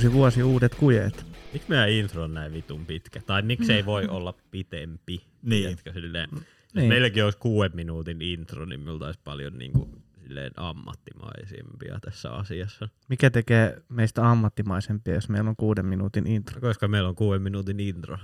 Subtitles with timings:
[0.00, 1.26] Uusi vuosi, uudet kujeet.
[1.52, 3.20] Miksi meidän intro on näin vitun pitkä?
[3.26, 5.24] Tai miksi ei voi olla pitempi?
[5.42, 5.62] Niin.
[5.62, 6.42] Tiedätkö, silleen, jos
[6.74, 6.88] Niin.
[6.88, 9.90] meilläkin olisi kuuden minuutin intro, niin me oltaisiin paljon niin kuin,
[10.22, 12.88] silleen ammattimaisimpia tässä asiassa.
[13.08, 16.60] Mikä tekee meistä ammattimaisempia, jos meillä on kuuden minuutin intro?
[16.60, 18.18] Koska meillä on kuuden minuutin intro.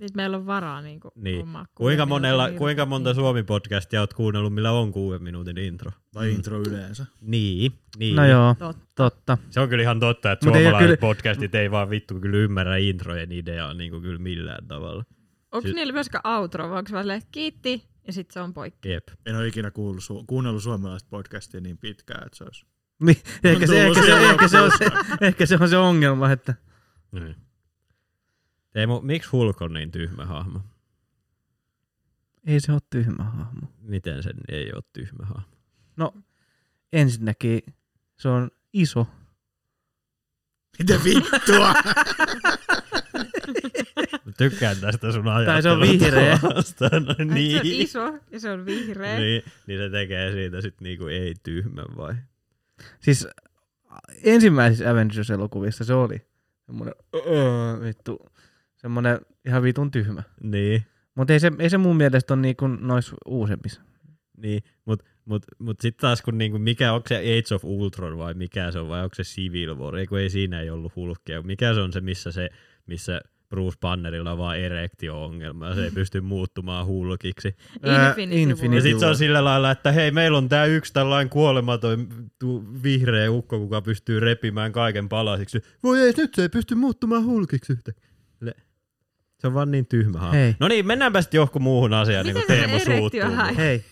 [0.00, 1.38] Nyt meillä on varaa niinku Niin.
[1.38, 3.22] hommaa Kuinka, kuuden monella, kuinka monta intro.
[3.24, 5.90] Suomi-podcastia oot kuunnellut, millä on kuuden minuutin intro?
[6.12, 7.06] Tai intro yleensä.
[7.20, 8.16] Niin, niin.
[8.16, 8.84] No joo, Totta.
[8.94, 9.38] totta.
[9.50, 12.36] Se on kyllä ihan totta, että Mut ei suomalaiset kyllä- podcastit ei vaan vittu kyllä
[12.36, 15.04] ymmärrä introjen ideaa niin kuin kyllä millään tavalla.
[15.52, 18.88] Onko Siis- niillä myöskään outro, vai onko vaan silleen, kiitti, ja sitten se on poikki?
[18.90, 19.08] Jep.
[19.26, 22.66] En ole ikinä kuullut, su- kuunnellut suomalaista podcastia niin pitkään, että se olisi...
[23.02, 24.84] Niin, ehkä, se, ehkä, se, ehkä, se on se,
[25.20, 26.54] ehkä se on se ongelma, että
[27.12, 27.36] Niin.
[28.76, 30.60] Teemu, miksi Hulk on niin tyhmä hahmo?
[32.46, 33.66] ei se ole tyhmä hahmo.
[33.80, 36.22] Miten sen ei ole tyhmä hahmo?
[36.92, 37.62] Ensinnäkin
[38.18, 39.06] se on iso.
[40.78, 41.72] Mitä vittua?
[44.24, 46.38] Mä Tykkään tästä sun Tai se on vihreä.
[46.42, 47.52] No, niin.
[47.52, 49.18] Se on iso, ja se on vihreä.
[49.18, 52.14] niin, niin se tekee siitä sit niinku ei tyhmän vai?
[53.00, 53.28] Siis
[54.24, 56.26] ensimmäisissä Avengers-elokuvissa se oli
[56.66, 58.26] semmoinen öö, vittu,
[58.76, 60.22] semmoinen ihan vitun tyhmä.
[60.42, 60.82] Niin.
[61.14, 63.80] Mutta ei se, ei se mun mielestä ole niinku noissa uusemmissa.
[64.36, 68.34] Niin, mut, mut, mut sitten taas kun niinku, mikä, onko se Age of Ultron vai
[68.34, 71.42] mikä se on, vai onko se Civil War, ei kun ei siinä ei ollut hulkkia.
[71.42, 72.50] Mikä se on se, missä se,
[72.86, 77.56] missä Bruce Bannerilla on vaan erektio-ongelma ja se ei pysty muuttumaan hulkiksi.
[77.82, 80.92] Ää, Infinity, Infinity Ja sitten se on sillä lailla, että hei, meillä on tää yksi
[80.92, 82.08] tällainen kuolematon
[82.82, 85.60] vihreä ukko, kuka pystyy repimään kaiken palasiksi.
[85.82, 87.92] Voi ei, nyt se ei pysty muuttumaan hulkiksi yhtä.
[89.38, 90.32] Se on vaan niin tyhmä hahmo.
[90.38, 90.54] Hei.
[90.60, 93.56] No niin, mennäänpä sitten johonkin muuhun asiaan, niin kuin Miten se Teemu suuttuu.
[93.56, 93.84] Hei.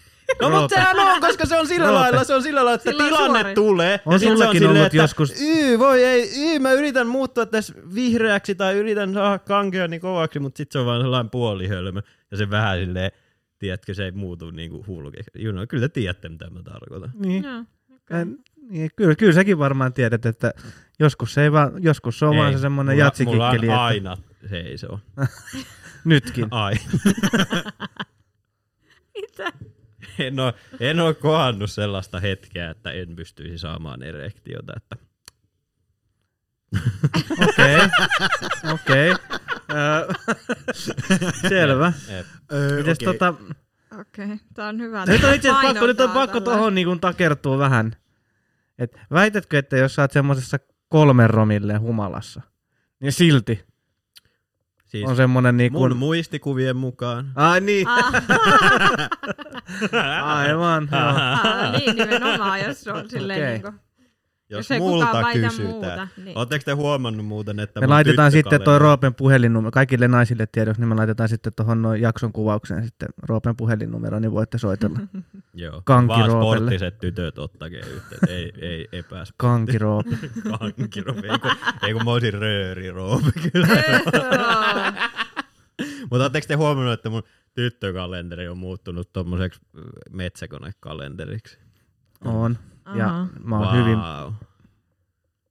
[0.42, 0.60] No Roope.
[0.60, 2.00] mutta sehän on, koska se on sillä Roope.
[2.00, 3.54] lailla, se on sillä lailla, että Sillä on tilanne suori.
[3.54, 4.00] tulee.
[4.06, 7.06] On ja sit se sullakin silleen, ollut että, joskus- Yy, voi ei, yy, mä yritän
[7.06, 12.00] muuttua tässä vihreäksi tai yritän saada kankeani kovaksi, mutta sit se on vaan sellainen puolihölmö.
[12.30, 13.10] Ja se vähän silleen,
[13.58, 15.30] tiedätkö, se ei muutu niinku hulkeksi.
[15.38, 17.10] You know, kyllä te tiedätte, mitä mä tarkoitan.
[17.14, 17.44] Niin.
[17.44, 17.64] Joo,
[18.20, 18.38] En-
[18.70, 20.52] Niin, kyllä, kyllä säkin varmaan tiedät, että
[21.00, 23.66] joskus se, ei vaan, joskus se on vaan se semmoinen jatsikikkeli.
[23.66, 25.00] mulla on että aina seisoo.
[26.04, 26.48] Nytkin.
[26.50, 26.74] Ai.
[29.20, 29.52] Mitä?
[30.18, 34.72] En ole, en ole kohannut sellaista hetkeä, että en pystyisi saamaan erektiota.
[34.76, 34.96] Että
[37.42, 37.78] Okei.
[38.72, 39.10] Okei.
[39.10, 40.14] Ö,
[41.48, 41.92] Selvä.
[42.08, 43.06] et, Öö, Mites okei.
[43.06, 43.34] tota,
[44.00, 44.38] Okei, okay.
[44.54, 45.04] tää on hyvä.
[45.06, 47.96] nyt on itse asiassa pakko, nyt on pakko tohon niin takertua vähän.
[48.78, 52.42] Et väitätkö, että jos sä oot semmosessa kolmen romille humalassa,
[53.00, 53.64] niin silti
[54.98, 57.32] siis on semmonen niin mun muistikuvien mukaan.
[57.34, 58.12] Ai niin, Ah,
[60.38, 60.88] aivan.
[60.92, 61.00] joo.
[61.02, 63.52] ah, niin nimenomaan, jos se on silleen Okei.
[63.52, 63.72] niinku,
[64.50, 65.72] Jos, jos multa kysytään.
[65.72, 66.08] muuta.
[66.24, 66.38] Niin.
[66.38, 70.88] Oletteko te huomannut muuten, että Me laitetaan sitten toi Roopen puhelinnumero, kaikille naisille tiedoksi, niin
[70.88, 74.98] me laitetaan sitten tuohon noin jakson kuvaukseen sitten Roopen puhelinnumero, niin voitte soitella.
[75.54, 76.56] Joo, Kanki vaan Roopelle.
[76.56, 79.32] sporttiset tytöt ottakee yhteyttä, ei, ei epäs.
[79.36, 80.10] Kanki Roope.
[80.58, 81.50] Kanki Roope, ei kun,
[81.82, 83.68] ei kun mä olisin rööri Roope kyllä.
[86.10, 87.22] Mutta ootteko te huomannut, että mun
[87.54, 91.58] tyttökalenteri on muuttunut tommoseksi äh, metsäkonekalenteriksi?
[92.24, 92.58] On.
[92.94, 93.26] Ja Aha.
[93.44, 93.98] mä oon hyvin...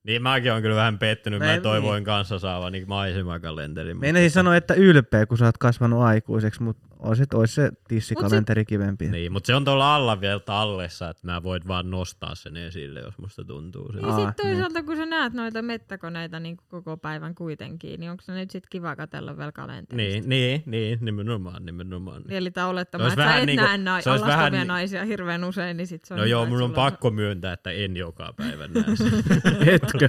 [0.04, 1.40] Niin mäkin on kyllä vähän pettynyt.
[1.40, 3.94] Mä, Mä- toivoin kanssa saavani maisemakalenteri.
[3.94, 9.08] Meinasin sanoa, että ylpeä, kun sä oot kasvanut aikuiseksi, mutta oisit, ois se tissikalenteri kivempi.
[9.08, 13.00] Niin, mutta se on tuolla alla vielä tallessa, että mä voit vaan nostaa sen esille,
[13.00, 13.98] jos musta tuntuu se.
[13.98, 18.22] Niin Aa, sit toisaalta, kun sä näet noita mettäkoneita niin koko päivän kuitenkin, niin onko
[18.22, 19.96] se nyt sit kiva katsella vielä kalenterista?
[19.96, 22.22] Niin, niin, niin, nimenomaan, nimenomaan.
[22.28, 24.38] Eli tää Se olettamaan, olisi että sä vähän et niinku- näe nai- se olisi vähän
[24.38, 27.52] alastonia ni- naisia hirveän usein, niin sit se on No joo, mun on pakko myöntää,
[27.52, 28.84] että en joka päivä näe
[29.74, 30.08] Etkö?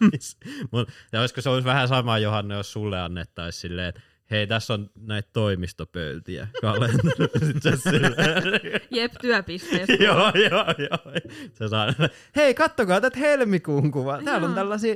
[0.00, 0.40] naisia.
[0.70, 4.74] Mut, ja olisiko se olisi vähän sama, Johanna, jos sulle annettaisiin silleen, että hei, tässä
[4.74, 6.48] on näitä toimistopöytiä
[8.90, 9.92] Jep, työpisteessä.
[10.04, 11.12] joo, joo, joo.
[11.52, 11.94] Se saa,
[12.36, 14.22] hei, kattokaa tätä helmikuun kuvaa.
[14.22, 14.54] Täällä on Joo.
[14.54, 14.94] tällaisia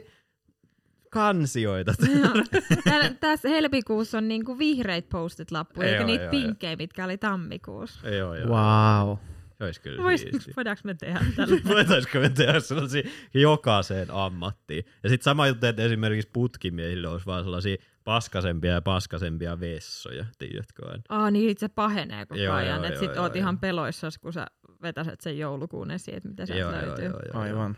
[1.10, 1.94] kansioita.
[2.20, 2.44] Joo.
[2.84, 7.18] Täällä- Tässä helmikuussa on niinku vihreitä postit lappuja, eikä Joo, niitä joo, pinkkejä, mitkä oli
[7.18, 8.08] tammikuussa.
[8.08, 8.48] joo, joo.
[8.48, 9.16] Wow.
[9.60, 11.56] Olisi kyllä Vois, voidaanko me tehdä tällä?
[11.74, 13.02] Voitaisko me tehdä sellaisia
[13.34, 14.84] jokaiseen ammattiin?
[15.02, 20.88] Ja sitten sama juttu, että esimerkiksi putkimiehille olisi vaan sellaisia paskasempia ja paskasempia vessoja, tiedätkö
[20.88, 21.02] aina?
[21.08, 22.76] Aa, niin sit se pahenee koko Joo, ajan.
[22.76, 23.40] joo, että joo, sit joo, oot joo.
[23.40, 24.46] ihan peloissas, kun sä
[24.82, 27.12] vetäset sen joulukuun esiin, että mitä sieltä löytyy.
[27.32, 27.76] Aivan.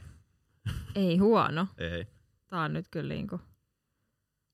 [0.95, 1.67] Ei huono.
[1.79, 2.07] Ei.
[2.47, 3.41] Tää on nyt kyllä niinku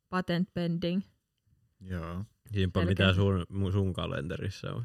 [0.09, 1.03] patent pending.
[1.81, 2.25] Joo.
[2.53, 2.91] Siinpä Selkeä.
[3.07, 4.85] mitä sun, sun kalenterissa on.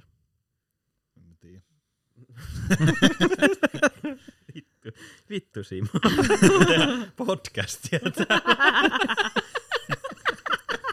[1.18, 1.62] En tiedä.
[4.56, 4.90] Vittu.
[5.30, 5.88] Vittu Simo.
[7.26, 8.00] Podcastia.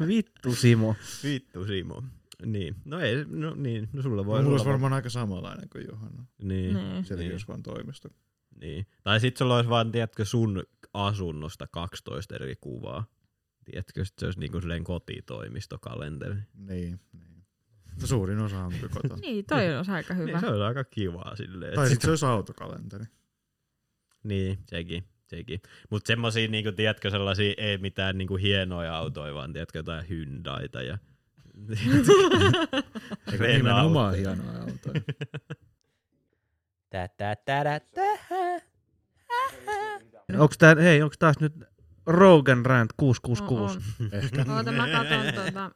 [0.08, 0.96] Vittu Simo.
[1.24, 2.02] Vittu Simo.
[2.46, 2.76] Niin.
[2.84, 3.88] No ei, no niin.
[3.92, 4.50] No sulla voi Mulla olla.
[4.52, 6.24] olisi varmaan aika samanlainen kuin Johanna.
[6.42, 6.74] Niin.
[6.74, 7.04] Niin.
[7.04, 7.32] Sielläkin Niin.
[7.32, 8.08] olisi vaan toimisto.
[8.60, 8.86] niin.
[9.02, 10.64] Tai sit sulla olisi vaan, tiedätkö, sun
[10.94, 13.04] asunnosta 12 eri kuvaa.
[13.64, 16.34] Tiedätkö, sit se olisi niinku silleen kotitoimistokalenteri.
[16.54, 17.44] Niin, niin.
[18.00, 19.20] No suurin osa on kotona.
[19.22, 20.26] Niin, toi olisi aika hyvä.
[20.26, 21.74] Niin, se on aika kivaa silleen.
[21.74, 23.04] tai että sitten se olisi autokalenteri.
[24.24, 25.04] Niin, sekin.
[25.30, 25.60] Sekin.
[25.90, 30.98] Mutta semmosia, niinku, tiedätkö, sellaisia, ei mitään niinku, hienoja autoja, vaan tiedätkö, jotain Hyundaita ja
[33.38, 33.56] Renault.
[33.56, 34.92] nimenomaan hienoa autoa.
[36.90, 38.02] Tä, tä, tä, tä,
[40.38, 41.52] Onks tää, hei, onks taas nyt
[42.06, 43.78] Rogan Rant 666?
[43.78, 44.44] On, Ehkä.
[44.56, 45.70] Oota, mä katon tuota.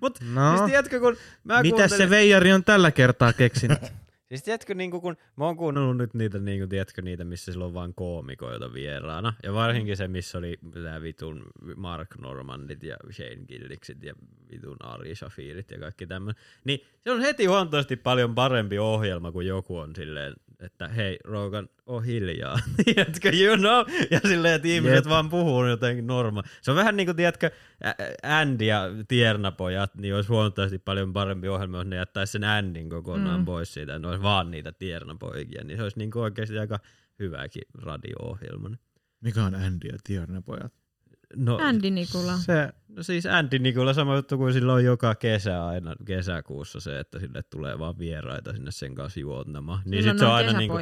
[0.00, 1.98] Mut No, siis tiedätkö, kun mä mitä kuuntelin...
[1.98, 3.78] se Veijari on tällä kertaa keksinyt?
[4.28, 7.74] Siis tiedätkö, niinku, kun mä oon kuunnellut nyt niitä, niinku, tiedätkö, niitä, missä sillä on
[7.74, 9.34] vaan koomikoita vieraana.
[9.42, 11.44] Ja varsinkin se, missä oli tää vitun
[11.76, 14.14] Mark Normandit ja Shane Gilliksit ja
[14.50, 16.42] vitun Ari Shafirit ja kaikki tämmöinen.
[16.64, 21.68] Niin se on heti huomattavasti paljon parempi ohjelma, kun joku on silleen, että hei Rogan,
[21.86, 22.58] oo hiljaa.
[22.84, 24.06] tiedätkö, you know?
[24.10, 25.06] Ja silleen, että ihmiset Jep.
[25.06, 26.42] vaan puhuu jotenkin norma.
[26.62, 27.50] Se on vähän niin kuin, tiedätkö,
[28.22, 33.40] Andy ja Tiernapojat, niin olisi huomattavasti paljon parempi ohjelma, jos ne jättäisi sen Andin kokonaan
[33.40, 33.44] Mm.
[33.44, 36.78] pois siitä, ne olisi vaan niitä Tiernapoikia, niin se olisi niin kuin oikeasti aika
[37.18, 38.70] hyväkin radio-ohjelma.
[39.20, 40.72] Mikä on Andy ja Tierna pojat?
[41.36, 42.36] No, Andy Nikula.
[42.36, 46.98] Se, no siis Andy Nikola sama juttu kuin sillä on joka kesä aina kesäkuussa se,
[46.98, 49.80] että sille tulee vaan vieraita sinne sen kanssa juontamaan.
[49.84, 50.74] Niin Silloin sit se on aina niinku,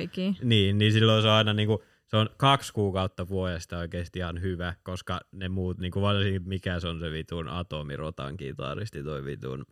[0.42, 4.74] niin, niin silloin se on aina niinku, se on kaksi kuukautta vuodesta oikeasti ihan hyvä,
[4.82, 9.66] koska ne muut, niinku varsinkin mikä se on se vitun atomirotan kitaristi, toi vitun.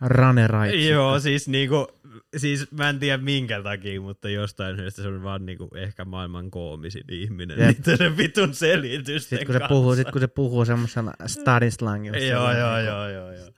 [0.00, 0.88] Rane Raitsi.
[0.88, 1.88] Joo, siis niinku,
[2.36, 6.50] siis mä en tiedä minkä takia, mutta jostain syystä se on vaan niinku ehkä maailman
[6.50, 7.58] koomisin ihminen.
[7.58, 7.68] Jep.
[7.68, 9.74] Niitä se vitun selitysten Sitten kun se kanssa.
[9.74, 12.18] puhuu, sit kun se puhuu semmosena stadin slangilla.
[12.18, 13.50] se Joo, on joo, niinku- joo, joo, joo.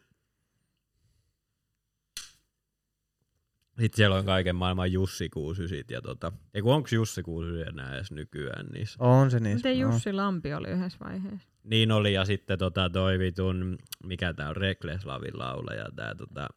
[3.81, 7.95] Sitten siellä on kaiken maailman Jussi 69 ja tota, ei kun onks Jussi 69 enää
[7.95, 8.97] edes nykyään niissä?
[9.05, 9.69] On se niissä.
[9.69, 9.93] Miten on.
[9.93, 11.49] Jussi Lampi oli yhdessä vaiheessa?
[11.65, 16.49] Niin oli ja sitten tota toi vitun, mikä tää on Rekleslavin laulaja tää tota,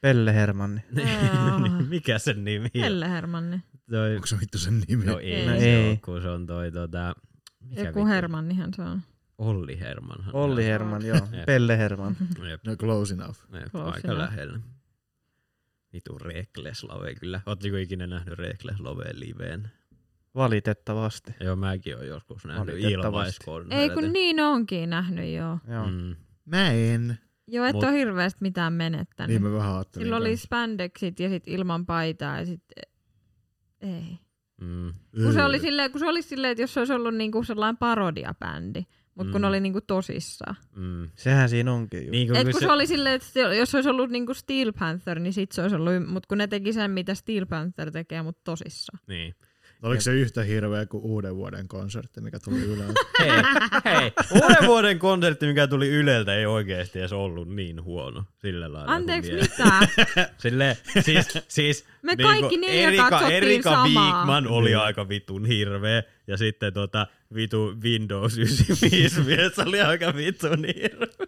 [0.00, 0.80] Pelle Hermanni.
[1.32, 1.58] Aa.
[1.88, 2.80] mikä sen nimi on?
[2.80, 3.60] Helle Hermanni.
[3.90, 5.04] Toi, Onko se vittu sen nimi?
[5.04, 5.46] no ei, Ei.
[5.46, 5.62] no ei.
[5.64, 5.88] ei.
[5.88, 7.14] Ole, kun se on toi tota,
[7.60, 8.06] mikä Joku vittu?
[8.06, 9.02] Hermannihan se on.
[9.38, 10.34] Olli Hermanhan.
[10.34, 10.70] Olli se on.
[10.72, 11.20] Herman, joo.
[11.46, 12.16] Pelle Herman.
[12.48, 12.60] Jep.
[12.66, 13.38] No close enough.
[13.52, 14.20] Jep, Close aika enough.
[14.30, 14.58] lähellä.
[15.92, 17.40] Vitu Rekleslave kyllä.
[17.46, 19.70] Ootteko ikinä nähnyt Rekleslaveen liveen?
[20.34, 21.34] Valitettavasti.
[21.40, 23.78] Joo, mäkin oon joskus nähnyt ilmaiskonsertin.
[23.78, 25.58] Ei kun niin onkin nähnyt joo.
[25.68, 25.86] Joo.
[25.90, 26.16] Mm.
[26.44, 27.18] Mä en.
[27.48, 29.28] Joo, et Mut- ole hirveästi mitään menettänyt.
[29.28, 30.04] Niin mä vähän ajattelin.
[30.06, 32.62] Silloin oli spandexit ja sit ilman paitaa ja sit...
[33.80, 34.18] Ei.
[34.60, 34.92] Mm.
[35.24, 37.76] Kun se oli silleen, kun se oli silleen, että jos se olisi ollut niinku sellainen
[37.76, 38.82] parodiabändi,
[39.14, 39.42] mutta kun Mm.
[39.42, 40.56] ne oli niinku tosissaan.
[40.76, 41.10] Mm.
[41.16, 41.98] Sehän siinä onkin.
[42.00, 44.10] Niin, Niin, kun, Et kun kun se oli silleen, että se- jos se olisi ollut
[44.10, 47.46] niinku Steel Panther, niin sit se olisi ollut, mutta kun ne teki sen, mitä Steel
[47.46, 48.98] Panther tekee, mutta tosissaan.
[49.08, 49.34] Niin.
[49.82, 52.94] Oliko se yhtä hirveä kuin uuden vuoden konsertti, mikä tuli ylös?
[53.20, 53.30] Hei,
[53.84, 54.12] hei.
[54.42, 58.24] Uuden vuoden konsertti, mikä tuli Yleltä, ei oikeasti edes ollut niin huono.
[58.42, 58.92] Sillä lailla.
[58.92, 59.88] Anteeksi, mitä?
[60.42, 64.18] Sille, siis, siis Me niinku kaikki neljä Erika, katsottiin Erika samaa.
[64.18, 64.78] Wigman oli Niin.
[64.78, 66.02] aika vitun hirveä.
[66.26, 71.26] Ja sitten tota, vitu Windows 95 mies oli aika vitun hirveä.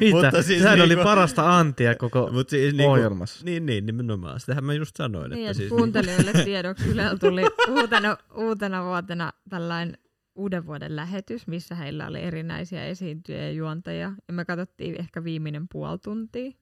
[0.00, 0.10] Mitä?
[0.16, 3.44] Mutta siis Sehän oli niinku- parasta antia koko Mut siis niinku, ohjelmassa.
[3.44, 4.40] Niin, niin, nimenomaan.
[4.40, 5.30] Sitähän mä just sanoin.
[5.30, 9.98] Niin, että että siis kuuntelijoille tiedoksi Ylellä tuli uutena, uutena vuotena tällainen
[10.34, 14.12] uuden vuoden lähetys, missä heillä oli erinäisiä esiintyjiä ja juontajia.
[14.28, 16.52] Ja me katsottiin ehkä viimeinen puoli tuntia.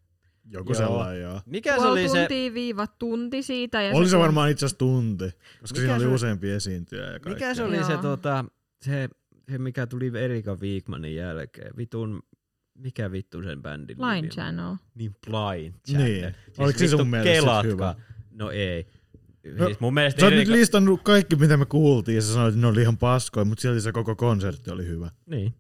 [0.51, 0.79] Joku Joo.
[0.79, 1.41] sellainen, joo.
[1.47, 2.19] Mikä se Puoli oli se?
[2.19, 3.83] tuntia viiva tunti siitä.
[3.83, 7.03] Ja Oli se kun- varmaan itse asiassa tunti, koska Mikä siinä oli se- useampi esiintyjä
[7.05, 7.33] ja kaikkea.
[7.33, 8.45] Mikä se oli se, tota,
[8.83, 9.09] se,
[9.51, 11.77] se, mikä tuli Erika Wigmanin jälkeen?
[11.77, 12.23] Vitun,
[12.75, 14.31] mikä vittu sen bändin Line nimi on?
[14.31, 14.75] Channel.
[14.95, 16.07] Niin Blind Channel.
[16.07, 16.35] Niin.
[16.59, 17.73] Oliko se sun mielestä sit kelatkaa.
[17.73, 17.95] hyvä?
[18.31, 18.87] No ei.
[19.59, 20.53] No, siis mun mielestä Sä oot nyt Erika...
[20.53, 23.81] listannut kaikki, mitä me kuultiin, ja sä sanoit, että ne oli ihan paskoja, mutta silti
[23.81, 25.11] se koko konsertti oli hyvä.
[25.27, 25.55] Niin.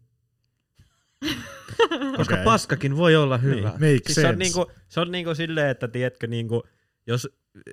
[2.17, 2.45] Koska Okei.
[2.45, 3.69] paskakin voi olla hyvä.
[3.69, 4.21] Make Siis sense.
[4.21, 6.63] se on, niinku, se on niinku silleen, että tiedätkö, niinku,
[7.07, 7.29] jos,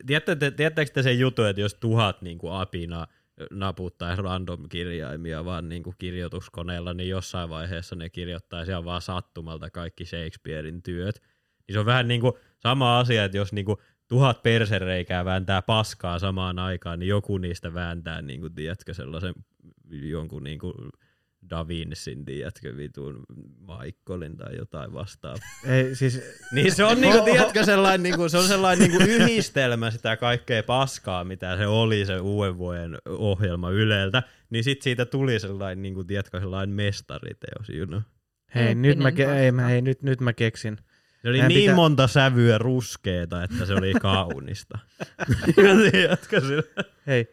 [0.05, 3.07] tiedätte, tiedättekö te sen jutun, että jos tuhat niinku apina
[3.51, 10.05] naputtaisi random kirjaimia vaan niinku kirjoituskoneella, niin jossain vaiheessa ne kirjoittaisi ihan vaan sattumalta kaikki
[10.05, 11.21] Shakespearein työt.
[11.67, 16.59] Niin se on vähän niinku sama asia, että jos niinku tuhat persereikää vääntää paskaa samaan
[16.59, 19.33] aikaan, niin joku niistä vääntää, niinku, tiedätkö, sellaisen
[19.89, 20.43] jonkun
[21.41, 23.23] niinku Davinsin, tiedätkö, vitun
[23.59, 25.47] Michaelin tai jotain vastaavaa.
[25.65, 26.21] Ei, siis,
[26.51, 31.23] Niin se on niinku, tiedätkö, sellainen, niinku, se on sellainen niinku yhdistelmä sitä kaikkea paskaa,
[31.23, 34.23] mitä se oli se uuden vuoden ohjelma Yleltä.
[34.49, 38.01] Niin sit siitä tuli sellainen, niinku, tiedätkö, sellainen mestariteos, you know.
[38.55, 40.77] hei, nyt mä, ke- ei, mä, hei, nyt, nyt mä keksin.
[41.21, 44.79] Se oli Meidän niin pitää- monta sävyä ruskeeta, että se oli kaunista.
[45.91, 46.63] tiedätkö sillä?
[47.07, 47.27] Hei,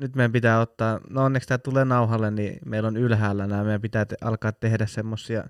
[0.00, 3.80] nyt meidän pitää ottaa, no onneksi tämä tulee nauhalle, niin meillä on ylhäällä nämä, meidän
[3.80, 5.44] pitää te- alkaa tehdä semmosia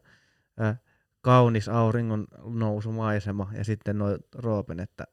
[0.60, 0.80] äh,
[1.20, 5.04] kaunis auringon nousumaisema ja sitten noin Roopen, että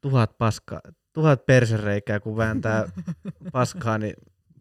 [0.00, 0.80] tuhat paska,
[1.12, 2.88] tuhat persereikää, kun vääntää
[3.52, 4.14] paskaa, niin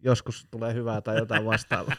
[0.04, 1.96] joskus tulee hyvää tai jotain vastaavaa.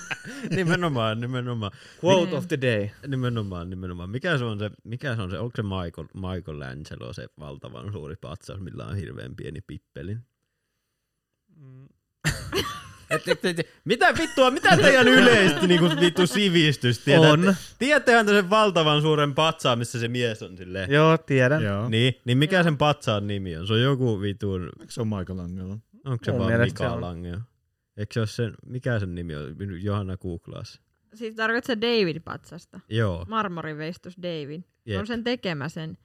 [0.56, 1.72] nimenomaan, nimenomaan.
[2.04, 2.88] Quote of the day.
[3.06, 4.10] Nimenomaan, nimenomaan.
[4.10, 7.92] Mikä se on se, mikä se on se, onko se Michael, Michael Angelo se valtavan
[7.92, 9.60] suuri patsas, millä on hirveän pieni
[11.56, 12.66] pippeli?
[13.10, 16.98] Et, et, et, mitä vittua, mitä teidän yleisesti niinku vittu sivistys?
[16.98, 17.54] Tiedätte, On.
[17.78, 20.90] Tiedättehän te sen valtavan suuren patsaan, missä se mies on silleen?
[20.90, 21.62] Joo, tiedän.
[21.62, 21.88] Joo.
[21.88, 23.66] Niin, niin mikä sen patsaan nimi on?
[23.66, 25.78] Se on joku vitun, Eikö se on Michael Angelo?
[26.04, 27.00] onko se Mun vaan Mika on.
[27.00, 27.38] Langeo?
[27.96, 29.56] Eikö se ole sen, mikä sen nimi on?
[29.82, 30.80] Johanna googlaas.
[31.14, 32.80] Siis tarkoittaa se David-patsasta.
[32.88, 33.24] Joo.
[33.28, 34.62] Marmoriveistos David.
[34.86, 35.00] Jep.
[35.00, 35.98] on sen tekemä sen.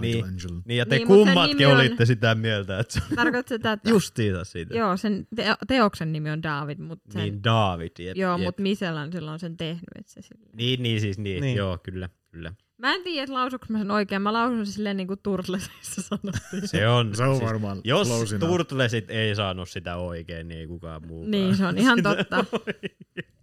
[0.00, 0.24] Niin.
[0.64, 3.90] Niin ja te Niin, kummatkin on- olitte sitä mieltä, että se on Tarkoittaa se tätä.
[3.90, 4.74] justiinsa siitä.
[4.74, 7.22] Joo, sen te- teoksen nimi on David, mutta sen...
[7.22, 9.84] Niin David, jep, joo, mutta Michelangelo on sen tehnyt.
[9.98, 10.50] Että se sille.
[10.56, 11.18] Niin, niin siis.
[11.18, 11.40] Niin.
[11.40, 11.56] niin.
[11.56, 12.52] Joo, kyllä, kyllä.
[12.78, 14.22] Mä en tiedä, että lausuks mä sen oikein.
[14.22, 16.68] Mä lausun sen silleen niin kuin Turtlesissa sanottiin.
[16.68, 18.38] Se on, Se on siis, varmaan jos enough.
[18.52, 21.30] Turtlesit ei saanut sitä oikein, niin ei kukaan muukaan.
[21.30, 22.44] Niin, se on ihan totta.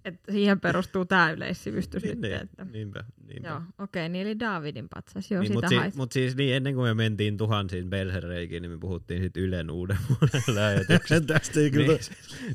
[0.06, 2.22] että siihen perustuu tää yleissivistys niin, nyt.
[2.32, 2.65] niin, Että...
[2.65, 3.48] niinpä, niinpä.
[3.50, 5.32] Joo, okei, niin eli Davidin patsas.
[5.32, 5.96] Joo, Niin, sitä mutta si- hait.
[5.96, 9.98] mut siis niin, ennen kuin me mentiin tuhansiin persereikiin, niin me puhuttiin sit Ylen uuden
[10.10, 11.34] vuoden lähetyksestä.
[11.34, 11.88] Tästä ei kyllä...
[11.88, 12.00] niin,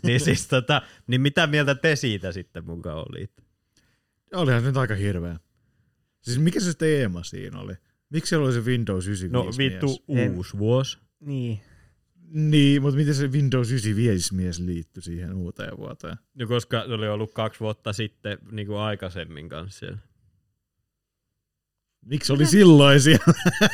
[0.02, 3.42] niin, siis tota, niin mitä mieltä te siitä sitten mukaan olitte?
[4.34, 5.36] Olihan se nyt aika hirveä.
[6.20, 7.74] Siis mikä se teema siinä oli?
[8.10, 10.24] Miksi siellä oli se Windows 95 No vittu mies?
[10.26, 10.98] En- uusi vuosi.
[11.20, 11.60] Niin.
[12.32, 16.16] Niin, mutta miten se Windows 95 mies liittyi siihen uuteen vuoteen?
[16.34, 19.98] No koska se oli ollut kaksi vuotta sitten niin kuin aikaisemmin kanssa siellä.
[22.06, 23.24] Miksi oli silloin siellä?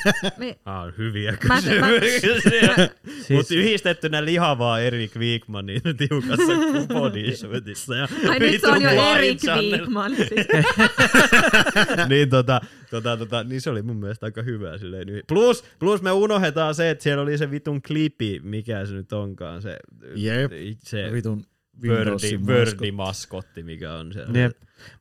[0.38, 0.58] Me...
[0.64, 2.74] Ah, hyviä kysymyksiä.
[2.78, 2.88] Mä-
[3.26, 6.52] Siis, Mutta yhdistettynä lihavaa Erik Wigmanin tiukassa
[6.88, 7.96] bodysuitissa.
[7.96, 9.40] Ja Ai nyt se on jo Erik.
[9.42, 10.16] Wigman.
[10.16, 10.28] Siis.
[12.08, 14.78] niin, tota, tota, tota, niin se oli mun mielestä aika hyvä.
[14.78, 15.08] Silleen.
[15.28, 19.62] Plus, plus me unohdetaan se, että siellä oli se vitun klipi, mikä se nyt onkaan.
[19.62, 19.78] Se,
[20.14, 20.52] Jep.
[20.78, 21.44] se Vitun
[21.84, 24.38] Wordi, Windowsin Wordi maskotti, mikä on siellä.
[24.38, 24.56] Jep.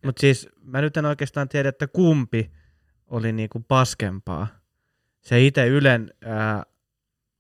[0.06, 2.52] Mutta siis mä nyt en oikeastaan tiedä, että kumpi
[3.08, 4.48] oli niinku paskempaa.
[5.22, 6.64] Se itse Ylen ää,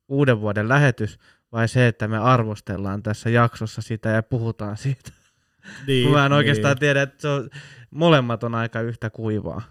[0.08, 1.20] uuden vuoden lähetys
[1.52, 5.12] vai se, että me arvostellaan tässä jaksossa sitä ja puhutaan siitä.
[5.88, 6.80] Niin, Mä en oikeastaan niin.
[6.80, 7.50] tiedä, että se on,
[7.92, 9.62] molemmat on aika yhtä kuivaa.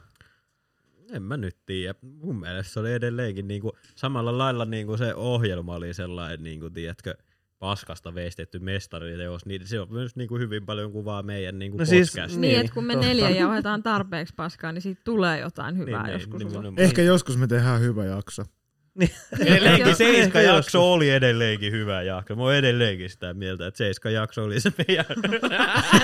[1.12, 1.94] En mä nyt tiedä.
[2.02, 7.14] Mun mielestä se oli edelleenkin niinku, samalla lailla niinku se ohjelma oli sellainen, niinku, tiedätkö,
[7.64, 12.10] paskasta veistetty mestariteos, niin se on myös niinku hyvin paljon kuvaa meidän niinku No siis-
[12.12, 12.40] podcastia.
[12.40, 16.12] niin, Niin, että kun me neljä jauhetaan tarpeeksi paskaa, niin siitä tulee jotain hyvää Niin,
[16.12, 16.38] joskus.
[16.38, 16.84] niin, nimenomaan.
[16.84, 18.42] Ehkä joskus me tehdään hyvä jakso.
[19.40, 19.96] Edelleenkin.
[19.96, 22.36] Seiska jakso oli edelleenkin hyvä jakso.
[22.36, 25.04] Mä oon edelleenkin sitä mieltä, että Seiska jakso oli se meidän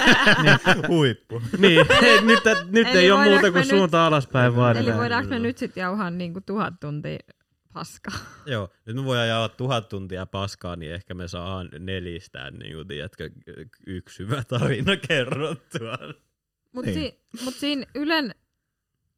[0.88, 1.42] huippu.
[1.58, 2.40] niin, ei, nyt,
[2.70, 4.76] nyt Eli ei ole muuta kuin nyt- suunta alaspäin vaan.
[4.76, 7.18] Eli voidaanko me nyt sitten jauhaa niinku tuhat tuntia
[7.72, 8.14] paskaa?
[8.46, 12.88] Joo, nyt me voidaan jaoa tuhat tuntia paskaa, niin ehkä me saadaan nelistään, niin kuin,
[12.88, 13.30] tiedätkö,
[13.86, 15.98] yksi hyvä tarina kerrottua.
[16.72, 17.00] Mutta Niin.
[17.12, 18.34] si- mut siinä Ylen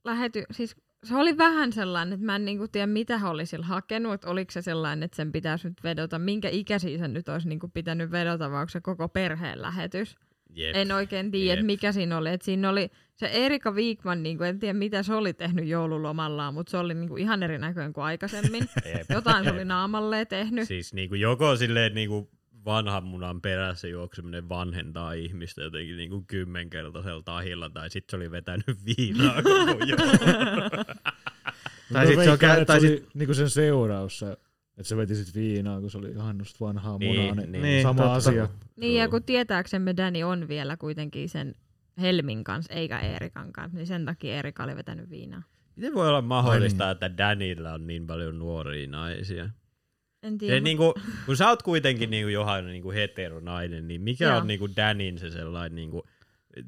[0.04, 3.66] lähety, siis se oli vähän sellainen, että mä en niinku tiedä mitä hän oli sillä
[3.66, 7.48] hakenut, että oliko se sellainen, että sen pitäisi nyt vedota, minkä ikäisiä sen nyt olisi
[7.48, 10.16] niinku pitänyt vedota, vai onko se koko perheen lähetys.
[10.54, 10.76] Jep.
[10.76, 12.28] En oikein tiedä, mikä siinä oli.
[12.30, 12.90] Et siinä oli
[13.22, 17.16] se Erika Wigman, niinku, en tiedä mitä se oli tehnyt joululomallaan, mutta se oli niinku
[17.16, 18.64] ihan eri näköinen kuin aikaisemmin.
[19.14, 20.68] Jotain se oli naamalleen tehnyt.
[20.68, 22.30] Siis niinku joko silleen niinku
[22.64, 28.78] vanhan munan perässä juokseminen vanhentaa ihmistä jotenkin niinku kymmenkertaisella tahilla, tai sitten se oli vetänyt
[28.96, 29.76] viinaa koko.
[31.92, 34.82] Tai sit se on veikkaan, kä- että tai sit- oli niinku sen seuraus, se, että
[34.82, 37.62] se veti sit viinaa, kun se oli ihan just vanhaa Niin, munaa, niin, niin.
[37.62, 38.14] Niin, sama totta.
[38.14, 38.48] asia.
[38.76, 41.54] Niin, ja kun tietääksemme Danny on vielä kuitenkin sen
[42.00, 45.42] Helmin kanssa, eikä Eerikan kanssa, niin sen takia Erika oli vetänyt viinaa.
[45.76, 49.48] Miten voi olla mahdollista, Ai että Danilla on niin paljon nuoria naisia?
[50.22, 50.56] En tiedä.
[50.56, 50.94] Se, niinku,
[51.26, 54.36] kun sä oot kuitenkin niinku Johanna niinku heteronainen, niin mikä Joo.
[54.36, 56.02] on niinku Danin se sellainen niinku,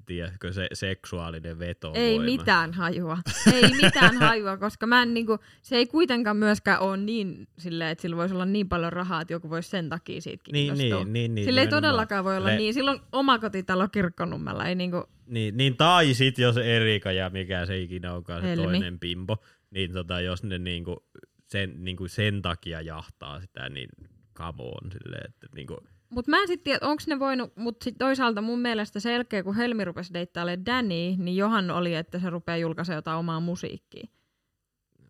[0.06, 1.92] tiedätkö, se seksuaalinen veto.
[1.94, 3.18] Ei mitään hajua.
[3.52, 8.02] Ei mitään hajua, koska mä en, niinku, se ei kuitenkaan myöskään ole niin silleen, että
[8.02, 11.04] sillä voisi olla niin paljon rahaa, että joku voisi sen takia siitä Niin, kiinnostua.
[11.04, 12.74] niin, niin, niin, sillä ei todellakaan voi olla Le- niin.
[12.74, 14.64] Silloin omakotitalo kirkkonummella.
[14.66, 18.62] Ei niinku, Niin, niin tai sit jos Erika ja mikä se ikinä onkaan se Helmi.
[18.62, 19.36] toinen pimpo,
[19.70, 21.06] niin tota, jos ne niinku
[21.46, 23.88] sen, niinku sen takia jahtaa sitä, niin
[24.34, 25.78] come on silleen, että niinku,
[26.10, 29.56] Mutta mä en sitten tiedä, onko ne voinut, mutta sitten toisaalta mun mielestä selkeä, kun
[29.56, 34.06] Helmi rupesi deittailemaan Danny, niin Johan oli, että se rupeaa julkaisemaan jotain omaa musiikkia.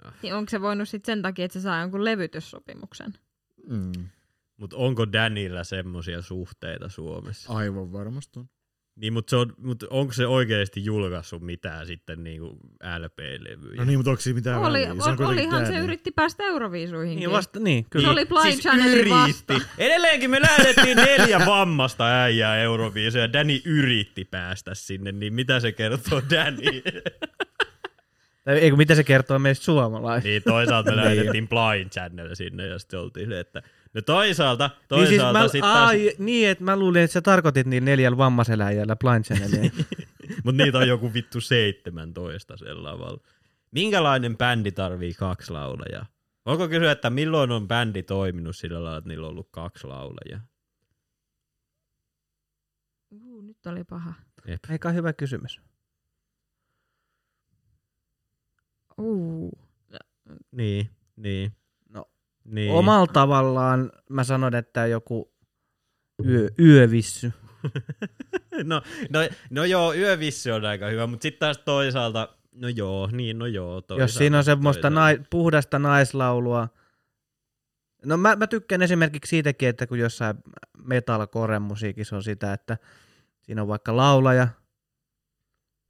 [0.05, 0.15] Ah.
[0.23, 3.15] Niin onko se voinut sitten sen takia, että se saa jonkun levytyssopimuksen?
[3.69, 3.93] Mm.
[4.57, 7.53] mut onko Danillä semmosia suhteita Suomessa?
[7.53, 8.49] Aivan varmasti on.
[8.97, 12.59] Niin, mutta se on, mut onko se oikeasti julkaissut mitään sitten niinku
[12.99, 13.77] LP-levyjä?
[13.77, 14.95] No niin, mutta onko siinä mitään Oli, väliä?
[15.05, 15.85] Se on olihan se Danny.
[15.85, 17.19] yritti päästä Euroviisuihinkin.
[17.19, 18.07] Niin, vasta, niin, kyllä.
[18.07, 19.55] Se oli Blind Channelin vasta.
[19.79, 25.73] Edelleenkin me lähdettiin neljä vammasta äijää Euroviisuun ja Danny yritti päästä sinne, niin mitä se
[25.73, 26.83] kertoo Danny?
[28.45, 30.29] Tai, ei kun mitä se kertoo meistä suomalaisista.
[30.29, 31.05] niin toisaalta me Niin.
[31.05, 33.63] lähetettiin Blind Channel sinne ja sitten oltiin että
[33.95, 37.23] no toisaalta, Niin, toisaalta siis mä, sitten taas, ai, niin, että mä luulin, että sä
[37.23, 39.71] tarkoitit niin neljällä vammaiseläjällä Blind Channelia.
[40.45, 43.21] mutta niitä on joku vittu 17 sellaavalla.
[43.71, 46.07] Minkälainen bändi tarvii kaksi laulajaa?
[46.47, 50.41] Voiko kysyä, että milloin on bändi toiminut sillä lailla, että niillä on ollut kaksi laulajaa?
[53.11, 54.15] Uu, nyt oli paha.
[54.47, 54.61] Jep.
[54.71, 55.61] Aika hyvä kysymys.
[58.99, 59.59] Uu.
[60.51, 61.53] Niin, niin.
[62.45, 62.73] Niin.
[62.73, 65.35] Omalla tavallaan mä sanon, että joku
[66.27, 67.33] yö, yövissy.
[68.65, 69.19] no, no,
[69.51, 73.81] no joo, yövissy on aika hyvä, mutta sitten taas toisaalta, no joo, niin no joo.
[73.81, 76.69] Toisaalta, Jos siinä on semmoista nai, puhdasta naislaulua.
[78.05, 80.37] No mä, mä tykkään esimerkiksi siitäkin, että kun jossain
[80.79, 82.79] metalcore musiikissa on sitä, että
[83.43, 84.49] siinä on vaikka laulaja,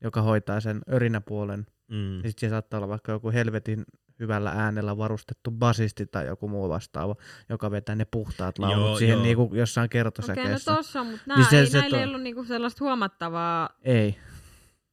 [0.03, 1.67] joka hoitaa sen örinäpuolen.
[1.91, 2.17] Mm.
[2.17, 3.85] Ja sitten saattaa olla vaikka joku helvetin
[4.21, 7.15] hyvällä äänellä varustettu basisti tai joku muu vastaava,
[7.49, 9.23] joka vetää ne puhtaat laulut Joo, siihen joo.
[9.23, 10.75] Niinku jossain Okei, no kertosäkeessä.
[10.75, 14.17] tossa on, mutta Niin se- ei, se näillä to- ei ollut niinku sellaista huomattavaa Ei.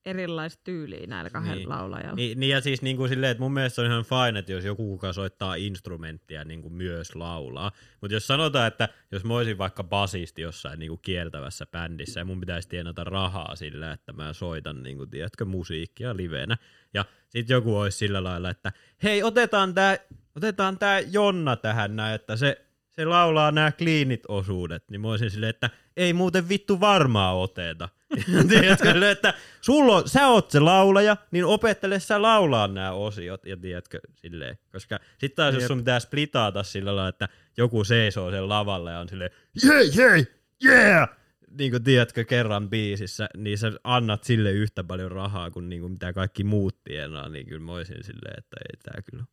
[0.06, 1.70] Erilaista tyyliä näillä kahdella Niin.
[1.70, 2.16] laulajalla.
[2.16, 4.66] Niin, niin ja siis niin kuin silleen, että mun mielestä on ihan fine, että jos
[4.66, 7.72] joku kuka soittaa instrumenttia niin kuin myös laulaa.
[8.02, 12.26] Mutta jos sanotaan, että jos mä olisin vaikka basisti jossain niin kuin kieltävässä bändissä ja
[12.26, 16.58] mun pitäisi tienata rahaa sillä, että mä soitan niin kuin, tiedätkö, musiikkia livenä.
[16.94, 18.72] Ja sitten joku olisi sillä lailla, että
[19.04, 19.98] hei otetaan tää,
[20.36, 22.66] otetaan tää Jonna tähän näin, että se,
[23.02, 27.90] se laulaa nämä kliinit osuudet, niin mä olisin silleen, että ei muuten vittu varmaa oteta.
[28.50, 33.46] tiedätkö, silleen, että sulla on, sä oot se laulaja, niin opettele sä laulaa nämä osiot,
[33.46, 34.58] ja tiedätkö, silleen.
[34.72, 39.00] Koska sitten taas jos sun pitää splitata sillä lailla, että joku seisoo sen lavalla ja
[39.00, 39.32] on silleen,
[39.66, 40.26] yeah, yeah,
[40.66, 41.10] yeah!
[41.58, 45.92] Niin kuin tiedätkö, kerran biisissä, niin sä annat sille yhtä paljon rahaa kuin, niin kuin
[45.92, 49.24] mitä kaikki muut tienaa, niin kyllä mä olisin silleen, että ei tää kyllä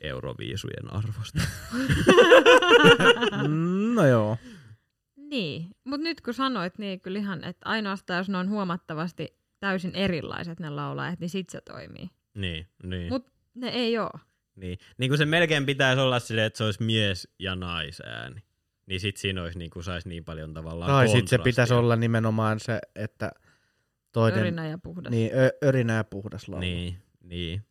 [0.00, 1.40] euroviisujen arvosta.
[3.48, 4.36] Mm, No joo.
[5.16, 9.94] Niin, mutta nyt kun sanoit, niin kyllä ihan, että ainoastaan jos ne on huomattavasti täysin
[9.94, 12.10] erilaiset ne laulajat, niin sit se toimii.
[12.34, 13.08] niin, niin.
[13.08, 14.10] Mut ne ei oo.
[14.56, 14.78] Niin.
[14.98, 18.42] niin kuin se melkein pitäisi olla silleen, että se olisi mies- ja naisääni.
[18.86, 21.96] Niin sit siinä olisi niin kuin saisi niin paljon tavallaan Tai sitten se pitäisi olla
[21.96, 23.30] nimenomaan se, että
[24.12, 25.10] toinen Örinä ja puhdas.
[25.10, 26.60] niin, ö, örinä ja puhdas laulu.
[26.60, 27.62] Niin, niin.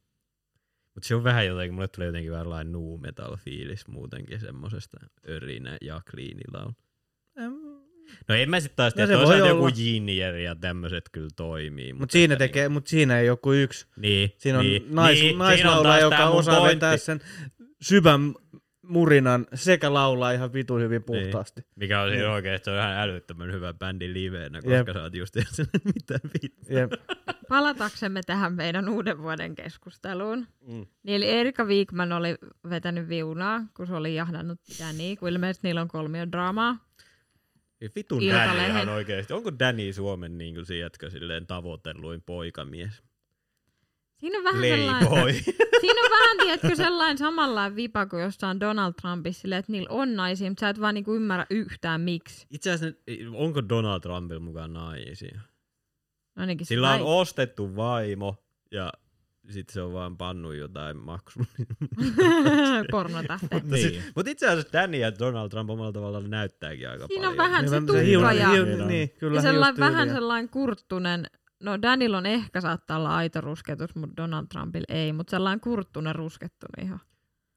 [0.96, 4.98] Mutta se on vähän jotenkin, mulle tulee jotenkin vähän lain nu metal fiilis muutenkin semmosesta
[5.30, 6.74] örinä ja kliinilaulu.
[8.28, 9.72] No en mä sit taas No tiedä, voi toisaalta joku.
[9.72, 11.94] Ginier ja tämmöiset kyllä toimii.
[11.94, 13.88] Mutta siinä, että tekee, mut siinä ei joku yksi.
[13.98, 17.20] Niin, Siinä on niin, nais, niin, siinä on tää joka osaa pointti, vetää sen
[17.82, 18.36] syvän
[18.88, 21.62] murinan sekä laulaa ihan vitun hyvin puhtaasti.
[21.76, 22.34] Mikä on siinä Niin.
[22.34, 24.88] oikeesti, se on ihan älyttömän hyvä bändi liveenä, koska Jep.
[24.94, 25.36] sä oot just
[25.96, 26.74] mitä vittu.
[26.74, 26.92] Jep.
[27.50, 30.48] Palataksemme tähän meidän uuden vuoden keskusteluun.
[30.68, 30.86] Mm.
[31.04, 32.36] Niin eli Erika Wigman oli
[32.70, 36.78] vetänyt viunaa, kun se oli jahdannut Danny, kun ilmeisesti niillä on kolmiodraamaa.
[37.96, 38.58] Vitun Iltalehden.
[38.58, 39.34] Danny ihan oikeesti.
[39.34, 43.04] Onko Danny Suomen niin kuin sieltä silleen tavoitelluin poikamies?
[44.26, 45.34] Siinä on vähän sellainen,
[45.82, 50.16] siinä on vähän, tiedätkö, sellainen samanlainen vipa kuin jossain Donald Trumpissa, silleen, että niillä on
[50.16, 52.48] naisia, mutta sä et vaan niinku ymmärrä yhtään miksi.
[52.52, 53.02] Itse asiassa,
[53.36, 55.40] onko Donald Trumpilla mukaan naisia?
[56.36, 58.36] Ainakin Sillä on ostettu vaimo
[58.72, 58.94] ja
[59.50, 61.46] sitten se on vaan pannut jotain maksun.
[62.92, 63.70] pornotähteen.
[63.70, 64.04] niin.
[64.16, 67.52] Mutta itse asiassa Danny ja Donald Trump omalla tavallaan näyttääkin aika Siinä on paljon.
[67.52, 71.26] vähän se Niin, tukka hiu- ja, hiu- niin, kyllä ja sellainen, vähän sellainen kurttunen,
[71.66, 76.16] no Danilla on ehkä saattaa olla aito rusketus, mutta Donald Trumpilla ei, mutta sellainen kurttunen
[76.16, 77.00] ruskettunut ihan.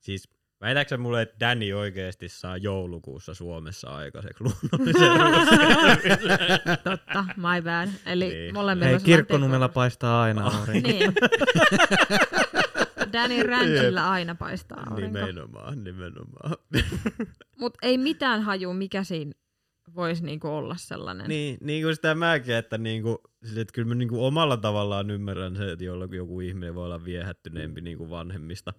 [0.01, 0.29] Siis
[0.61, 5.11] Väitäksä mulle, että Danny oikeasti saa joulukuussa Suomessa aikaiseksi luonnollisen
[6.85, 7.89] Totta, my bad.
[8.07, 8.55] Eli Niin.
[8.55, 10.89] molemmilla Hei, kirkkonumella teko- paistaa aina aurinko.
[10.89, 11.13] Niin.
[13.13, 15.19] Danny Ranchillä aina paistaa aurinko.
[15.19, 16.57] Nimenomaan, nimenomaan.
[17.59, 19.33] Mutta ei mitään haju, mikä siinä
[19.95, 21.29] voisi niinku olla sellainen.
[21.29, 25.57] niin, niin kuin sitä mäkin, että, niinku, sille, että kyllä mä niinku omalla tavallaan ymmärrän
[25.57, 28.73] se, että jollakin joku ihminen voi olla viehättyneempi niinku vanhemmista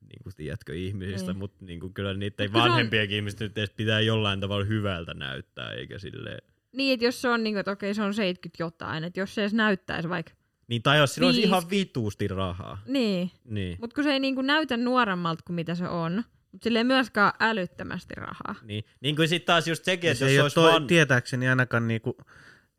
[0.00, 1.26] niinku, tiedätkö, ihmisistä, Niin.
[1.26, 1.36] niin.
[1.38, 5.14] mutta niinku, kyllä niitä kun se on- vanhempiakin ihmistä nyt edes pitää jollain tavalla hyvältä
[5.14, 6.38] näyttää, eikä silleen.
[6.72, 9.40] Niin, että jos se on, niinku, että okei, se on 70 jotain, että jos se
[9.42, 10.32] edes näyttäisi vaikka...
[10.68, 12.78] Niin, tai jos sillä olisi ihan vituusti rahaa.
[12.86, 13.76] Niin, Niin.
[13.80, 17.32] mutta kun se ei niinku näytä nuoremmalta kuin mitä se on, mutta sillä ei myöskään
[17.40, 18.54] älyttömästi rahaa.
[18.62, 20.70] Niin, niin kuin sitten taas just sekin, Ja että se jos ei se olisi toi,
[20.72, 20.86] vaan...
[20.86, 22.16] tietääkseni ainakaan niinku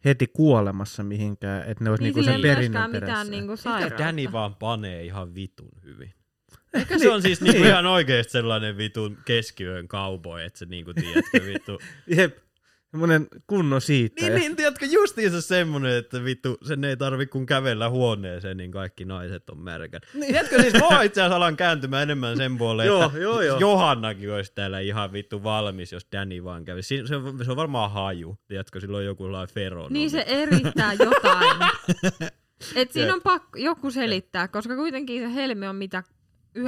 [0.06, 3.06] heti kuolemassa mihinkään, että ne olisi Niin, niinku sen perinnön perässä.
[3.06, 4.04] mitään niinku sairautta.
[4.04, 6.14] Danny vaan panee ihan vitun hyvin.
[6.74, 7.70] Ehkä se on siis niinku Niin.
[7.70, 11.80] ihan oikeesti sellainen vitun keskiyön cowboy, että se niinku tiedätkö vittu.
[12.18, 12.38] Jep,
[12.92, 14.22] semmoinen kunnon siitä.
[14.22, 19.06] niin, niin, tiedätkö, justiinsa semmonen, että vittu, sen ei tarvi kun kävellä huoneeseen, niin kaikki
[19.06, 20.02] naiset on märkän.
[20.14, 20.26] Niin.
[20.34, 23.60] Tiedätkö, siis mä itse asiassa alan kääntymään enemmän sen puoleen, Joo, että joo, joo.
[23.60, 26.84] Johannakin olisi täällä ihan vittu valmis, jos Danny vaan kävi.
[26.84, 29.94] Si- Se on, se on varmaan haju, tiedätkö, sillä on joku sellainen feronomi.
[29.94, 31.58] Niin se erittää jotain.
[32.76, 36.04] Et siinä on pakko joku selittää, koska kuitenkin se helmi on mitä
[36.60, 36.64] 19.20.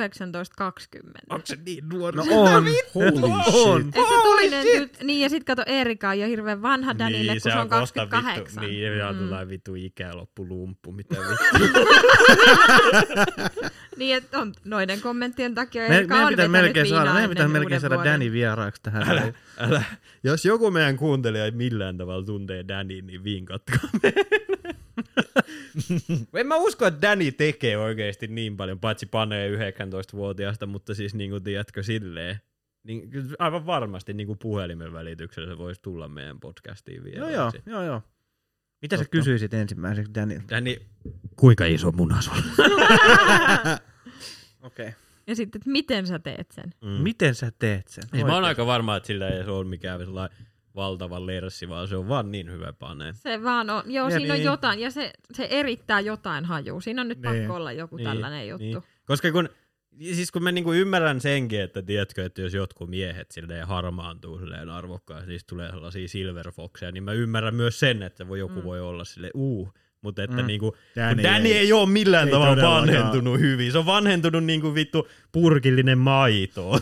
[1.30, 2.18] Onko se niin nuori?
[2.18, 2.64] No on.
[2.96, 3.82] Holy on.
[3.84, 3.88] shit.
[3.96, 7.42] Et se toinen tyt, niin ja sit kato Erika on jo hirveän vanha Danille, kun
[7.42, 8.46] se on kohta 28.
[8.46, 9.20] Vittu, niin, ja Mm.
[9.20, 9.50] mm.
[9.50, 11.80] vittu ikäloppulumppu, mitä vittu.
[13.98, 17.30] Niin, että on noiden kommenttien takia Me, Erika meidän on pitää vetänyt melkein saada, meidän
[17.30, 18.12] pitää melkein saada vuoden.
[18.12, 19.10] Danny vieraaksi tähän.
[19.10, 19.84] älä, älä.
[20.24, 24.26] Jos joku meidän kuuntelija ei millään tavalla tuntee Danny, niin vinkatkaa meille.
[26.40, 31.30] en mä usko, että Danny tekee oikeasti niin paljon, paitsi panee 19-vuotiaasta, mutta siis niin
[31.30, 32.40] kuin tiedätkö silleen,
[32.84, 33.10] niin
[33.40, 37.18] aivan varmasti niin kuin puhelimen välityksellä se voisi tulla meidän podcastiin vielä.
[37.18, 38.02] joo, joo, joo, joo.
[38.82, 39.18] Mitä sä Totta.
[39.18, 40.56] kysyisit ensimmäiseksi Danilta?
[40.56, 40.76] Danny,
[41.36, 42.38] kuinka iso muna sulla?
[44.62, 44.88] Okei.
[44.88, 44.92] Okay.
[45.28, 46.74] Ja sitten, että miten sä teet sen?
[46.82, 46.90] Mm.
[46.90, 48.04] Miten sä teet sen?
[48.12, 50.38] Niin, mä oon aika varma, että sillä ei se ole mikään sellainen
[50.76, 53.14] valtava lerssi, vaan se on vaan niin hyvä panee.
[53.14, 54.46] Se vaan on, joo, Ja siinä on niin.
[54.46, 56.82] jotain, ja se, se erittää jotain hajua.
[56.82, 57.40] Siinä on nyt Niin.
[57.40, 58.64] pakko olla joku tällainen juttu.
[58.64, 58.84] Niin.
[59.06, 59.50] Koska kun,
[60.00, 64.70] siis kun mä niinku ymmärrän senkin, että tiedätkö, että jos jotkut miehet silleen harmaantuu silleen
[64.70, 68.64] arvokkaasti, siis tulee sellaisia silver foxeja, niin mä ymmärrän myös sen, että voi, joku Mm.
[68.64, 70.48] voi olla sille uh, mutta että Mm.
[70.48, 73.72] niinku, Danny Danny, ei- ei, ole millään ei tavalla vanhentunut hyvin.
[73.72, 76.72] Se on vanhentunut niinku vittu purkillinen maito.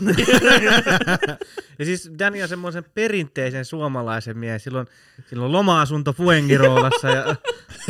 [1.78, 4.64] Ja siis Danny on semmoisen perinteisen suomalaisen mies.
[4.64, 4.86] Silloin,
[5.26, 7.36] silloin loma-asunto Fuengirolassa ja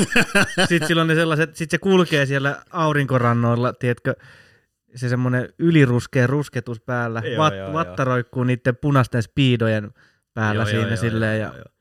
[0.69, 4.15] sitten silloin ne sellaiset, sit se kulkee siellä aurinkorannoilla, tiedätkö,
[4.95, 7.23] se semmoinen yliruskea rusketus päällä.
[7.25, 9.91] Joo, Vat, joo, vatta roikkuu niiden punaisten speedojen
[10.35, 11.41] päällä Joo, siinä joo, joo, silleen.
[11.41, 11.73] joo, ja, joo, joo.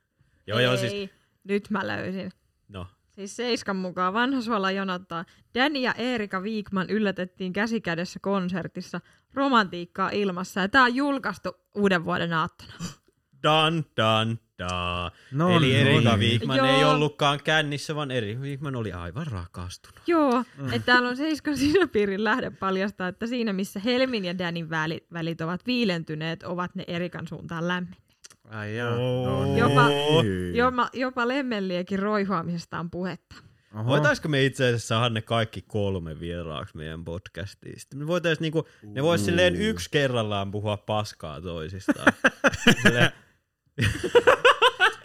[0.47, 1.09] joo, joo, siis, Ei,
[1.43, 2.31] nyt mä löysin.
[2.67, 2.87] no.
[3.21, 5.25] Siis Seiskan mukaan vanha suola jonottaa.
[5.55, 9.01] Danny ja Erika Viikman yllätettiin käsikädessä konsertissa
[9.33, 10.61] romantiikkaa ilmassa.
[10.61, 12.73] Ja tää on julkaistu uuden vuoden aattona.
[13.43, 15.11] Dan, dan, da.
[15.31, 16.31] No Eli Erika niin.
[16.31, 16.67] Wigman Joo.
[16.67, 20.01] ei ollutkaan kännissä, vaan Eri Wigman oli aivan rakastunut.
[20.07, 20.65] Joo, mm.
[20.65, 25.41] että täällä on Seiskan sisäpiirin lähde paljastaa, että siinä missä Helmin ja Danin välit, välit
[25.41, 27.97] ovat viilentyneet, ovat ne Erikan suuntaan lämmin.
[28.51, 28.95] Ai jaa.
[28.95, 29.57] Oh.
[29.57, 30.57] Jopa- Ei.
[30.57, 33.35] Jopa, jopa lemmelliekin roihuamisesta on puhetta.
[33.75, 33.85] Oho.
[33.85, 37.79] Voitaisko me itse asiassa saada ne kaikki kolme vieraaksi meidän podcastiin?
[37.79, 42.13] Sitten me voitais niinku, ne vois silleen yksi kerrallaan puhua paskaa toisistaan.
[42.83, 43.11] silleen,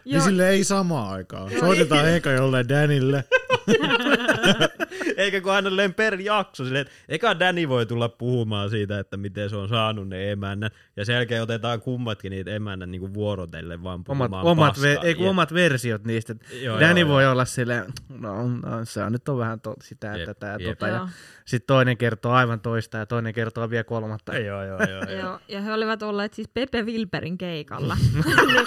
[0.05, 1.51] Niin sille ei samaan aikaan.
[1.61, 3.25] Soitetaan eka jolleen Danille.
[5.17, 6.65] eikä kun aina leen per jakso.
[6.65, 10.73] Silleen, että eka Danny voi tulla puhumaan siitä, että miten se on saanut ne emännät.
[10.97, 15.25] Ja sen jälkeen otetaan kummatkin niitä emännät niinku vuorotellen vaan Omat, omat, ve, ei, kun
[15.25, 16.35] Ja- omat versiot niistä.
[16.63, 17.33] Joo, Danny joo, voi joo.
[17.33, 17.85] olla silleen,
[18.19, 20.79] no, no se nyt on vähän to, sitä ja Jep, tätä ja jep.
[20.79, 20.89] tota.
[20.93, 21.09] Ja
[21.45, 24.39] sitten toinen kertoo aivan toista ja toinen kertoo vielä kolmatta.
[24.39, 25.21] Joo, joo, joo, joo.
[25.21, 27.97] Joo, ja he olivat olleet siis Pepe Wilberin keikalla.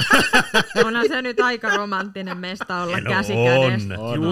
[0.85, 3.45] Onhan se nyt aika romanttinen mesta olla No käsi on.
[3.45, 3.99] kädessä.
[3.99, 4.21] On.
[4.21, 4.31] No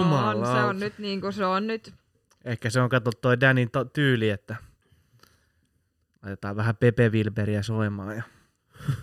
[0.60, 1.94] Se on nyt niin kuin se on nyt.
[2.44, 4.56] Ehkä se on kato toi Danin to- tyyli, että
[6.22, 8.22] laitetaan vähän Pepe Wilberiä soimaan ja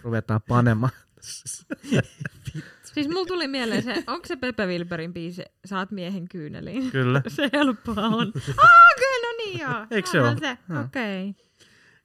[0.04, 0.94] ruvetaan panemaan.
[2.94, 6.92] Siis mulla tuli mieleen se, onko se Pepe Wilberin biisi Saat miehen kyyneliin?
[6.92, 7.22] Kyllä.
[7.36, 8.34] Se helppoa on.
[8.58, 9.86] Ah, okei, no niin joo.
[9.92, 10.36] Eikö se Joo.
[10.86, 11.36] okei.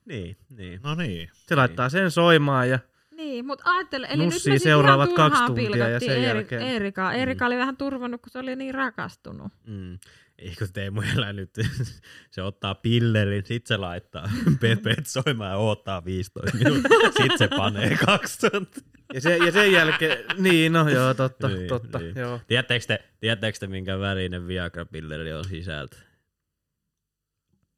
[0.05, 0.81] Niin, niin.
[0.83, 1.31] No niin.
[1.49, 2.79] Se laittaa sen soimaan ja
[3.21, 6.23] Niin, mutta ajattele, eli Nussii nyt me sit seuraavat ihan kaksi turhaan tuntia ja sen
[6.23, 7.13] jälkeen- Eerika.
[7.13, 7.47] Eerika Mm.
[7.47, 9.53] oli vähän turvannut, kun se oli niin rakastunut.
[9.67, 9.99] Mm.
[10.39, 11.51] Eikö Teemu elää nyt,
[12.31, 14.31] se ottaa pillerin, sit se laittaa
[14.61, 18.83] pepet soimaan ja odottaa 15 minuuttia, sit se panee kaksi tuntia.
[19.15, 22.17] Ja, se, ja sen jälkeen, niin no joo, totta, Niin, totta, niin.
[22.17, 22.41] joo.
[22.47, 25.97] Tiedättekö te, tiedättekö te minkä värinen Viagra-pilleri on sisältö?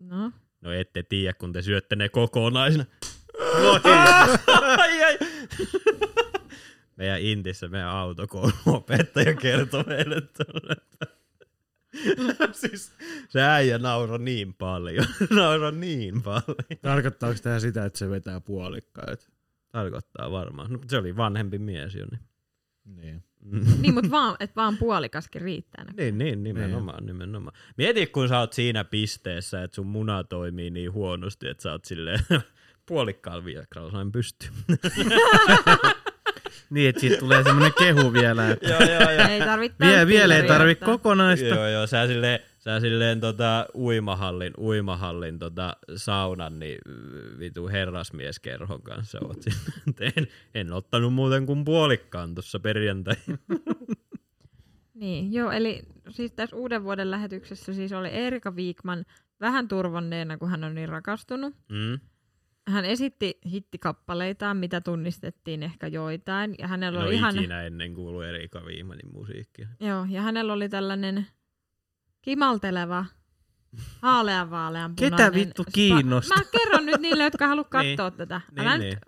[0.00, 0.32] No.
[0.60, 2.84] No ette tiedä, kun te syötte ne kokonaisena.
[3.62, 3.80] Voi.
[6.96, 10.76] Meidän Intissä meidän autokouluopettaja kertoi meille tuolle.
[12.52, 12.92] siis
[13.28, 15.06] se äijä nauroi niin paljon.
[15.30, 16.56] nauroi niin paljon.
[16.82, 19.30] Tarkoittaako tämä sitä, että se vetää puolikkaat?
[19.72, 20.72] Tarkoittaa varmaan.
[20.72, 22.06] No, se oli vanhempi mies jo.
[22.06, 22.20] Niin,
[22.84, 23.22] Niin.
[23.80, 25.84] Niin, mutta vaan, et vaan puolikaskin riittää.
[25.96, 27.56] niin, niin nimenomaan, nimenomaan.
[27.76, 31.84] Mieti, kun sä oot siinä pisteessä, että sun muna toimii niin huonosti, että sä oot
[31.84, 32.20] silleen
[32.92, 34.46] puolikkaalla viakralla sain pysty.
[36.70, 39.28] Niin, että siitä tulee semmoinen kehu vielä, että joo, joo, joo.
[39.28, 40.88] Ei tarvitse vielä, vielä ei täyspilleriä tarvi ottaa.
[40.88, 41.46] kokonaista.
[41.46, 48.82] Joo, joo, sä silleen, sä silleen tota, uimahallin, uimahallin tota, saunan, niin äh, vitu herrasmieskerhon
[48.82, 49.44] kanssa oot
[50.00, 53.16] en, en ottanut muuten kuin puolikkaan tuossa perjantai.
[54.94, 59.04] Niin, joo, eli siis tässä uuden vuoden lähetyksessä siis oli Erika Wigman
[59.40, 61.54] vähän turvonneena, kun hän on niin rakastunut.
[61.68, 61.98] Mm.
[62.68, 67.36] Hän esitti hittikappaleitaan, mitä tunnistettiin ehkä joitain, ja hänellä En oli ole ihan...
[67.36, 69.68] ikinä ennen kuullut Erika Viimanin musiikkia.
[69.80, 71.26] Joo, ja hänellä oli tällainen
[72.22, 73.04] kimalteleva,
[74.02, 76.36] haaleanvaalean Ketä punainen vittu spa- kiinnostaa?
[76.38, 77.96] Mä kerron nyt niille, jotka haluaa Niin.
[77.96, 78.40] katsoa tätä.
[78.50, 78.90] Niin, Älä niin.
[78.90, 78.98] nyt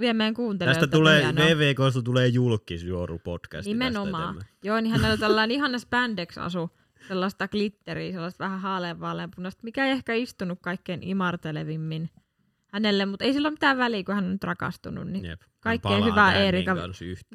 [0.00, 0.80] vie meidän kuuntelijoilta.
[0.80, 1.46] Tästä tulee, hienoa.
[1.46, 3.66] VVKsta tulee julkisjuoru podcast.
[3.66, 4.40] Nimenomaan.
[4.64, 6.70] Joo, niin hänellä oli tällainen ihana spandex-asu,
[7.08, 12.10] sellaista glitteriä, sellaista vähän haaleanvaaleanpunaista, mikä ei ehkä istunut kaikkein imartelevimmin
[12.72, 15.06] hänelle, mutta ei sillä ole mitään väliä, kun hän on nyt rakastunut.
[15.08, 15.40] Niin, Jep.
[15.60, 16.74] Kaikkea hyvää Eerika-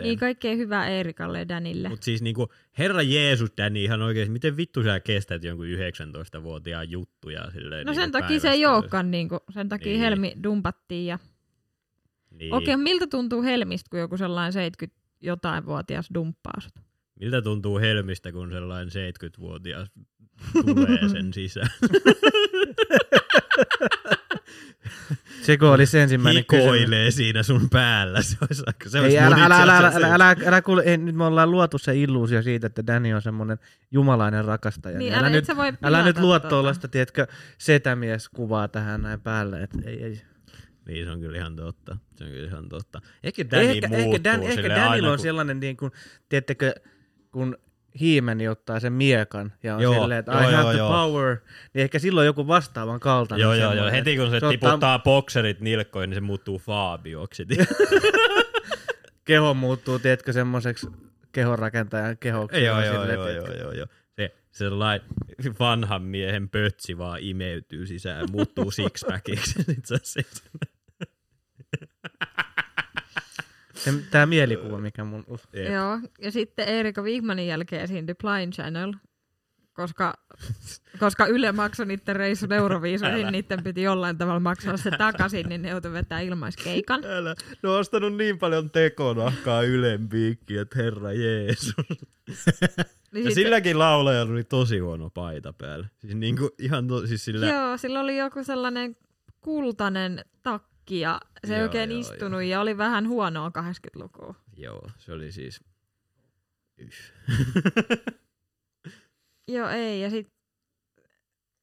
[0.04, 1.90] niin kaikkea hyvää Eerikalle ja Danille.
[1.90, 7.52] Mutta siis niinku, herra Jeesus, Danny, ihan oikeesti, miten vittu sä kestät jonkun 19-vuotiaan juttuja
[7.52, 10.00] silleen no niinku sen takia se ei olekaan, niin kuin, sen takia Niin.
[10.00, 11.06] Helmi dumpattiin.
[11.06, 11.20] Ja...
[12.32, 12.54] Niin.
[12.54, 16.74] Okei, miltä tuntuu Helmistä, kun joku sellainen 70 jotain vuotias dumppaa sut?
[17.20, 19.92] Miltä tuntuu Helmistä, kun sellainen 70-vuotias
[20.66, 21.70] tulee sen sisään?
[25.42, 26.74] Se kun olisi ensimmäinen kysymys.
[26.74, 28.22] Hikoilee siinä sun päällä.
[28.22, 30.62] Se olisi, aika- se Ei, olisi älä, mun älä, älä, älä, asiassa älä, älä, älä,
[30.62, 33.58] kuule, ei, nyt me ollaan luotu se illuusio siitä, että Danny on semmoinen
[33.92, 34.98] jumalainen rakastaja.
[34.98, 36.50] Niin, Niin, älä, älä, nyt, voi älä nyt luo tota.
[36.50, 39.62] tuollaista, tiedätkö, setämieskuvaa tähän näin päälle.
[39.64, 40.22] Et, ei, ei.
[40.88, 41.98] Niin, se on kyllä ihan totta.
[42.16, 43.02] Se on kyllä ihan totta.
[43.24, 45.92] Ehkä Danny ehkä, muuttuu ehkä, Dan, ehkä Danilla aina, on kun- sellainen, niin kuin,
[46.30, 46.74] tiedättekö,
[47.32, 47.58] kun
[48.00, 50.90] Hiimeni ottaa sen miekan ja on Joo, silleen, että joo, I have joo, the joo.
[50.90, 51.38] power,
[51.74, 53.44] niin ehkä silloin joku vastaavan kaltainen.
[53.44, 53.92] Joo, joo, joo.
[53.92, 57.46] Heti kun se, se ottaa- tiputtaa bokserit nilkkoihin, niin se muuttuu Fabioksi.
[59.26, 60.88] keho muuttuu, tiedätkö, semmoiseksi
[61.32, 62.64] kehonrakentajan kehoksi.
[62.64, 63.88] joo, ja joo, silleen, joo, joo, joo, joo.
[64.16, 65.08] Se sellainen
[65.60, 69.56] vanhan miehen pötsi vaan imeytyy sisään ja muuttuu sixpackiksi.
[74.12, 75.26] Tää mielikuva, mikä mun...
[75.54, 75.72] Jep.
[75.74, 78.94] Joo, ja sitten Erika Wigmanin jälkeen esiintyi Blind Channel,
[79.74, 80.14] koska,
[81.00, 85.70] koska Yle maksoi niiden reissun Euroviisuihin, niiden piti jollain tavalla maksaa se takaisin, niin ne
[85.70, 87.06] joutui vetää ilmaiskeikan.
[87.06, 91.76] Älä, ne on ostanut niin paljon tekonahkaa Ylen piikkiä, että herra Jeesus.
[93.12, 95.88] Niin Ja sitten- silläkin laulajalla oli tosi huono paita päällä.
[95.98, 97.48] Siis niinku ihan to, siis sillä...
[97.48, 98.98] Joo, sillä oli joku sellainen
[99.42, 104.36] kultainen takki ja se ei Joo, oikein joo, istunut ja oli vähän huonoa 80-lukua.
[104.58, 105.64] Joo, se oli siis...
[109.48, 110.02] Joo, ei.
[110.02, 110.34] Ja sit,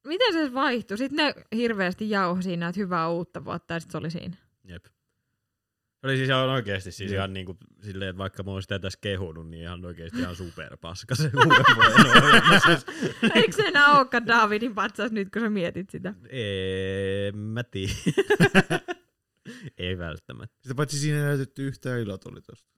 [0.07, 0.97] miten se vaihtui?
[0.97, 4.37] Sitten ne hirveästi jauho siinä, että hyvää uutta vuotta ja sitten se oli siinä.
[4.63, 4.85] Jep.
[4.85, 7.17] Se oli siis ihan oikeesti siis Jep.
[7.17, 11.15] ihan niinku silleen, että vaikka mä oon sitä tässä kehunut, niin ihan oikeesti ihan superpaska
[11.15, 12.59] se uuden vuoden ohjelma.
[12.59, 12.85] Siis,
[13.35, 16.13] Eikö se enää olekaan Davidin patsas nyt, kun sä mietit sitä?
[16.29, 17.93] en mä tiedä.
[19.77, 20.55] Ei välttämättä.
[20.61, 22.73] Sitä paitsi siinä ei näytetty yhtään ilotulitusta.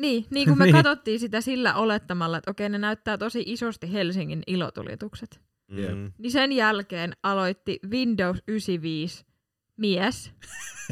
[0.00, 0.74] Niin, niin kuin me Niin.
[0.74, 5.40] katsottiin sitä sillä olettamalla, että okei, ne näyttää tosi isosti Helsingin ilotulitukset.
[5.72, 5.90] Jep.
[5.94, 9.24] Mm, Niin sen jälkeen aloitti Windows 95
[9.76, 10.32] mies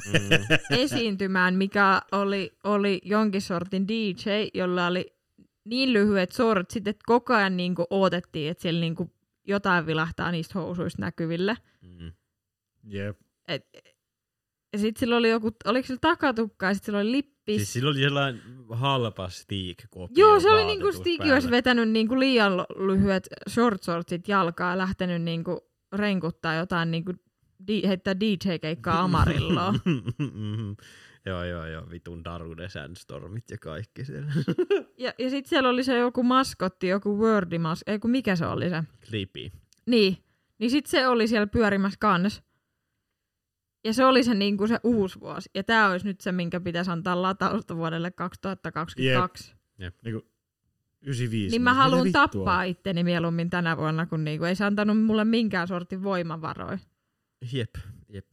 [0.07, 0.57] mm.
[0.79, 5.17] esiintymään, mikä oli, oli jonkin sortin DJ, jolla oli
[5.65, 9.13] niin lyhyet sortsit, että koko ajan niin kuin odotettiin, että siellä niin kuin
[9.45, 11.57] jotain vilahtaa niistä housuista näkyville.
[11.83, 12.13] Mm.
[12.85, 13.19] Jep.
[13.49, 13.67] Et,
[14.77, 17.57] ja sitten sillä oli joku, oliko sillä takatukka ja sitten sillä oli lippis.
[17.57, 20.87] Siis sillä oli sellainen halpa stick-kopio Joo, se oli niinku
[21.19, 21.35] päällä.
[21.35, 22.53] olisi vetänyt niinku liian
[22.87, 25.61] lyhyet short shortsit jalkaa ja lähtenyt niinku
[25.93, 27.13] renkuttaa jotain niinku
[27.69, 29.81] di- heittää DJ-keikkaa Amarilloon.
[30.19, 30.73] Mhm.
[31.27, 34.33] Joo, joo, joo, vitun Darude Sandstormit ja kaikki siellä.
[34.99, 38.47] Ja, ja sitten siellä oli se joku maskotti, joku wordi mas, ei kun mikä se
[38.47, 38.83] oli se?
[39.09, 39.51] Clippy.
[39.87, 40.17] Niin.
[40.59, 42.43] Niin sitten se oli siellä pyörimässä kanssa.
[43.87, 45.51] Ja se oli se, niin kuin se uusi vuosi.
[45.55, 49.55] Ja tämä olisi nyt se, minkä pitäisi antaa latausta vuodelle 2022.
[50.05, 50.27] Niinku
[51.03, 51.51] 95.
[51.51, 55.69] Niin mä haluan tappaa itteni mieluummin tänä vuonna, kun niinku ei se antanut mulle minkään
[55.69, 56.79] sortin voimavaroja.
[57.53, 57.71] Jep,
[58.09, 58.27] jep.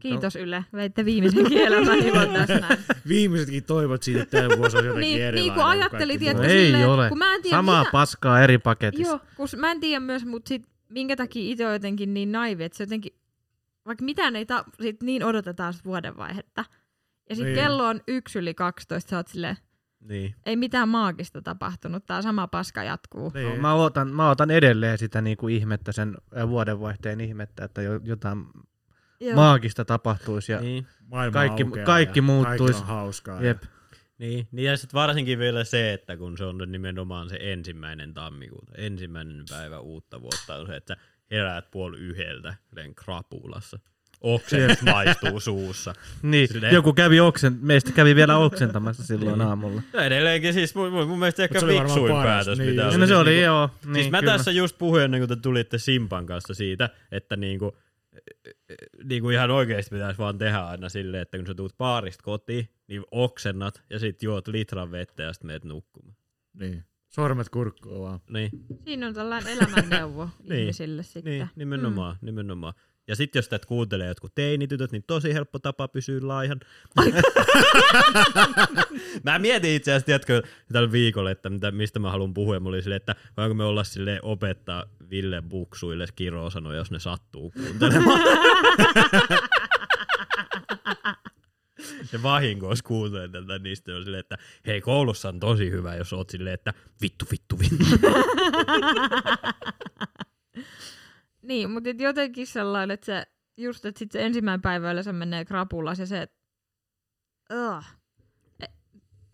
[0.00, 2.78] Kiitos Yle, veitte viimeisenkin elämäni vaan tässä näin.
[3.08, 5.42] Viimeisetkin toivot siitä, että tämä vuosi on jotenkin Niin, erilainen.
[5.42, 7.08] niin kuin ajattelit, kaikki että No ei silleen, ole.
[7.08, 7.92] kun mä en tiedä, Samaa mitä...
[7.92, 9.12] paskaa eri paketissa.
[9.12, 12.64] Joo, kun mä en tiedä myös, mutta sit, minkä takia itse on jotenkin niin naivi,
[12.64, 13.12] että se jotenkin,
[13.86, 16.64] vaikka mitään ei ta, sit niin odotetaan sit vuodenvaihetta.
[17.30, 17.64] Ja sitten Niin.
[17.64, 19.56] kello on yksi yli 12, sä oot silleen,
[20.00, 20.34] Niin.
[20.46, 23.30] ei mitään maagista tapahtunut, tää sama paska jatkuu.
[23.34, 23.48] Niin.
[23.48, 26.16] No, mä, otan, mä otan edelleen sitä niinku ihmettä, sen
[26.48, 28.44] vuodenvaihteen ihmettä, että jo, jotain
[29.20, 29.34] Joo.
[29.36, 30.52] maagista tapahtuisi.
[30.52, 30.86] Ja, Niin.
[31.10, 32.62] Maailma kaikki- kaikki ja muuttuisi.
[32.74, 33.42] Kaikki on hauskaa.
[33.42, 33.62] jep.
[34.18, 38.72] Niin, niin ja sitten varsinkin vielä se, että kun se on nimenomaan se ensimmäinen tammikuuta,
[38.76, 43.78] ensimmäinen päivä uutta vuotta on se, että sä heräät puoli yhdeltä silleen krapulassa.
[44.20, 45.94] Okset maistuu suussa.
[46.22, 49.82] Niin, Silleen- joku kävi oksen, meistä kävi vielä oksentamassa silloin aamulla.
[49.92, 52.92] Ja edelleenkin siis mun, mun, mun mielestä ehkä oli fiksuin päätös, niin, mitä just.
[52.92, 53.66] Ja no se Siis oli niinku- joo.
[53.66, 54.32] Niin, Niin, siis mä kyllä.
[54.32, 57.76] tässä just puhuin ennen kuin te tulitte Simpan kanssa siitä, että niinku,
[59.04, 63.02] niinku ihan oikeasti pitäisi vaan tehdä aina silleen, että kun sä tuut baarista kotiin, niin
[63.10, 66.16] oksennat ja sit juot litran vettä ja sit meet nukkumaan.
[66.54, 66.84] Niin.
[67.16, 68.20] Sormet kurkkuun vaan.
[68.30, 68.50] Niin,
[68.84, 71.24] Siinä on tällainen elämänneuvo Niin, ihmisille sitten.
[71.24, 72.26] niin nimenomaan, mm.
[72.26, 72.74] nimenomaan.
[73.08, 76.60] Ja sit jos tätä kuuntelee jotkut teinitytöt, niin tosi helppo tapa pysyä laihan.
[79.24, 82.60] mä mietin itse asiassa, tiedätkö, tällä viikolla, että mitä, mistä mä haluan puhua.
[82.60, 87.50] Mulla oli silleen, että voinko me olla sille opettaa Ville Buksuille kirosanoja, jos ne sattuu
[87.50, 88.20] kuuntelemaan.
[92.04, 96.30] Se vahingossa kuuntelee tätä, niistä on silleen, että hei koulussa on tosi hyvä, jos oot
[96.30, 97.84] silleen, että vittu, vittu, vittu.
[101.46, 105.44] Niin, mutta et jotenkin sellainen, että se, just, että sit se ensimmäinen päivä yleensä menee
[105.44, 106.36] krapulas ja se, että
[107.52, 107.84] uh,
[108.60, 108.66] e,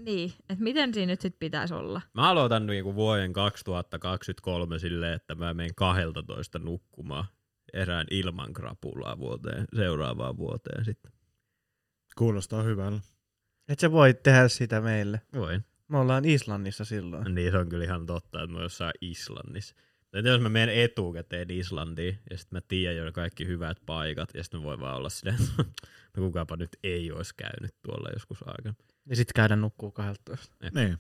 [0.03, 2.01] niin, että miten siinä nyt sit pitäisi olla?
[2.15, 7.25] Mä aloitan niinku vuoden 2023 silleen, että mä menen 12 nukkumaan
[7.73, 11.13] erään ilman krapulaa vuoteen, seuraavaan vuoteen sitten.
[12.19, 13.01] Kuulostaa hyvältä.
[13.69, 15.21] Et sä voi tehdä sitä meille.
[15.35, 15.65] Voin.
[15.89, 17.35] Me ollaan Islannissa silloin.
[17.35, 19.75] Niin se on kyllä ihan totta, että mä oon jossain Islannissa.
[20.13, 24.43] Entä jos mä menen etukäteen Islantiin ja sitten mä tiedän jo kaikki hyvät paikat ja
[24.43, 25.65] sitten mä voin vaan olla silleen, että
[26.17, 28.75] no kukaapa nyt ei olisi käynyt tuolla joskus aikana.
[29.09, 30.57] Ja sit käydä nukkuu 12.
[30.75, 30.99] Niin.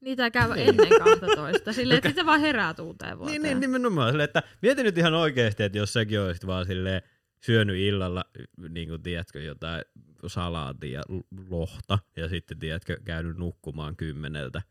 [0.00, 3.42] Niitä käy ennen 12, silleen, että sitten vaan herää uuteen vuoteen.
[3.42, 4.10] Niin, niin nimenomaan.
[4.10, 7.02] Silleen, että mieti nyt ihan oikeasti, että jos säkin olisit vaan silleen
[7.44, 8.24] syönyt illalla,
[8.68, 9.84] niin kuin tiedätkö, jotain
[10.26, 11.02] salaatia ja
[11.50, 14.62] lohta, ja sitten tiedätkö, käynyt nukkumaan kymmeneltä,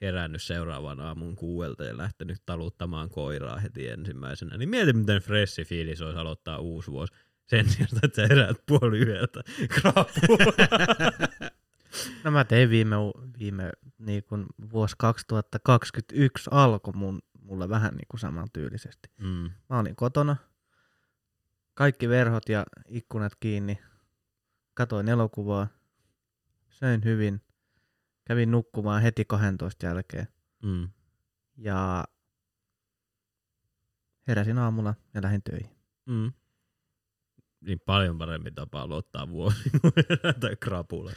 [0.00, 4.56] herännyt seuraavan aamun kuuelta ja lähtenyt taluttamaan koiraa heti ensimmäisenä.
[4.56, 7.12] Niin mieti, miten fressi fiilis olisi aloittaa uusi vuosi
[7.46, 9.00] sen sijaan, että sä heräät puoli
[9.68, 10.52] krapula.
[12.24, 12.96] No mä tein viime,
[13.38, 19.08] viime niin kun vuosi 2021 alkoi mun, mulle vähän niin kuin samantyylisesti.
[19.18, 19.50] mm.
[19.70, 20.36] Mä olin kotona,
[21.74, 23.78] kaikki verhot ja ikkunat kiinni,
[24.74, 25.66] katoin elokuvaa,
[26.70, 27.40] söin hyvin,
[28.24, 30.28] kävin nukkumaan heti 12 jälkeen
[30.62, 30.88] Mm.
[31.56, 32.04] ja
[34.28, 35.70] heräsin aamulla ja lähdin töihin.
[36.06, 36.32] Mm.
[37.60, 41.12] Niin paljon parempi tapa aloittaa vuosi kuin herätä krapula.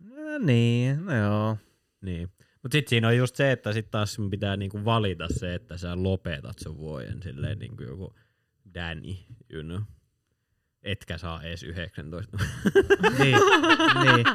[0.00, 1.56] No niin, no joo.
[2.00, 2.32] Niin.
[2.62, 5.76] Mutta sitten siinä on just se, että sitten taas sun pitää niinku valita se, että
[5.76, 8.14] sä lopetat sun vuoden silleen niinku joku
[8.74, 9.14] Danny,
[9.50, 9.80] you know.
[10.88, 12.38] Etkä saa edes 19.
[13.18, 13.36] Niin,
[14.04, 14.26] niin.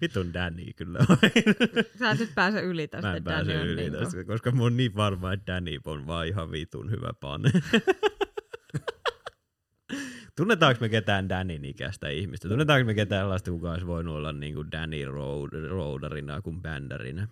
[0.00, 0.98] Vitun Danny kyllä.
[1.98, 3.08] Sä et nyt pääse yli tästä.
[3.08, 6.26] Mä en pääse yli niinku- tästä, koska mä oon niin varma, että Danny on vaan
[6.26, 7.50] ihan vitun hyvä pane.
[10.36, 12.48] Tunnetaanko me ketään Danin ikäistä ihmistä?
[12.48, 17.28] Tunnetaanko me ketään sellaista, kuka olisi voinut olla niin kuin Danny Road, Roadarina kuin bändärinä?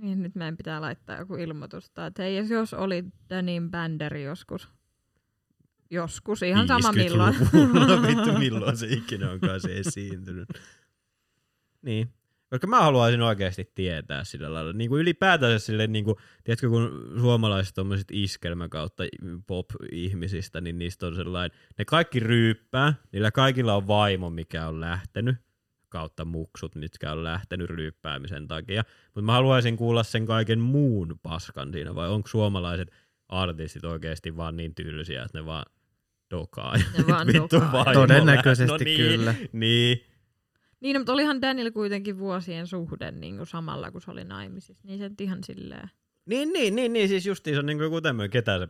[0.00, 1.90] Niin, nyt meidän pitää laittaa joku ilmoitus.
[1.90, 4.68] Tai, että hei, jos- jos oli Danin bänderi joskus.
[5.90, 7.34] Joskus, ihan sama milloin.
[7.34, 10.48] 50-luvulla, vittu milloin se ikinä onkaan se esiintynyt.
[11.82, 12.08] Niin.
[12.50, 14.72] Koska mä haluaisin oikeasti tietää sillä lailla.
[14.72, 19.04] Niin kuin ylipäätään sille, niin kuin, tiedätkö, kun suomalaiset tommoset iskelmä kautta
[19.46, 25.36] pop-ihmisistä, niin niistä on sellainen, ne kaikki ryyppää, niillä kaikilla on vaimo, mikä on lähtenyt,
[25.88, 28.84] kautta muksut, mitkä on lähtenyt ryyppäämisen takia.
[29.06, 32.92] Mutta mä haluaisin kuulla sen kaiken muun paskan siinä, vai onko suomalaiset
[33.28, 35.64] artistit oikeasti vaan niin tylsiä, että ne vaan
[36.30, 36.76] dokaa.
[36.76, 37.72] Ja vaan Vittu dokaa.
[37.72, 38.84] vaimo Todennäköisesti lähti.
[38.84, 39.34] no niin, kyllä.
[39.52, 40.00] Niin.
[40.80, 44.88] Niin, no, mutta olihan Daniel kuitenkin vuosien suhde niin kuin samalla, kun se oli naimisissa.
[44.88, 45.90] Niin se ihan silleen.
[46.26, 48.68] Niin, niin, niin, niin, siis justiinsa niin kuin tämmöinen, ketä se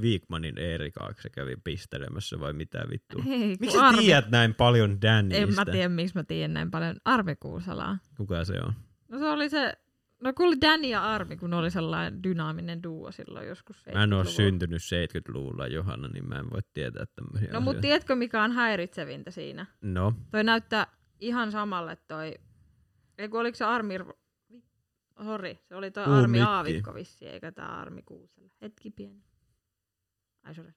[0.00, 3.22] Viikmanin Eerika, se kävi pistelemässä vai mitä vittua.
[3.22, 4.02] Hei, Miksi sä Armi...
[4.02, 5.42] tiedät näin paljon Dannystä?
[5.42, 7.98] En mä tiedä, miksi mä tiedän näin paljon Armi Kuusalaa.
[8.16, 8.72] Kuka se on?
[9.08, 9.72] No se oli se,
[10.20, 14.08] no kun oli Danny ja Armi, kun oli sellainen dynaaminen duo silloin joskus Mä en
[14.10, 14.24] 70-luvulla.
[14.30, 19.30] syntynyt 70-luvulla, Johanna, niin mä en voi tietää tämmöisiä No mutta tiedätkö mikä on häiritsevintä
[19.30, 19.66] siinä?
[19.80, 20.86] No, Toi näyttää
[21.20, 22.34] ihan samalle toi,
[23.18, 23.94] ei kun oliko se Armi,
[25.24, 26.40] sori, se oli toi Puhu Armi.
[26.40, 28.48] Aavikko vissi, eikä tää Armi Kuusela.
[28.62, 29.22] Hetki pieni.
[30.44, 30.72] Ai sori.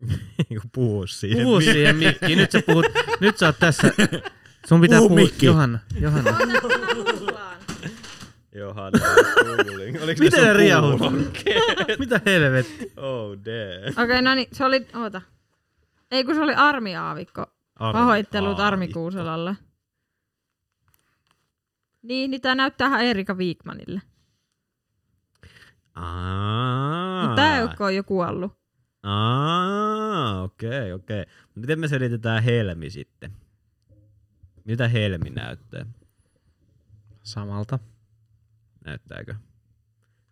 [0.74, 1.44] puhu siihen.
[1.44, 2.38] Puhu siihen mikkiin.
[2.38, 2.86] Nyt sä puhut,
[3.20, 3.92] nyt sä oot tässä.
[4.68, 5.48] Sun pitää Puhu puhua, mikkiin.
[5.48, 5.78] Johanna,
[8.56, 8.98] Johanna,
[9.44, 10.02] googling.
[10.02, 10.98] Oliko Miten ne riahut?
[10.98, 11.98] kuulokkeet?
[11.98, 12.92] Mitä helvetti?
[12.96, 13.92] Oh damn.
[13.92, 15.22] Okei, okay, no niin, se oli, oota.
[16.10, 17.46] Ei kun se oli Armi Aavikko.
[17.78, 19.00] Pahoittelut Armi Aavikko.
[19.00, 19.56] Kuuselalle.
[22.02, 24.02] Niin, niin tää näyttää ihan Erika Viikmanille.
[25.94, 27.22] Aa.
[27.22, 28.52] Mutta tää ukko on jo kuollut.
[29.02, 31.18] Aa, okei, okei.
[31.18, 33.32] Mut Miten me selitetään Helmi sitten?
[34.64, 35.86] Mitä Helmi näyttää?
[37.22, 37.78] Samalta.
[38.86, 39.34] Näyttääkö?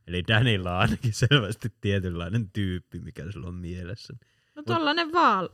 [0.06, 4.14] Eli Danilla on ainakin selvästi tietynlainen tyyppi, mikä sillä on mielessä.
[4.54, 5.48] No tollanen vaal...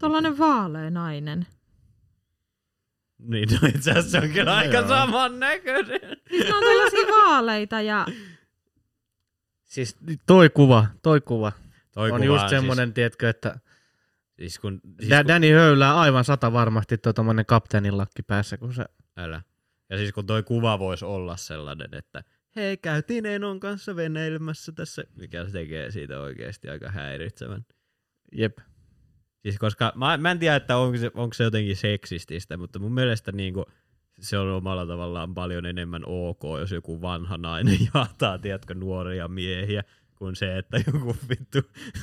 [0.00, 1.46] Tollanen vaalea nainen.
[3.18, 4.88] Niin, no itse asiassa se on kyllä No aika joo.
[4.88, 6.00] saman näköinen.
[6.30, 8.06] Siis ne on tällaisia vaaleita ja...
[9.64, 9.96] Siis
[10.26, 11.52] toi kuva, toi kuva
[11.92, 13.58] Toi on kuva just semmonen, tiedätkö, että Siis,
[14.36, 18.74] siis kun, siis kun, Danny höylää aivan sata varmasti tuo tommonen kapteenin lakki päässä, kun
[18.74, 18.84] se...
[19.16, 19.42] älä.
[19.94, 22.24] Ja siis kun toi kuva voisi olla sellainen, että
[22.56, 27.66] hei, käytiin Enon kanssa veneilemässä tässä, mikä se tekee siitä oikeasti aika häiritsevän.
[28.32, 28.58] Jep.
[29.42, 32.94] Siis koska mä, mä en tiedä, että onko se, onko se jotenkin seksististä, mutta mun
[32.94, 33.64] mielestä niinku,
[34.20, 39.84] se on omalla tavallaan paljon enemmän ok, jos joku vanha nainen jahtaa, tiedätkö, nuoria miehiä,
[40.24, 41.58] kuin se, että joku vittu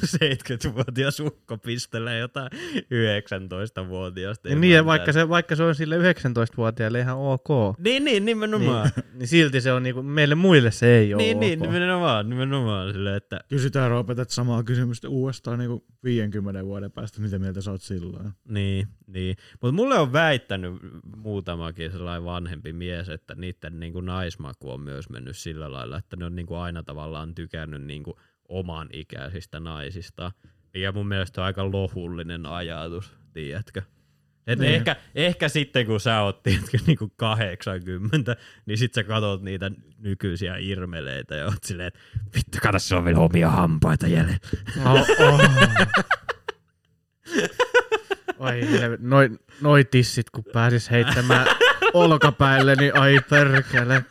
[0.06, 4.50] 70-vuotias ukko pistelee jotain 19-vuotiaasta.
[4.50, 7.48] Ja niin, ja vaikka se, vaikka se on sille 19-vuotiaille ihan ok,
[7.78, 8.92] Niin, niin, nimenomaan.
[8.96, 11.68] niin, niin silti se on niinku, meille muille se ei ole Niin, niin, ok.
[11.68, 17.62] nimenomaan, nimenomaan silleen, että Kysytään Roopetat samaa kysymystä uudestaan niin 50 vuoden päästä, mitä mieltä
[17.62, 18.32] sä oot silloin.
[18.48, 19.38] Niin, niin.
[19.62, 20.74] Mutta mulle on väittänyt
[21.16, 26.26] muutamakin sellainen vanhempi mies, että niiden niinku naismaku on myös mennyt sillä lailla, että ne
[26.26, 30.32] on niinku aina tavallaan tykännyt niinku oman ikäisistä naisista.
[30.74, 33.82] Ja mun mielestä on aika lohullinen ajatus, tiedätkö?
[34.48, 34.74] Et Niin.
[34.74, 38.36] ehkä, ehkä sitten kun sä oot tiedätkö, niinku 80,
[38.66, 42.00] niin sit sä katot niitä nykyisiä irmeleitä ja oot silleen, että
[42.36, 44.38] vittu kato, se on vielä omia hampaita jäljellä.
[44.86, 45.42] Oh, oh.
[48.42, 49.30] Ai helvet, noi,
[49.62, 51.48] noi tissit kun pääsis heittämään
[51.94, 54.06] olkapäille, niin ai perkele.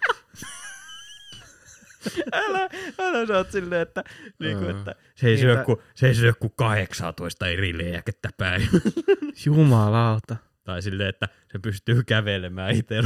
[2.32, 2.68] älä,
[2.98, 4.04] älä sä oot silleen, että,
[4.38, 4.70] niinku, Aa.
[4.70, 8.64] että se, ei Niin, syö ku, se ei syö kuin 18 eri lääkettä päivä.
[9.46, 10.36] Jumalauta.
[10.64, 12.94] tai silleen, että se pystyy kävelemään itse.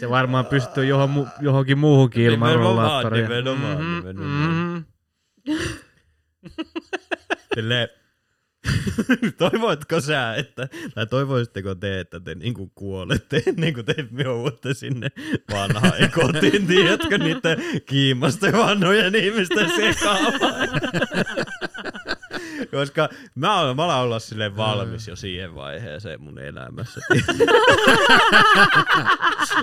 [0.00, 3.28] Se varmaan pystyy johon, johonkin muuhunkin ilman Nimenomaan, rollaattoria.
[3.28, 4.86] nimenomaan, Mhm, nimenomaan.
[7.54, 7.88] Silleen,
[9.38, 15.08] toivoitko sä, että, tai toivoisitteko te, että te niinku kuolette ennen kuin te joudutte sinne
[15.52, 20.68] vanhaan kotiin, tiedätkö, niiden kiimasta vanhojen ihmisten sekaamaan.
[22.70, 27.00] Koska mä, olen, mä alan olla silleen valmis jo siihen vaiheeseen mun elämässä.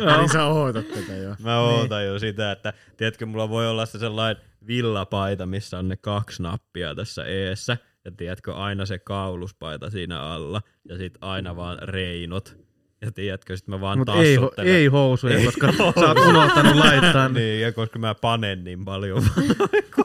[0.05, 0.17] No.
[0.17, 1.35] Niin sä ootat tätä jo.
[1.39, 5.97] Mä ootan jo sitä, että tiedätkö, mulla voi olla se sellainen villapaita, missä on ne
[5.97, 7.77] kaksi nappia tässä eessä.
[8.05, 10.61] Ja tiedätkö, aina se kauluspaita siinä alla.
[10.89, 12.57] Ja sit aina vaan reinot.
[13.01, 16.75] Ja tiedätkö, sit mä vaan Mut ei, ho- ei housuja, Ei koska sä oot unohtanut
[16.75, 17.27] laittaa.
[17.29, 17.33] niin.
[17.33, 19.23] niin, ja koska mä panen niin paljon.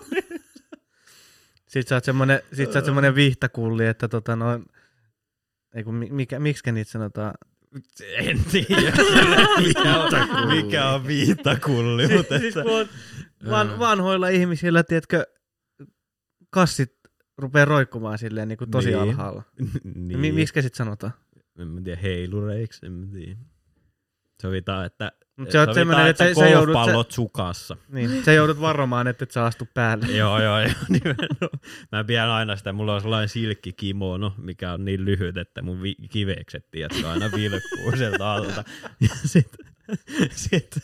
[1.70, 4.64] Sit sä oot semmonen, sit sä oot semmonen vihtakulli, että tota noin,
[5.74, 7.34] ei kun, mi- mikä, miksikä niitä sanotaan?
[8.14, 8.92] en tiedä,
[9.58, 12.06] mikä on, mikä on viittakulli.
[12.06, 12.88] Siis, mutta siis että, kun on
[13.50, 15.24] van, vanhoilla ihmisillä, tiedätkö,
[16.50, 16.92] kassit
[17.38, 18.98] rupeaa roikkumaan silleen niin kuin tosi Niin.
[18.98, 19.42] alhaalla.
[19.94, 20.18] niin.
[20.20, 21.12] Mi- miksi sit sanotaan?
[21.58, 23.36] en mä tiedä, heilureiksi, en mä tiedä.
[24.42, 27.76] Sovitaan, että, Mut se on semmoinen, että että sä joudut, sä, sukassa.
[27.88, 30.06] niin, sä joudut varomaan, että et sä astu päälle.
[30.16, 31.60] joo, joo, joo, nimenomaan.
[31.92, 36.08] Mä pidän aina sitä, mulla on sellainen silkkikimono, mikä on niin lyhyt, että mun vi-
[36.10, 38.64] kivekset, tiedätkö, aina vilkkuu sieltä alta.
[39.00, 39.56] Ja sit,
[40.30, 40.76] sit,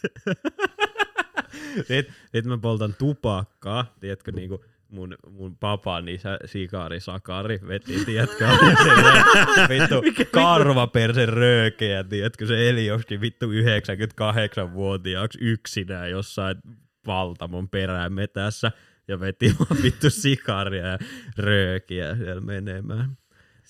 [1.76, 8.46] Sitten sit mä poltan tupakkaa, tiedätkö, niinku mun, mun papan isä, Sikari Sakari, veti, tiedätkö,
[9.68, 16.56] vittu karvapersen röökeä, tiedätkö, se eli joskin vittu 98-vuotiaaksi yksinään jossain
[17.06, 18.72] valtamon perämetässä
[19.08, 20.98] ja veti vaan vittu sikaria ja
[21.38, 23.18] röökiä siellä menemään.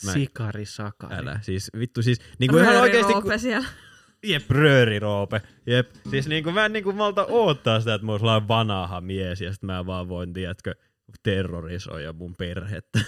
[0.05, 1.17] Mä- Sikari sakari.
[1.17, 3.69] Älä, siis vittu siis, niin kuin ihan oikeesti, kun, Roope siellä.
[4.23, 5.43] Jep, rööriroope.
[5.67, 5.91] Jep.
[6.11, 9.53] Siis niinku, mä en niinku malta oottaa sitä, että mä oon sellainen vanha mies ja
[9.53, 10.75] sit mä vaan voin, tiedätkö,
[11.23, 13.01] terrorisoida mun perhettä.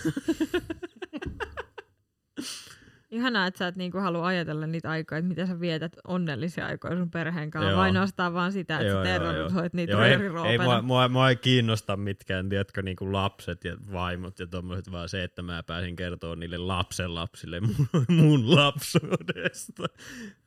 [3.10, 6.96] Ihanaa, että sä et niinku halua ajatella niitä aikoja, että miten sä vietät onnellisia aikoja
[6.96, 7.80] sun perheen kanssa, Joo.
[7.80, 10.12] ainoastaan vaan sitä, että Joo, sä terrorisoit niitä Joo, ei,
[10.46, 15.08] ei mua, mua, mua, ei kiinnosta mitkään, tiedätkö, niinku lapset ja vaimot ja tommoset, vaan
[15.08, 19.82] se, että mä pääsin kertoa niille lapsen lapsille mun, mun lapsuudesta.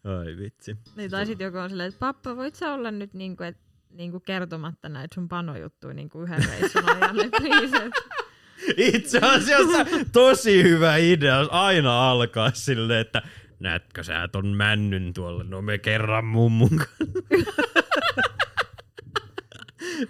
[0.04, 0.78] Ai vitsi.
[0.96, 3.44] Niin, tai sitten joku on silleen, että pappa, voit sä olla nyt niinku,
[3.92, 7.16] et, niinku kertomatta näitä sun panojuttuja niinku yhden reissun ajan.
[8.78, 13.22] Itse asiassa tosi hyvä idea aina alkaa silleen, että
[13.60, 17.06] näetkö sä ton männyn tuolla, no me kerran mummun kanssa.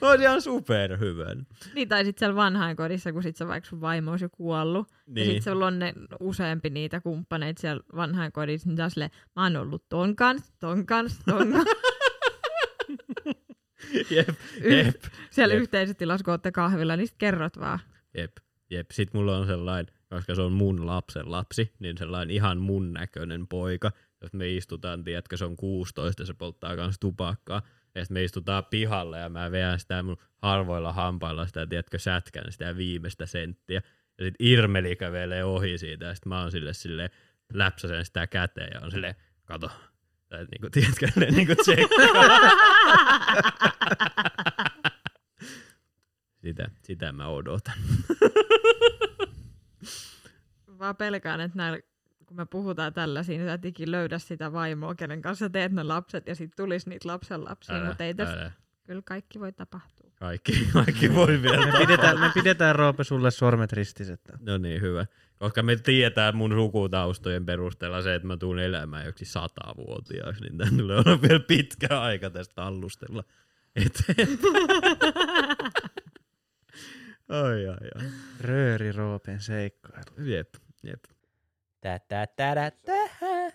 [0.01, 1.47] Olisi ihan superhyvän.
[1.75, 4.97] Niin, tai sitten siellä vanhainkodissa, kun sit sä vaikka sun vaimo olisi jo kuollut, niin.
[5.07, 5.25] ja Niin.
[5.25, 9.89] sitten sulla on ne useampi niitä kumppaneita siellä vanhainkodissa, niin taas silleen, mä oon ollut
[9.89, 11.75] ton kanssa, ton kanssa, ton kanssa.
[14.15, 14.29] Jep,
[14.69, 15.61] jep, siellä Jep.
[15.61, 17.79] yhteisessä tilassa, kun kahvilla, niin sit kerrot vaan.
[18.17, 18.37] jep,
[18.69, 18.91] jep.
[18.91, 23.47] Sitten mulla on sellainen, koska se on mun lapsen lapsi, niin sellainen ihan mun näköinen
[23.47, 23.91] poika.
[24.21, 27.61] Jos me istutaan, tiedätkö, se on 16 ja se polttaa kans tupakkaa.
[27.95, 32.51] Ja sitten me istutaan pihalle ja mä veän sitä mun harvoilla hampailla sitä, tiedätkö, sätkän
[32.51, 33.81] sitä viimeistä senttiä.
[34.17, 37.09] Ja sitten Irmeli kävelee ohi siitä ja sitten mä oon sille sille
[37.53, 39.15] läpsäsen sitä käteen ja on silleen,
[39.45, 39.71] kato.
[40.32, 42.39] Tai niinku, tiedätkö, ne niinku tsekkaa.
[46.41, 47.73] sitä, sitä mä odotan.
[50.79, 51.79] Vaan pelkään, että näillä,
[52.25, 55.84] kun me puhutaan tällaisia, niin sä et ikin löydä sitä vaimoa, kenen kanssa teet ne
[55.84, 58.51] lapset, ja sitten tulisi niitä lapsen lapsia, Älä, mutta ei tässä, älä.
[58.84, 60.11] kyllä kaikki voi tapahtua.
[60.15, 64.21] Kaikki, kaikki voi vielä Me pidetään, me pidetään Roope sulle sormet ristiset.
[64.39, 65.05] No niin, hyvä.
[65.41, 70.77] Koska me tiedetään mun sukutaustojen perusteella se, että mä tuun elämään joksi satavuotiaaksi, niin tän
[70.77, 73.23] tulee olla vielä pitkä aika tästä tallustella
[73.75, 74.37] eteenpäin.
[77.43, 78.05] ai, ai, ai.
[78.39, 80.29] Rööri Roopen seikkailu.
[80.29, 81.03] Jep, jep.
[81.81, 83.51] Tä, tä, tä, tä, tä.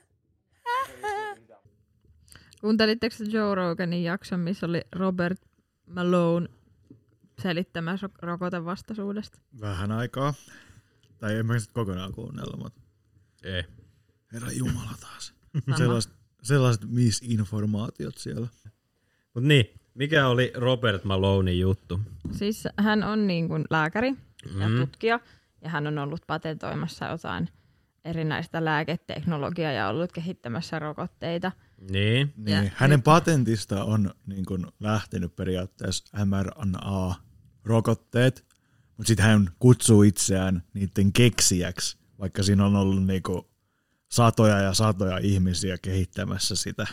[2.60, 5.40] Kuuntelitteko te Joe Roganin jakson, missä oli Robert
[5.86, 6.48] Malone
[7.42, 9.38] selittämässä ro- rokotevastaisuudesta?
[9.60, 10.34] Vähän aikaa.
[11.26, 12.80] Tai en mä sitä kokonaan kuunnella, mutta
[13.44, 13.64] Ei.
[14.32, 15.34] herra Jumala taas.
[15.78, 16.12] Sellaiset,
[16.42, 18.48] sellaiset misinformaatiot siellä.
[19.34, 22.00] Mut niin, mikä oli Robert Malonein juttu?
[22.32, 24.14] Siis hän on niin kuin lääkäri
[24.60, 24.76] ja Mm.
[24.76, 25.20] tutkija,
[25.62, 27.48] ja hän on ollut patentoimassa jotain
[28.04, 31.52] erinäistä lääketeknologiaa ja ollut kehittämässä rokotteita.
[31.90, 32.32] Niin.
[32.36, 38.45] Niin, hänen patentista on niin kun, lähtenyt periaatteessa mRNA-rokotteet,
[38.96, 43.46] mutta sitten hän kutsuu itseään niiden keksijäksi, vaikka siinä on ollut niin kun,
[44.08, 46.86] satoja ja satoja ihmisiä kehittämässä sitä,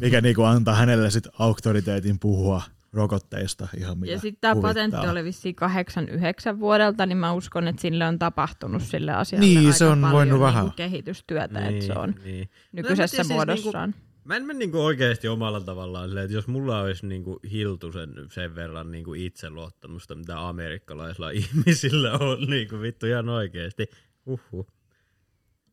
[0.00, 2.62] mikä niin kun, antaa hänelle sit auktoriteetin puhua
[2.92, 7.82] rokotteista ihan mitä ja sitten tämä patentti oli vissiin 89 vuodelta, niin mä uskon, että
[7.82, 10.72] sille on tapahtunut sille asialle Niin, aika se on paljon voinut niinku vähän.
[10.72, 12.50] kehitystyötä, että se on niin.
[12.72, 13.94] nykyisessä tiedä, siis muodossaan.
[14.24, 18.54] Mä en mä niinku oikeesti omalla tavallaan silleen, että jos mulla olisi niinku hiltusen sen
[18.54, 23.90] verran niinku itseluottamusta, mitä amerikkalaisilla ihmisillä on niinku vittu ihan oikeesti.
[24.26, 24.66] Uhuh.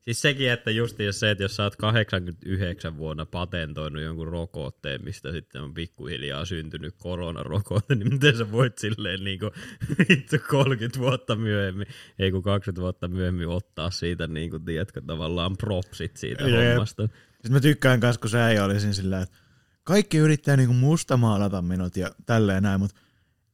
[0.07, 5.03] Siis sekin, että just jos se, että jos sä oot 89 vuonna patentoinut jonkun rokotteen,
[5.03, 9.51] mistä sitten on pikkuhiljaa syntynyt koronarokote, niin miten sä voit silleen niinku
[10.09, 11.87] vittu 30 vuotta myöhemmin,
[12.19, 16.69] ei kun 20 vuotta myöhemmin ottaa siitä niinku, tiedätkö, tavallaan propsit siitä Jep.
[16.69, 17.09] hommasta.
[17.37, 19.37] Sitten mä tykkään kanssa, kun sä ei olisin sillä, että
[19.83, 23.01] kaikki yrittää niinku mustamaalata minut ja tälleen näin, mutta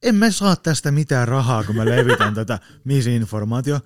[0.02, 3.80] en mä saa tästä mitään rahaa, kun mä levitän tätä misinformaatio.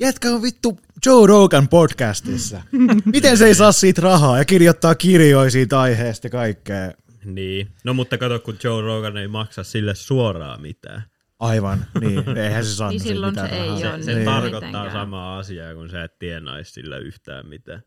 [0.00, 2.62] Jätkä on vittu Joe Rogan podcastissa.
[3.04, 6.92] Miten se ei saa siitä rahaa ja kirjoittaa kirjoja siitä aiheesta kaikkea?
[7.24, 7.68] Niin.
[7.84, 11.02] No mutta kato, kun Joe Rogan ei maksa sille suoraan mitään.
[11.38, 12.38] Aivan, niin.
[12.38, 13.90] Eihän se saa Niin silloin mitään se ei rahaa.
[13.92, 14.24] ole Se, se niin.
[14.24, 14.92] tarkoittaa mitenkään.
[14.92, 17.82] samaa asiaa, kun sä et tienaisi sillä yhtään mitään.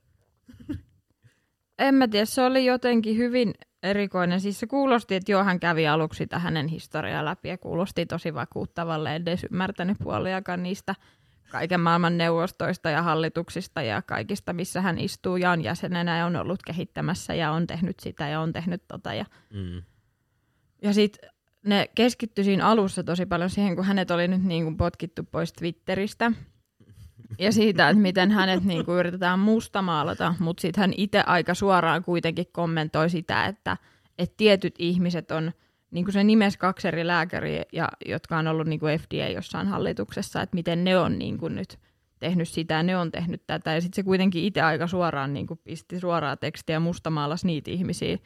[1.80, 3.54] En mä tiedä, se oli jotenkin hyvin
[3.84, 4.42] erikoinen.
[4.42, 8.34] Siis se kuulosti, että joo, hän kävi aluksi sitä hänen historiaa läpi ja kuulosti tosi
[8.34, 9.16] vakuuttavalle.
[9.16, 10.96] En edes ymmärtänyt puoliakaan niistä
[11.52, 16.36] kaiken maailman neuvostoista ja hallituksista ja kaikista, missä hän istuu ja on jäsenenä ja on
[16.36, 19.14] ollut kehittämässä ja on tehnyt sitä ja on tehnyt tota.
[19.14, 19.82] Ja Mm.
[20.82, 21.30] Ja sitten
[21.66, 25.54] ne keskittyi siinä alussa tosi paljon siihen, kun hänet oli nyt niin kuin potkittu pois
[25.54, 26.32] Twitteristä.
[27.40, 32.04] Ja siitä, että miten hänet niin kuin yritetään mustamaalata, mutta sitten hän itse aika suoraan
[32.04, 33.78] kuitenkin kommentoi sitä, että,
[34.18, 35.52] että tietyt ihmiset on,
[35.92, 39.68] niin kuin se nimes kaksi eri lääkäriä, ja, jotka on ollut niin kuin FDA jossain
[39.68, 41.80] hallituksessa, että miten ne on niin kuin nyt
[42.20, 43.74] tehnyt sitä ja ne on tehnyt tätä.
[43.74, 48.18] Ja sitten se kuitenkin itse aika suoraan niin kuin pisti suoraa tekstiä mustamaalas niitä ihmisiä.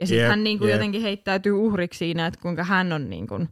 [0.00, 0.76] Ja sitten Jep, hän niin kuin jep.
[0.76, 3.48] jotenkin heittäytyy uhriksi siinä, että kuinka hän on niin kuin,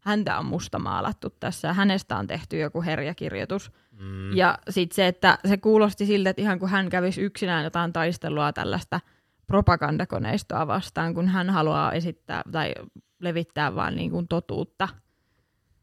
[0.00, 3.72] häntä on mustamaalattu tässä ja hänestä on tehty joku herjakirjoitus.
[4.02, 4.36] Mm.
[4.36, 8.52] Ja sitten se, että se kuulosti siltä, että ihan kuin hän kävisi yksinään jotain taistelua
[8.52, 9.00] tällaista
[9.46, 12.74] propagandakoneistoa vastaan, kun hän haluaa esittää tai
[13.20, 14.88] levittää vaan niin kuin totuutta.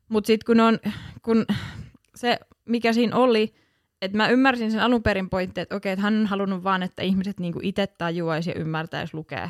[0.09, 0.79] Mutta sitten kun, on,
[1.21, 1.45] kun
[2.15, 3.55] se, mikä siinä oli,
[4.01, 7.01] että mä ymmärsin sen alun perin pointti, että okei, että hän on halunnut vaan, että
[7.03, 9.49] ihmiset niinku itse tajuaisi ja ymmärtäisi lukea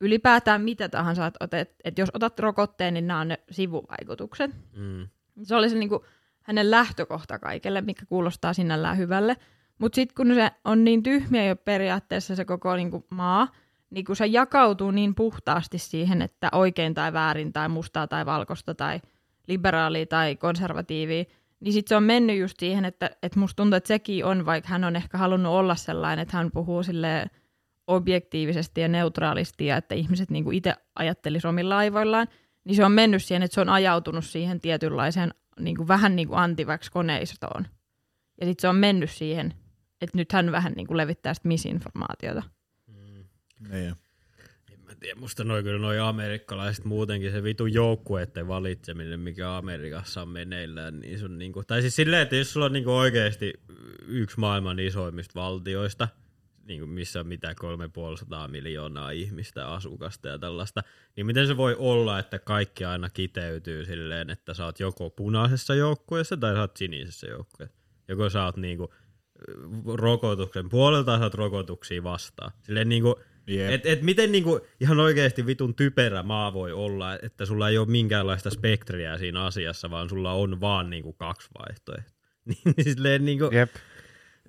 [0.00, 4.50] ylipäätään mitä tahansa, että, otet, että jos otat rokotteen, niin nämä on ne sivuvaikutukset.
[4.76, 5.08] Mm.
[5.42, 6.04] Se oli se niinku
[6.44, 9.36] hänen lähtökohta kaikelle, mikä kuulostaa sinällään hyvälle.
[9.78, 13.48] Mutta sitten kun se on niin tyhmiä jo periaatteessa se koko niinku maa,
[13.90, 18.74] niin kun se jakautuu niin puhtaasti siihen, että oikein tai väärin tai mustaa tai valkoista
[18.74, 19.00] tai
[19.48, 21.24] liberaalia tai konservatiivia,
[21.60, 24.68] niin sitten se on mennyt just siihen, että, että musta tuntuu, että sekin on, vaikka
[24.68, 27.26] hän on ehkä halunnut olla sellainen, että hän puhuu sille
[27.86, 32.26] objektiivisesti ja neutraalisti ja että ihmiset niinku itse ajattelisi omilla aivoillaan,
[32.64, 36.38] niin se on mennyt siihen, että se on ajautunut siihen tietynlaiseen niinku, vähän niin kuin
[36.38, 37.66] antivax koneistoon.
[38.40, 39.54] Ja sitten se on mennyt siihen,
[40.00, 42.42] että nyt hän vähän niin kuin levittää sitä misinformaatiota.
[43.68, 43.94] Niin.
[44.72, 50.22] En mä tiedä, musta noi kyllä noi amerikkalaiset muutenkin se vitu joukkueiden valitseminen, mikä Amerikassa
[50.22, 53.52] on meneillään, niin se on niinku, tai siis silleen, että jos sulla on niinku oikeesti
[54.06, 56.08] yksi maailman isoimmista valtioista,
[56.66, 60.82] niinku missä on mitä 350 miljoonaa ihmistä, asukasta ja tällaista,
[61.16, 65.74] niin miten se voi olla, että kaikki aina kiteytyy silleen, että sä oot joko punaisessa
[65.74, 67.76] joukkueessa tai sä oot sinisessä joukkueessa.
[68.08, 68.94] Joko sä oot niinku
[69.94, 72.52] rokotuksen puolelta tai sä oot rokotuksia vastaan.
[72.62, 73.70] Silleen niinku, Jep.
[73.70, 77.88] et, et miten niinku ihan oikeasti vitun typerä maa voi olla, että sulla ei ole
[77.88, 82.14] minkäänlaista spektriä siinä asiassa, vaan sulla on vaan niinku kaksi vaihtoehtoa.
[82.76, 83.70] Niin silleen niinku, Jep.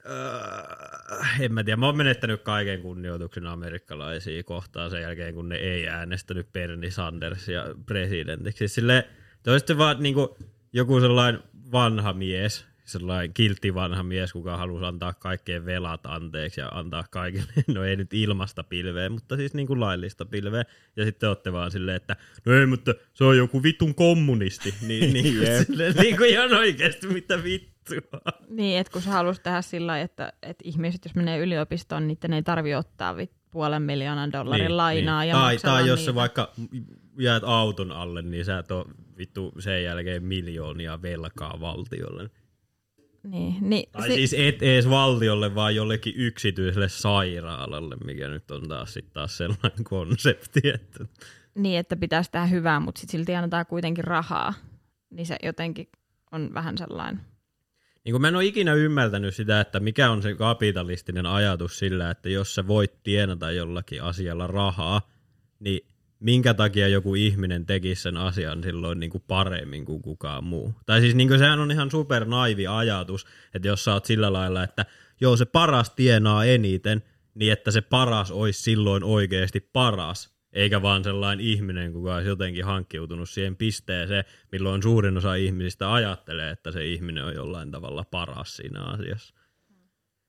[0.06, 5.56] Äh, en mä tiedä, mä oon menettänyt kaiken kunnioituksen amerikkalaisia kohtaan sen jälkeen, kun ne
[5.56, 8.68] ei äänestänyt Bernie Sandersia presidentiksi.
[8.68, 9.04] Silleen,
[9.44, 10.38] te vaan niinku
[10.74, 16.68] joku sellainen vanha mies, sellainen kiltti vanha mies, kuka halusi antaa kaikkien velat anteeksi ja
[16.68, 20.64] antaa kaikille, no ei nyt ilmasta pilveä, mutta siis niin kuin laillista pilveä.
[20.96, 22.16] Ja sitten olette vaan silleen, että
[22.46, 24.74] no ei, mutta se on joku vitun kommunisti.
[24.86, 28.34] Niin, niin, kuin, silleen, niin kuin ihan oikeasti, mitä vittua.
[28.50, 32.18] Niin, että kun se halusi tehdä sillä lailla, että, että ihmiset, jos menee yliopistoon, niin
[32.28, 35.22] ne ei tarvi ottaa vit, puolen miljoonan dollarin niin, lainaa.
[35.22, 35.30] niin.
[35.30, 36.12] Ja tai, tai jos niitä.
[36.12, 36.54] sä vaikka
[37.20, 38.86] jäät auton alle, niin sä et ole
[39.18, 42.30] vittu sen jälkeen miljoonia velkaa valtiolle.
[43.26, 48.68] Niin, niin, Tai si- siis et ees valtiolle, vaan jollekin yksityiselle sairaalalle, mikä nyt on
[48.68, 51.06] taas sit taas sellainen konsepti, että
[51.56, 54.54] niin, että pitäisi tehdä hyvää, mutta sitten silti annetaan kuitenkin rahaa.
[55.10, 55.88] Niin se jotenkin
[56.32, 57.22] on vähän sellainen.
[58.06, 62.10] niin kun mä en ole ikinä ymmärtänyt sitä, että mikä on se kapitalistinen ajatus sillä,
[62.12, 65.02] että jos sä voit tienata jollakin asialla rahaa,
[65.60, 65.88] niin
[66.20, 70.74] minkä takia joku ihminen tekisi sen asian silloin niin kuin paremmin kuin kukaan muu.
[70.86, 74.34] Tai siis niin kuin sehän on ihan super naivi ajatus, että jos sä oot sillä
[74.34, 74.86] lailla, että
[75.22, 77.04] joo se paras tienaa eniten,
[77.36, 82.66] niin että se paras olisi silloin oikeasti paras, eikä vaan sellainen ihminen, kuka olisi jotenkin
[82.66, 88.56] hankkiutunut siihen pisteeseen, milloin suurin osa ihmisistä ajattelee, että se ihminen on jollain tavalla paras
[88.56, 89.35] siinä asiassa.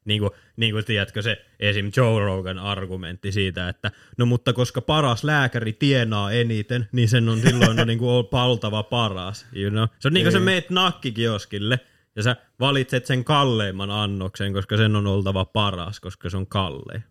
[0.06, 1.90] Niin kuin, niin kuin tiedätkö se esim.
[1.96, 7.40] Joe Rogan argumentti siitä, että no mutta koska paras lääkäri tienaa eniten, niin sen on
[7.40, 9.46] silloin no, niin kuin paltava paras.
[9.52, 9.88] You know?
[9.98, 10.44] Se on niin kuin sä Ei.
[10.44, 11.80] meet nakkikioskille
[12.16, 17.04] ja sä valitset sen kalleimman annoksen, koska sen on oltava paras, koska se on kallein.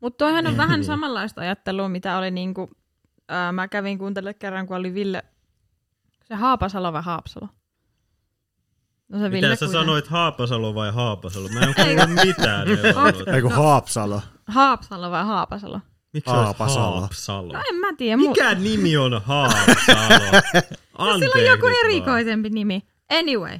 [0.00, 2.70] Mutta toihan on vähän samanlaista ajattelua, mitä oli niinku,
[3.28, 5.22] ää, mä kävin kuuntelemaan kerran, kun oli Ville,
[6.24, 7.48] se Haapasalo vai Haapsalo?
[9.10, 11.48] No se Mitä sä sanoit, Haapasalo vai Haapasalo?
[11.48, 12.66] Mä en kuullut mitään.
[12.82, 13.34] neuvoa.
[13.34, 14.22] Eiku Haapsalo.
[14.46, 15.80] Haapsalo vai Haapasalo?
[16.12, 17.00] Miksi Haapasalo.
[17.00, 17.52] Haapsalo?
[17.52, 18.16] No en mä tiedä.
[18.22, 20.40] mu- Mikä nimi on Haapsalo?
[20.98, 21.84] No, sillä on joku nyt vaan.
[21.84, 22.82] erikoisempi nimi.
[23.18, 23.58] Anyway.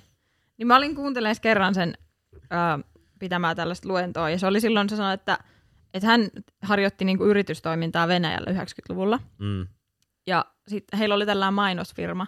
[0.59, 1.95] Niin mä olin kuuntelemaan kerran sen
[2.51, 2.79] ää,
[3.19, 5.39] pitämään tällaista luentoa, ja se oli silloin, se sanoi, että,
[5.95, 6.29] että hän
[6.63, 9.67] harjoitti niinku yritystoimintaa Venäjällä 90-luvulla, Mm.
[10.27, 12.27] ja sitten heillä oli tällainen mainosfirma,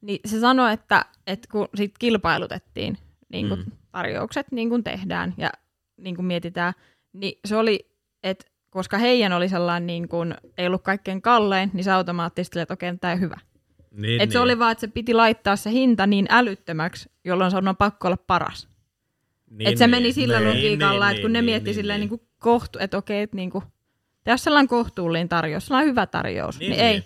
[0.00, 3.72] niin se sanoi, että, että kun sit kilpailutettiin niin kuin Mm.
[3.92, 5.50] tarjoukset, niin kuin tehdään ja
[5.96, 6.74] niin kuin mietitään,
[7.12, 7.90] niin se oli,
[8.22, 12.74] että koska heidän oli sellainen, niin kuin, ei ollut kaikkein kallein, niin se automaattisesti, että
[12.74, 13.36] okei, tämä on hyvä.
[13.90, 17.56] Niin, Et se oli vaan, että se piti laittaa se hinta niin älyttömäksi, jolloin se
[17.56, 18.68] on pakko olla paras.
[19.50, 22.00] niin, et se meni sillä niin, logiikalla, niin, että kun ne niin, mietti niin, silleen
[22.00, 22.10] niin.
[22.10, 23.64] niin kohtu, että okei, että niin kuin,
[24.24, 27.04] tehdä sellainen kohtuullinen tarjous, sellainen hyvä tarjous, niin, Niin, niin ei.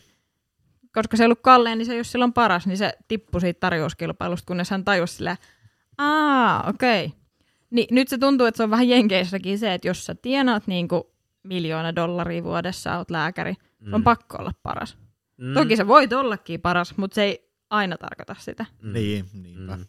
[0.94, 4.46] Koska se ei ollut kallein, niin se jos silloin paras, niin se tippui siitä tarjouskilpailusta,
[4.46, 5.36] kunnes hän tajusi silleen,
[5.98, 7.04] aa, okei.
[7.06, 7.18] Okay.
[7.70, 10.88] Niin nyt se tuntuu, että se on vähän jenkeissäkin se, että jos sä tienaat niin
[10.88, 11.02] kuin
[11.42, 13.94] miljoona dollaria vuodessa, oot lääkäri, mm.
[13.94, 14.96] on pakko olla paras.
[15.36, 15.54] Mm.
[15.54, 18.66] Toki se voit ollakin paras, mutta se ei aina tarkoita sitä.
[18.82, 18.92] Mm.
[18.92, 19.76] Niin, niinpä.
[19.76, 19.84] Mm.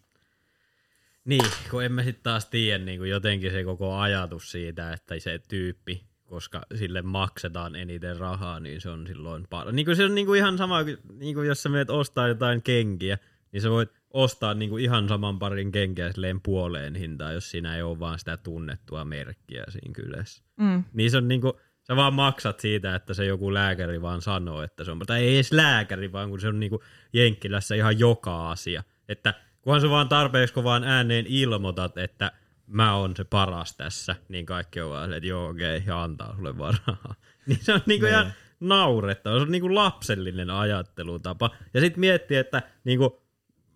[1.26, 5.20] Niin, kun en mä sitten taas tiedä niin kuin jotenkin se koko ajatus siitä, että
[5.20, 9.74] se tyyppi, koska sille maksetaan eniten rahaa, niin se on silloin paras.
[9.74, 12.28] Niin kuin se on niin kuin ihan sama, kuin- niin kuin jos sä menet ostaa
[12.28, 13.18] jotain kenkiä,
[13.52, 17.76] niin sä voit ostaa niin kuin ihan saman parin kenkiä silleen puoleen hintaa, jos siinä
[17.76, 20.44] ei ole vaan sitä tunnettua merkkiä siinä kylässä.
[20.58, 20.84] Mm.
[20.94, 24.84] Niin se on niinku, sä vaan maksat siitä, että se joku lääkäri vaan sanoo, että
[24.84, 28.84] se on, tai ei edes lääkäri, vaan kun se on niinku Jenkkilässä ihan joka asia.
[29.10, 32.32] Että kunhan sä vaan tarpeeksi kun vaan ääneen ilmoitat, että
[32.74, 36.36] mä oon se paras tässä, niin kaikki on vaan että joo okei, okay, ja antaa
[36.36, 37.16] sulle vaan rahaa.
[37.48, 41.50] Niin se on niinku ihan naurettava, se on niinku lapsellinen ajattelutapa.
[41.74, 43.22] Ja sitten miettii, että niinku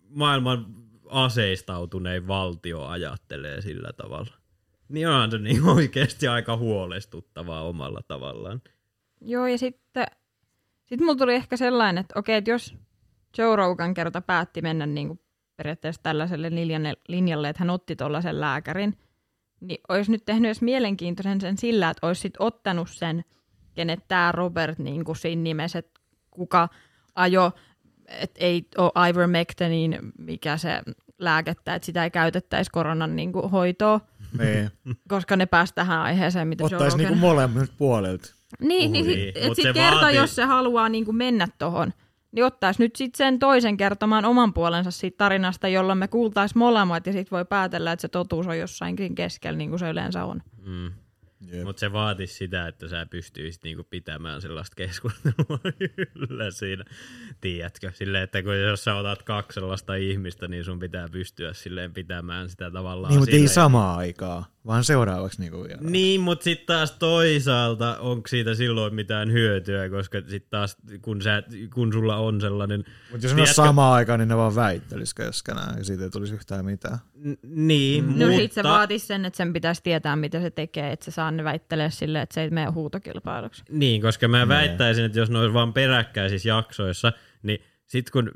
[0.10, 0.66] maailman
[1.10, 4.34] aseistautunein valtio ajattelee sillä tavalla.
[4.89, 8.62] Niin onhan se niin oikeasti aika huolestuttavaa omalla tavallaan.
[9.22, 10.06] Joo, ja sitten
[10.86, 12.76] sit mulla tuli ehkä sellainen, että okei, että jos
[13.38, 15.20] Joe Rogan kerta päätti mennä niin kuin
[15.58, 18.97] periaatteessa tällaiselle linjalle, linjalle, että hän otti tuollaisen lääkärin,
[19.60, 23.24] niin olisi nyt tehnyt edes mielenkiintoisen sen sillä, että olisi sit ottanut sen,
[23.74, 25.99] kenet tämä Robert niin kuin siinä nimessä, että
[26.32, 26.70] kuka
[27.16, 27.51] ajo,
[28.08, 30.82] että ei ole ivermectinin, mikä se
[31.20, 33.99] lääkettä, että sitä ei käytettäisi koronan niin kuin hoitoon,
[34.39, 34.72] Niin.
[35.10, 36.97] koska ne pääsi tähän aiheeseen, mitä Ottaisi Rogan...
[36.97, 38.34] niinku molemmilta puolelta.
[38.60, 41.18] Niin, niin, Niin, sit, et mut sit se kerta, vaatii- jos se haluaa niin kuin
[41.18, 41.93] mennä tohon,
[42.38, 47.07] niin ottaisi nyt sit sen toisen kertomaan oman puolensa siitä tarinasta, jolloin me kuultaisiin molemmat
[47.07, 50.41] ja sitten voi päätellä, että se totuus on jossainkin keskellä, niin kuin se yleensä on.
[50.65, 50.91] Mm.
[51.51, 51.63] Jep.
[51.63, 55.59] Mutta se vaatisi sitä, että sä pystyisit niinku pitämään sellaista keskustelua
[56.29, 56.83] yllä siinä,
[57.41, 57.91] tiedätkö?
[57.93, 62.49] Silleen, että kun jos sä otat kaksi sellaista ihmistä, niin sun pitää pystyä silleen pitämään
[62.49, 65.82] sitä tavallaan Niin, mutta ei samaa aikaa, vaan seuraavaksi niinku vielä.
[65.82, 71.43] Niin, mutta sitten taas toisaalta onko siitä silloin mitään hyötyä, koska sitten taas kun, sä,
[71.74, 72.84] kun sulla on sellainen...
[73.11, 76.09] Mutta jos ne on Tiedätkö- samaan aikaan, niin ne vaan väittelis keskenään ja siitä ei
[76.09, 76.97] tulisi yhtään mitään.
[77.26, 77.34] N-
[77.68, 78.36] niin, No mutta...
[78.41, 81.43] sit se vaatisi sen, että sen pitäisi tietää, mitä se tekee, että se saa ne
[81.43, 83.63] väittelee silleen, että se ei mene huutokilpailuksi.
[83.70, 87.13] Niin, koska mä väittäisin, että jos ne olisi vaan peräkkäisissä jaksoissa,
[87.43, 88.31] niin sit kun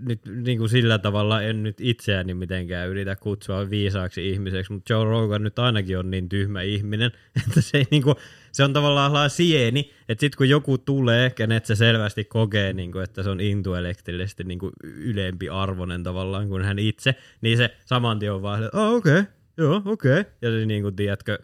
[0.00, 5.04] nyt niin kuin sillä tavalla en nyt itseäni mitenkään yritä kutsua viisaaksi ihmiseksi, mutta Joe
[5.04, 7.12] Rogan nyt ainakin on niin tyhmä ihminen,
[7.46, 8.16] että se, niin kuin,
[8.52, 13.04] se on tavallaan sieni, että sit kun joku tulee, kenet se selvästi kokee, niin kuin,
[13.04, 18.18] että se on intuelektrisesti niin kuin ylempi arvoinen tavallaan kuin hän itse, niin se saman
[18.18, 20.20] tien on vaan, että oh, okei, okay, joo, okei.
[20.20, 20.32] Okay.
[20.42, 21.38] Ja se niin kuin, tiedätkö,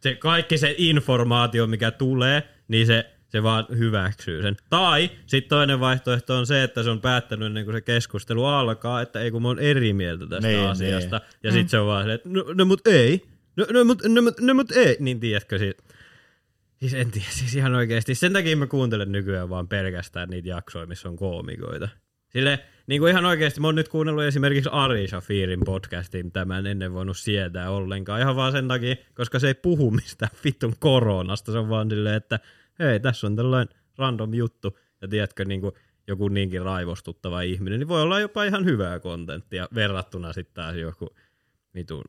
[0.00, 4.56] se kaikki se informaatio, mikä tulee, niin se, se vaan hyväksyy sen.
[4.70, 9.00] Tai sitten toinen vaihtoehto on se, että se on päättänyt ennen kuin se keskustelu alkaa,
[9.00, 11.20] että ei kun mä oon eri mieltä tästä Niin, asiasta.
[11.42, 13.22] Ja sitten se on vaan se, että no, no mut ei.
[13.56, 14.96] No, no, mut, no, mut, no mut ei.
[15.00, 15.74] Niin tiedätkö siis.
[16.76, 18.14] Siis en tiedä, siis ihan oikeasti.
[18.14, 21.88] Sen takia mä kuuntelen nykyään vaan pelkästään niitä jaksoja, missä on koomikoita.
[22.28, 26.92] Sille, niin kuin ihan oikeasti, mä oon nyt kuunnellut esimerkiksi Ari Shafirin podcastin, tämän ennen
[26.92, 28.20] voinut sietää ollenkaan.
[28.20, 31.52] Ihan vaan sen takia, koska se ei puhu mistään vittun koronasta.
[31.52, 32.38] Se on vaan silleen, että
[32.78, 34.78] hei, tässä on tällainen random juttu.
[35.02, 35.72] Ja tiedätkö, niin kuin
[36.06, 41.08] joku niinkin raivostuttava ihminen, niin voi olla jopa ihan hyvää kontenttia verrattuna sitten taas joku
[41.74, 42.04] vitun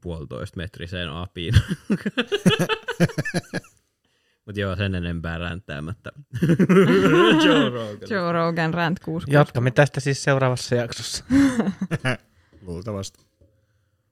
[0.00, 1.54] puolitoista metriseen apiin.
[4.46, 6.12] Mutta joo, sen enempää ränttäämättä.
[7.44, 8.08] Joe Rogan.
[8.10, 9.26] Joe Rogan Rant 6.
[9.30, 11.24] Jatkamme tästä siis seuraavassa jaksossa.
[12.66, 13.24] Luultavasti.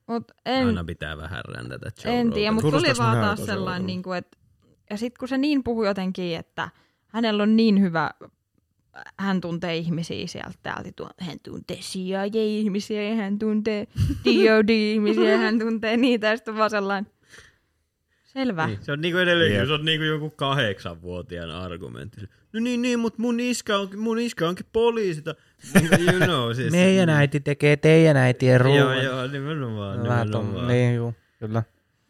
[0.07, 4.03] Mut en, Aina pitää vähän räntätä Joe en tiedä, mutta tuli vaan taas sellainen, niin
[4.03, 4.39] kuin, että
[4.93, 6.69] ja sitten kun se niin puhui jotenkin, että
[7.09, 8.11] hänellä on niin hyvä,
[9.19, 10.91] hän tuntee ihmisiä sieltä täältä,
[11.21, 13.87] hän tuntee CIA-ihmisiä ja hän tuntee
[14.25, 17.13] DOD-ihmisiä ja hän tuntee niitä ja sitten vaan sellainen,
[18.25, 18.67] selvä.
[18.67, 19.67] Niin, se on niinku edelleen, Jep.
[19.67, 22.21] se on niinku joku kahdeksanvuotiaan argumentti.
[22.53, 25.23] No niin, niin, mutta mun iskä onkin, mun iskä onkin poliisi.
[26.13, 29.05] You know, siis, Meidän äiti tekee teidän äitien Joo, ruoan.
[29.05, 30.03] joo, nimenomaan.
[30.09, 30.65] Vähän nimenomaan.
[30.65, 31.63] ton- Niin, juu, kyllä.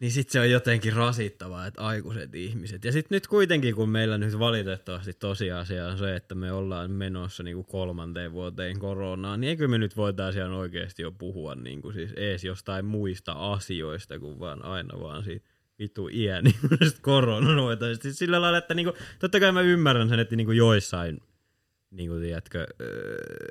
[0.03, 2.85] Niin sit se on jotenkin rasittavaa, että aikuiset ihmiset.
[2.85, 7.43] Ja sit nyt kuitenkin, kun meillä nyt valitettavasti tosiasia on se, että me ollaan menossa
[7.43, 12.13] niinku kolmanteen vuoteen koronaan, niin eikö me nyt voitaisiin ihan oikeasti jo puhua niinku siis
[12.15, 15.49] ees jostain muista asioista, kuin vaan aina vaan siitä
[15.79, 16.55] vitu iän niin
[17.01, 17.85] koronanoita.
[18.01, 21.21] Siis sillä lailla, että niinku, totta kai mä ymmärrän sen, että niinku joissain
[21.93, 22.67] niin kuin tiedätkö,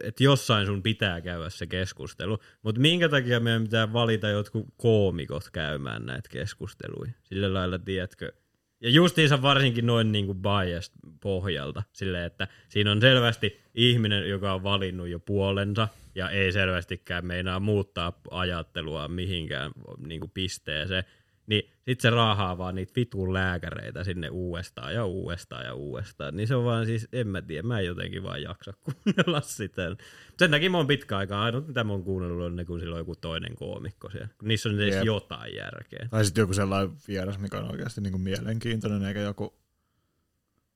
[0.05, 5.51] että jossain sun pitää käydä se keskustelu, mutta minkä takia meidän pitää valita jotkut koomikot
[5.53, 7.13] käymään näitä keskusteluja?
[7.23, 8.33] Sillä lailla, tiedätkö,
[8.81, 14.55] ja justiinsa varsinkin noin niin kuin biased pohjalta, silleen, että siinä on selvästi ihminen, joka
[14.55, 19.73] on valinnut jo puolensa, ja ei selvästikään meinaa muuttaa ajattelua mihinkään
[20.07, 21.05] niin kuin pisteeseen,
[21.47, 26.37] niin sit se raahaa vaan niitä vitun lääkäreitä sinne uudestaan ja uudestaan ja uudestaan.
[26.37, 29.97] Niin se on vaan siis, en mä tiedä, mä en jotenkin vaan jaksa kuunnella sitä.
[30.39, 32.95] Sen takia mä oon pitkä aikaa, ainut mitä mä oon kuunnellut on ne, kun sillä
[32.95, 34.29] on joku toinen koomikko siellä.
[34.43, 35.05] Niissä on edes Jep.
[35.05, 36.09] jotain järkeä.
[36.11, 39.55] Tai sitten joku sellainen vieras, mikä on oikeasti niinku mielenkiintoinen, eikä joku,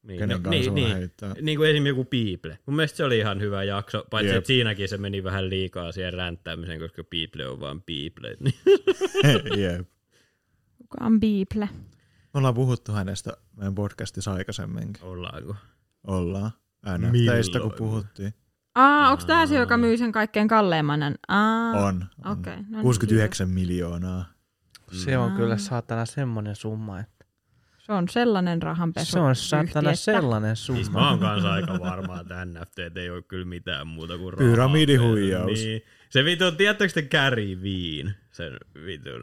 [0.03, 1.35] Niin, kenen no, kanssa niin, niin, heittää.
[1.41, 2.59] niin kuin esimerkiksi joku People.
[2.67, 4.37] Mun mielestä se oli ihan hyvä jakso, paitsi Jep.
[4.37, 7.83] että siinäkin se meni vähän liikaa siihen ränttäämiseen, koska People on vaan.
[7.87, 8.55] Niin.
[9.63, 9.89] Jep.
[10.91, 11.69] Kuka on Beeple?
[12.35, 15.05] Me ollaan puhuttu hänestä meidän podcastissa aikaisemminkin.
[15.05, 15.57] Ollaanko?
[16.07, 16.51] Ollaan.
[16.99, 18.35] NFTistä kun puhuttiin.
[18.75, 21.01] Aa, onko tää se, joka myy sen kaikkein kalleimman?
[21.29, 22.05] Aa, On.
[22.25, 22.39] on.
[22.39, 24.25] Okay, no 69 miljoonaa.
[24.93, 25.37] Se on Mm.
[25.37, 27.25] kyllä saatana semmonen summa, että
[27.79, 29.11] Se on sellainen rahanpesu.
[29.13, 31.01] se on saatana sellainen Siis summa.
[31.01, 34.51] mä oon kanssa aika varma, että NFT ei ole kyllä mitään muuta kuin rahaa.
[34.51, 35.47] Pyramidihuijaus.
[35.65, 35.83] Niin.
[36.11, 38.53] Se vittu, tiedättekö te Gary Veen, sen
[38.87, 39.23] vitun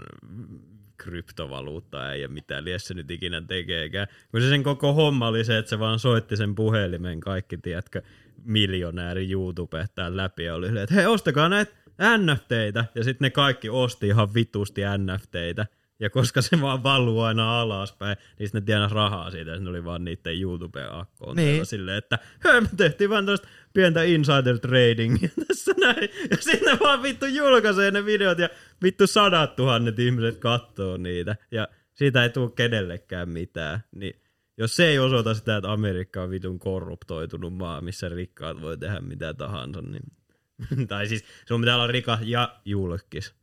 [0.98, 4.08] kryptovaluutta ei mitä lies se nyt ikinä tekeekään.
[4.32, 8.02] Kun se sen koko homma oli se, että se vaan soitti sen puhelimen kaikki, tiedätkö,
[8.46, 11.72] miljonääri YouTube täällä läpi ja oli että hei ostakaa näitä
[12.18, 12.86] NFTitä.
[12.96, 15.66] Ja sitten ne kaikki osti ihan vitusti NFTitä.
[16.04, 19.70] Ja koska se vaan valuu aina alaspäin, niin sitten ne tienas rahaa siitä, ja se
[19.70, 21.36] oli vaan niiden YouTube-akkoon.
[21.36, 21.66] Niin.
[21.66, 26.10] Silleen, että hei, me tehtiin vaan tästä pientä insider tradingia tässä näin.
[26.32, 28.50] Ja sitten ne vaan vittu julkaisee ne videot, ja
[28.84, 31.36] vittu sadat tuhannet ihmiset katsoo niitä.
[31.52, 33.84] Ja siitä ei tule kenellekään mitään.
[33.96, 34.22] Niin
[34.58, 39.00] jos se ei osoita sitä, että Amerikka on vitun korruptoitunut maa, missä rikkaat voi tehdä
[39.00, 40.04] mitä tahansa, niin...
[40.88, 43.43] tai siis sun pitää olla rikas ja julkis.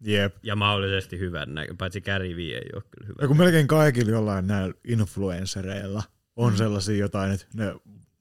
[0.00, 0.36] Jep.
[0.42, 3.18] Ja mahdollisesti hyvän näkö, paitsi Gary Vee ei ole kyllä hyvä.
[3.20, 6.02] Ja kun melkein kaikilla jollain näillä influenssereilla
[6.36, 7.74] on sellaisia jotain, että ne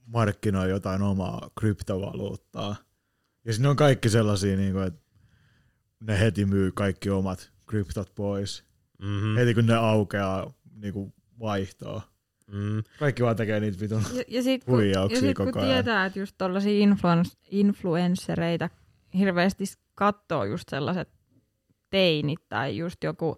[0.05, 2.75] markkinoi jotain omaa kryptovaluuttaa.
[3.45, 5.01] Ja siinä on kaikki sellaisia, niin kuin, että
[5.99, 8.63] ne heti myy kaikki omat kryptot pois.
[9.01, 9.35] Mm-hmm.
[9.35, 12.01] Heti kun ne aukeaa niin kuin vaihtoa.
[12.47, 12.83] Mm.
[12.99, 14.03] Kaikki vaan tekee niitä vitun.
[14.13, 15.71] Ja, ja sit, kun, Huijauksia ja sit, kun koko ajan.
[15.71, 18.69] tietää, että just tollasia influens, influenssereita
[19.17, 19.63] hirveästi
[19.95, 21.18] katsoo just sellaiset
[21.89, 23.37] teinit tai just joku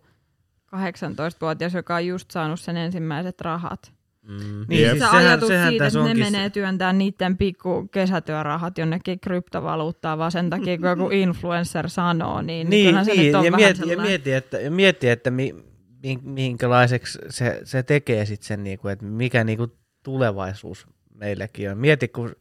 [0.75, 3.93] 18-vuotias, joka on just saanut sen ensimmäiset rahat.
[4.21, 4.65] Mm.
[4.67, 8.77] Niin, siis Se sehän, ajatus sehän siitä, että ne onkin menee työntää niiden pikku kesätyörahat
[8.77, 13.35] jonnekin kryptovaluuttaa vaan sen takia, kun joku influencer sanoo, niin, niin, Niin, se niin nyt
[13.35, 14.05] on ja, mieti, ja sellainen.
[14.05, 15.55] mieti, että, ja mieti, että mi,
[16.03, 19.67] mi, mihinkälaiseksi se, se tekee sitten sen, niinku, että mikä niinku
[20.03, 21.77] tulevaisuus meillekin on.
[21.77, 22.35] Mieti, kun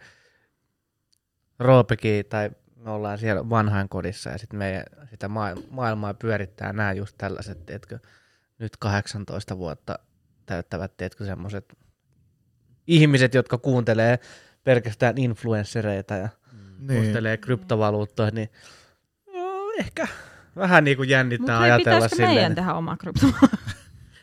[1.59, 2.51] Roopekin tai
[2.85, 5.29] me ollaan siellä vanhain kodissa ja sitten meidän sitä
[5.71, 7.99] maailmaa, pyörittää nämä just tällaiset, teetkö,
[8.59, 9.99] nyt 18 vuotta
[10.47, 11.79] täyttävät, teetkö, semmoiset
[12.87, 14.19] ihmiset, jotka kuuntelee
[14.65, 16.29] pelkästään influenssereita ja
[16.89, 17.01] Niin.
[17.07, 18.49] ostelee kryptovaluuttoja, niin
[19.35, 20.09] no, ehkä
[20.57, 22.55] vähän niin kuin jännittää Mutta hei, ajatella pitäisikö meidän silleen.
[22.55, 23.57] tehdä oma kryptovaluutta?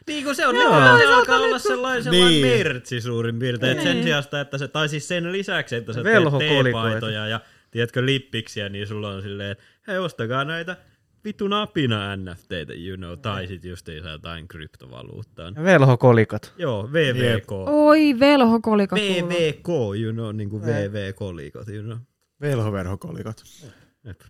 [0.07, 0.63] Niin kuin se on, Joo.
[0.75, 2.57] nykyään se alkaa olla sellainen, sellainen Niin.
[2.57, 3.77] mertsi suurin piirtein.
[3.77, 3.83] Niin.
[3.87, 4.03] Sen Niin.
[4.03, 7.39] sijasta, että se, tai siis sen lisäksi, että sä teet teepaitoja ja
[7.71, 10.77] tiedätkö lippiksiä, niin sulla on silleen, että hei ostakaa näitä
[11.23, 15.51] vitun apina NFTitä, you know, tai sit justiinsa jotain kryptovaluuttaa.
[15.63, 16.53] Velhokolikot.
[16.57, 17.51] Joo, VVK.
[17.67, 19.29] Oi, velhokoliko kuuluu.
[19.29, 19.67] VVK,
[20.01, 21.97] you know, niin kuin VV-kolikot, you know.
[22.41, 23.43] Velhoverhokolikot.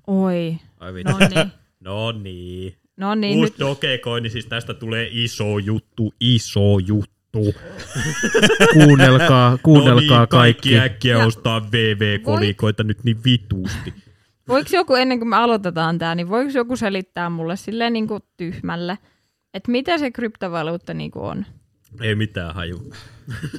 [0.07, 1.11] Oi, Ai vittu.
[1.11, 1.51] no niin.
[1.79, 2.75] No niin.
[2.97, 7.16] No niin, Uusi nyt Dogecoin, niin siis tästä tulee iso juttu, iso juttu.
[8.73, 10.69] Kuunnelkaa, kuunnelkaa no niin, kaikki.
[10.69, 10.79] kaikki.
[10.79, 13.93] äkkiä Ja- ostaa VV-kolikoita nyt niin vituusti.
[14.47, 18.21] voiko joku ennen kuin me aloitetaan tämä, niin voiko joku selittää mulle silleen niin kuin
[18.37, 18.97] tyhmälle,
[19.53, 21.45] että mitä se kryptovaluutta niin kuin on?
[22.01, 22.91] Ei mitään haju.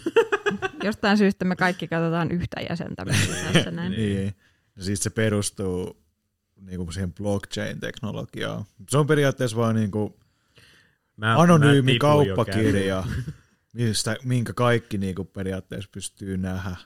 [0.85, 3.05] Jostain syystä me kaikki katsotaan yhtä jäsentä
[3.53, 3.93] tässä näin.
[3.93, 4.35] Niin.
[4.77, 6.03] Ja siis se perustuu
[6.61, 8.65] niinku siihen blockchain-teknologiaan.
[8.91, 10.19] Se on periaatteessa vaan niinku
[11.17, 13.05] Mä, anonyymi mä kauppakirja,
[13.79, 16.77] mistä, minkä kaikki niinku periaatteessa pystyy nähdä.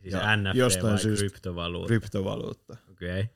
[0.00, 1.88] Siis Ja NFT jostain vai syystä kryptovaluutta?
[1.88, 2.76] Kryptovaluutta.
[2.90, 3.20] Okei.
[3.20, 3.34] Okay.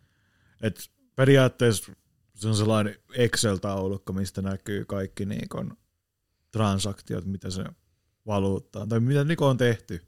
[0.61, 1.93] Et periaatteessa
[2.35, 5.65] se on sellainen Excel-taulukko, mistä näkyy kaikki niinku
[6.51, 7.65] transaktiot, mitä se
[8.27, 10.07] valuutta on, tai mitä niinku on tehty.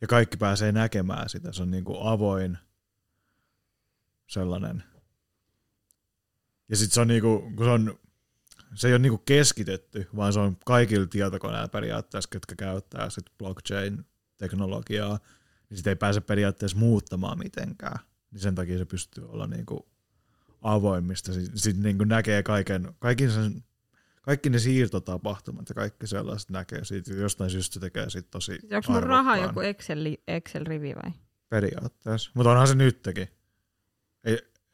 [0.00, 1.52] Ja kaikki pääsee näkemään sitä.
[1.52, 2.58] Se on niinku avoin
[4.26, 4.84] sellainen.
[6.68, 7.98] Ja sitten se on niinku, kun se on
[8.76, 15.18] se ei ole niinku keskitetty, vaan se on kaikilla tietokoneilla periaatteessa, jotka käyttää sit blockchain-teknologiaa,
[15.70, 17.98] niin sitä ei pääse periaatteessa muuttamaan mitenkään.
[18.30, 19.88] Niin sen takia se pystyy olla niinku
[20.62, 21.32] avoimista.
[21.32, 23.64] Sitten sit niinku näkee kaiken, kaikki, sen,
[24.22, 27.14] kaikki ne siirtotapahtumat ja kaikki sellaiset näkee siitä.
[27.14, 31.12] Jostain syystä tekee siitä tosi Onko mun raha joku Excel, Excel-rivi vai?
[31.48, 32.30] Periaatteessa.
[32.34, 33.28] Mutta onhan se nytkin.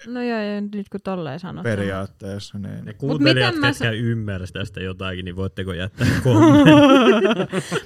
[0.06, 1.62] No joo, joo, nyt kun tolleen sanot.
[1.62, 2.58] Periaatteessa.
[2.58, 2.70] Niin.
[2.72, 6.74] Ne miten kuuntelijat, mä ketkä ymmärsivät tästä jotakin, niin voitteko jättää kommentin.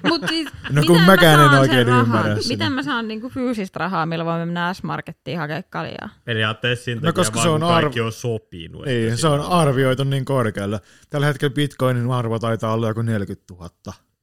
[0.09, 2.49] Mut siis, No kun miten mäkään mä en saan oikein ymmärrä sitä.
[2.49, 6.09] Miten mä saan niinku fyysistä rahaa, millä voimme mennä S-Markettiin hakea kaljaa?
[6.25, 8.85] Periaatteessa siinä No, takia koska vaan, se on kun kaikki arv- on sopinut.
[8.87, 10.81] Niin, se on arvioitu niin korkealle.
[11.11, 13.71] Tällä hetkellä bitcoinin arvo taitaa olla joku 40 000.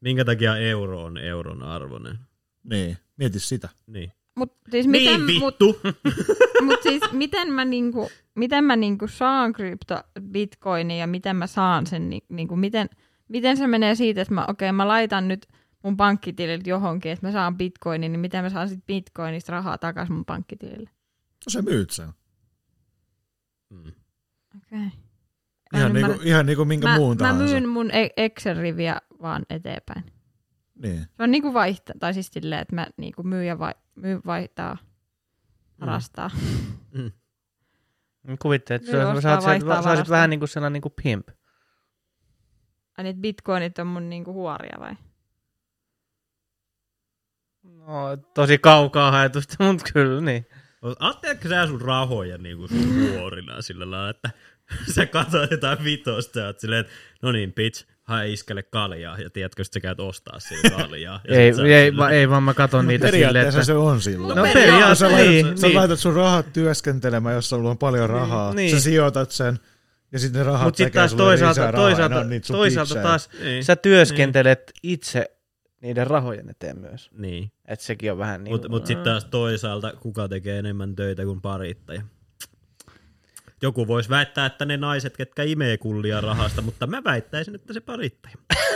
[0.02, 2.20] Minkä takia euro on euron arvoinen?
[2.64, 3.70] Niin, mieti sitä.
[3.88, 4.12] Niin.
[4.36, 5.80] Mut siis miten, niin mut, vittu!
[6.66, 11.88] mut siis miten mä niinku, miten mä niinku saan krypto bitcoinia ja miten mä saan
[11.88, 12.90] sen, ni- niinku, miten,
[13.28, 15.48] miten se menee siitä, että mä, okei, mä laitan nyt
[15.84, 20.16] mun pankkitililtä johonkin, että mä saan bitcoinin, niin miten mä saan sit bitcoinista rahaa takaisin
[20.16, 20.90] mun pankkitilille?
[21.46, 22.10] No se myyt sen.
[23.70, 23.92] Mm.
[24.58, 24.88] Okei.
[25.76, 27.44] Ihan, niinku, ihan niinku minkä mä, muun mä tahansa.
[27.44, 30.04] myyn mun E- Excel-riviä vaan eteenpäin.
[30.76, 31.00] Niin.
[31.00, 34.78] Se on niinku vaihtaa, tai siis silleen, että mä niinku myyn ja vai, myy, vaihtaa,
[35.82, 36.30] varastaa.
[36.94, 37.12] Mm.
[38.42, 40.94] Kuvittelet, että Myy, sä, ostaa, sä, vaihtaa, sä, sä vähän niin kuin sellainen niin kuin
[41.04, 41.28] pimp.
[42.98, 44.96] Ai niin, bitcoinit on mun niinku huoria vai?
[47.64, 50.46] No, tosi kaukaa haetusta, mutta kyllä niin.
[51.00, 54.30] Ajatteletko sä sun rahoja niin kuin sun vuorina sillä lailla, että
[54.96, 59.30] sä katsot jotain vitosta ja oot silleen, että no niin, bitch, hae iskelle kaljaa ja
[59.30, 61.22] tiedätkö, että sä käyt ostaa sille kaljaa.
[61.28, 63.64] Ja Ei, sit sä ei, ei, va, ei, vaan mä katon No niitä silleen, että...
[63.64, 64.38] se on silloin.
[64.38, 65.78] No Sä periaatteessa, laitat, niin, sä niin.
[65.78, 68.54] laitat sun rahat työskentelemään, jos sulla on paljon rahaa.
[68.54, 68.72] niin.
[68.72, 69.60] Sä sijoitat sen
[70.12, 73.04] ja sitten ne rahat sitten tekee taas sulle toisaalta, lisää rahaa, toisaalta, sun toisaalta pitsejä.
[73.04, 75.26] taas Niin, sä työskentelet itse
[75.82, 77.10] niiden rahojen eteen myös.
[77.18, 77.52] niin.
[77.68, 81.42] Et sekin on vähän niin Mutta mut sitten taas toisaalta, kuka tekee enemmän töitä kuin
[81.42, 82.02] parittaja?
[83.64, 87.82] Joku voisi väittää, että ne naiset, ketkä imee kullia rahasta, mutta mä väittäisin, että se
[87.82, 88.36] parittaja.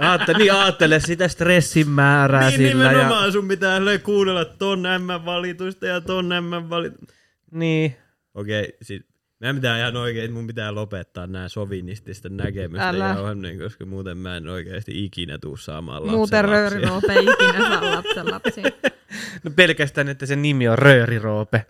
[0.00, 2.88] Aatte, niin aattele sitä stressin määrää niin sillä.
[2.92, 7.14] nimenomaan Ja, sun pitää kuunnella ton M-valitusta ja ton M-valitusta.
[7.50, 7.96] niin.
[8.34, 9.06] Okei, sit
[9.40, 13.08] mä pitää ihan oikein, mun pitää lopettaa nämä sovinististen näkemysten Älä.
[13.08, 17.90] jauhaminen, koska muuten mä en oikeasti ikinä tuu saamaan lapsen Muuten rööriroope ei ikinä saa
[17.90, 18.64] lapsen lapsia.
[19.44, 21.66] No pelkästään, että se nimi on Rööriroope.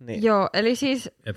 [0.00, 0.22] Niin.
[0.22, 1.36] Joo, eli siis Jep.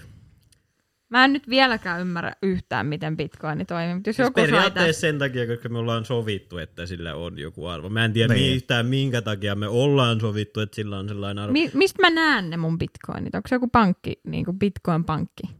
[1.09, 4.87] mä en nyt vieläkään ymmärrä yhtään, miten bitcoini toimii, mutta jos Siis joku sai periaatteessa
[4.87, 7.89] tästä, sen takia, koska me ollaan sovittu, että sillä on joku arvo.
[7.89, 8.55] Mä en tiedä Niin.
[8.55, 11.53] yhtään minkä takia me ollaan sovittu, että sillä on sellainen arvo.
[11.53, 13.35] mi, mistä mä näen ne mun bitcoinit?
[13.35, 15.55] Onko se joku pankki, niin kuin bitcoin-pankki?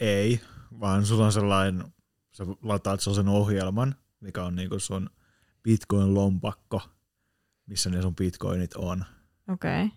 [0.00, 0.40] Ei,
[0.80, 1.84] vaan sulla on sellainen,
[2.32, 5.10] sä lataat sellaisen ohjelman, mikä on niinku sun
[5.68, 6.80] bitcoin-lompakko,
[7.66, 9.04] missä ne sun bitcoinit on.
[9.48, 9.84] Okei.
[9.84, 9.96] Okay.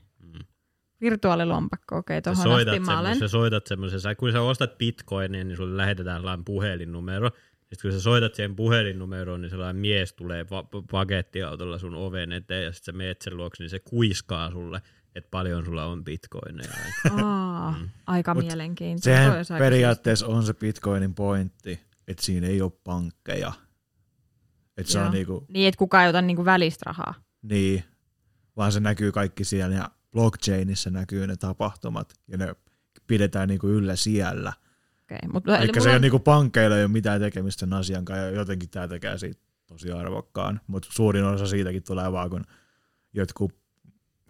[0.99, 1.05] Mm.
[1.05, 3.19] Virtuaalilompakko, okei, okay, Sä tohon asti soitat, mä olen.
[3.19, 7.29] sä soitat semmoisen, sä, kun sä ostat bitcoinia, niin sulle lähetetään sellainen puhelinnumero.
[7.59, 12.63] Sitten kun sä soitat siihen puhelinnumeroon, niin sellainen mies tulee va- pakettiautolla sun oven eteen
[12.63, 14.81] ja sitten sä meet sen luokse, niin se kuiskaa sulle,
[15.15, 16.73] että paljon sulla on bitcoineja.
[17.23, 17.75] Aa,
[18.07, 19.31] aika Mut mielenkiintoista.
[19.33, 23.53] Toi Sehän periaatteessa on se bitcoinin pointti, että siinä ei ole pankkeja.
[24.77, 25.45] Että se on niinku.
[25.47, 27.13] Niin, että kukaan ei ota niinku välistä rahaa.
[27.41, 27.83] niin,
[28.57, 32.55] vaan se näkyy kaikki siellä ja blockchainissa näkyy ne tapahtumat ja ne
[33.07, 34.53] pidetään niinku yllä siellä.
[35.03, 38.25] Okei, mutta Eli se ei ole niinku pankkeilla ei ole mitään tekemistä sen asian kanssa
[38.25, 40.61] ja jotenkin tämä tekee siitä tosi arvokkaan.
[40.67, 42.43] Mutta suurin osa siitäkin tulee vaan, kun
[43.13, 43.53] jotkut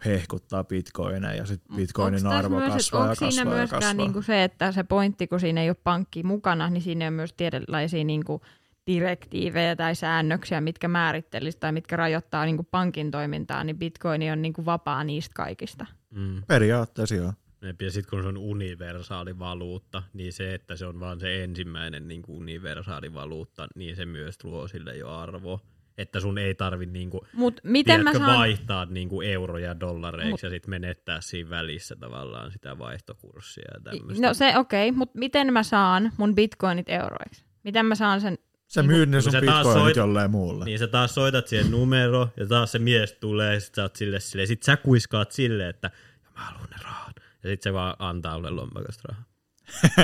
[0.06, 3.94] hehkuttaa bitcoineja ja sitten bitcoinin arvo myös, kasvaa ja Onko siinä kasvaa ja myöskään kasvaa.
[3.94, 7.34] niinku se, että se pointti, kun siinä ei ole pankki mukana, niin siinä on myös
[7.34, 8.42] tietynlaisia niinku
[8.88, 14.66] direktiivejä tai säännöksiä, mitkä määrittelisivät tai mitkä rajoittaa niinku pankin toimintaa, niin bitcoin on niinku
[14.66, 15.86] vapaa niistä kaikista.
[16.12, 16.44] Mm.
[16.48, 17.34] Periaatteessa joo.
[17.62, 22.08] Ja sitten kun se on universaali valuutta, niin se, että se on vaan se ensimmäinen
[22.08, 25.60] niin kuin universaali valuutta, niin se myös luo sille jo arvoa.
[25.98, 28.40] Että sun ei tarvi niinku, Mutta miten mä tiedätkö, saan...
[28.40, 34.28] vaihtaa niinku euroja dollareiksi Mut- ja sitten menettää siinä välissä tavallaan sitä vaihtokurssia ja tämmöistä.
[34.28, 37.46] No se okei, okay, mutta miten mä saan mun bitcoinit euroiksi?
[37.64, 38.38] Miten mä saan sen...
[38.68, 40.66] Sä Niinku- myyt ne sun sä taas bitcoinit soit- jolleen muulle.
[40.66, 43.96] Niin sä taas soitat siihen numero ja taas se mies tulee ja sit sä oot
[43.96, 45.92] sille, sille sit sä kuiskaat silleen, että
[46.24, 47.16] ja mä haluan ne rahat.
[47.44, 49.26] Ja sit se vaan antaa sulle lompakosta rahaa.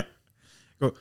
[0.81, 0.95] Jo-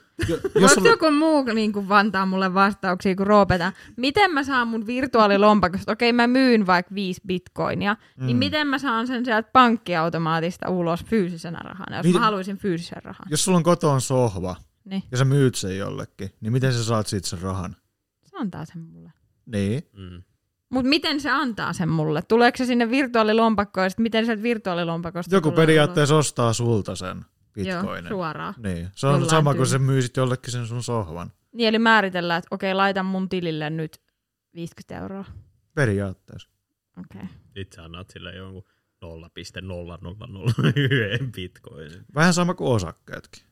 [0.60, 3.72] Jos sulla, joku muu niin kuin antaa mulle vastauksia kuin Roopeta?
[3.96, 8.26] Miten mä saan mun virtuaalilompakosta, okei mä myyn vaikka viisi bitcoinia, mm.
[8.26, 13.02] niin miten mä saan sen sieltä pankkiautomaatista ulos fyysisenä rahana, jos Miten- mä haluaisin fyysisen
[13.04, 13.26] rahan?
[13.30, 14.56] jos sulla on kotoon sohva
[14.90, 17.76] Niin, ja sä myyt sen jollekin, niin miten sä saat siitä sen rahan?
[18.30, 19.12] se antaa sen mulle.
[19.46, 19.82] Niin.
[19.92, 20.22] Mm.
[20.70, 22.22] Mutta miten se antaa sen mulle?
[22.22, 27.16] Tuleeko se sinne virtuaalilompakkoon ja sit miten sieltä virtuaalilompakosta Joku tulee periaatteessa ostaa sulta sen
[27.16, 27.26] ulos?
[27.66, 28.08] Joo, bitcoinin.
[28.08, 28.54] suoraan.
[28.58, 28.88] Niin.
[28.94, 31.32] Se on Jollain sama kuin sä myisit jollekin sen sun sohvan.
[31.52, 34.00] Niin, eli määritellään, että okei, laitan mun tilille nyt
[34.54, 35.24] 50 euroa.
[35.74, 36.48] Periaatteessa.
[36.98, 37.28] Okei.
[37.44, 38.64] Sitten sä annat sille jonkun
[39.04, 39.10] 0,0001
[41.34, 42.04] bitcoinin.
[42.14, 43.42] Vähän sama kuin osakkeetkin.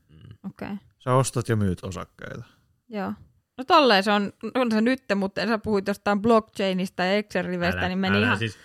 [0.46, 0.76] Okei.
[1.08, 2.44] Sä ostat ja myyt osakkeita.
[2.88, 3.12] Joo.
[3.58, 7.98] No tolleen se on, on se nyt, mutta sä puhuit jostain blockchainista ja Excel-riveistä, niin
[7.98, 8.38] meni ihan...
[8.38, 8.58] Siis,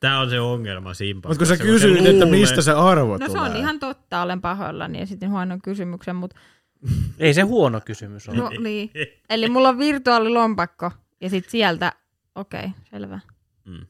[0.00, 3.26] tää on se ongelma siinä Mutta kun sä kysyit, että luulee- mistä se arvo No
[3.26, 3.50] se tulee.
[3.50, 6.36] on ihan totta, olen pahoillani ja sitten huonon kysymyksen, mutta
[7.18, 8.36] Ei se huono kysymys ole.
[8.36, 8.90] no niin.
[9.30, 11.92] Eli mulla on virtuaalilompakko ja sitten sieltä,
[12.34, 13.20] okei, okay, selvä.
[13.64, 13.86] Mm.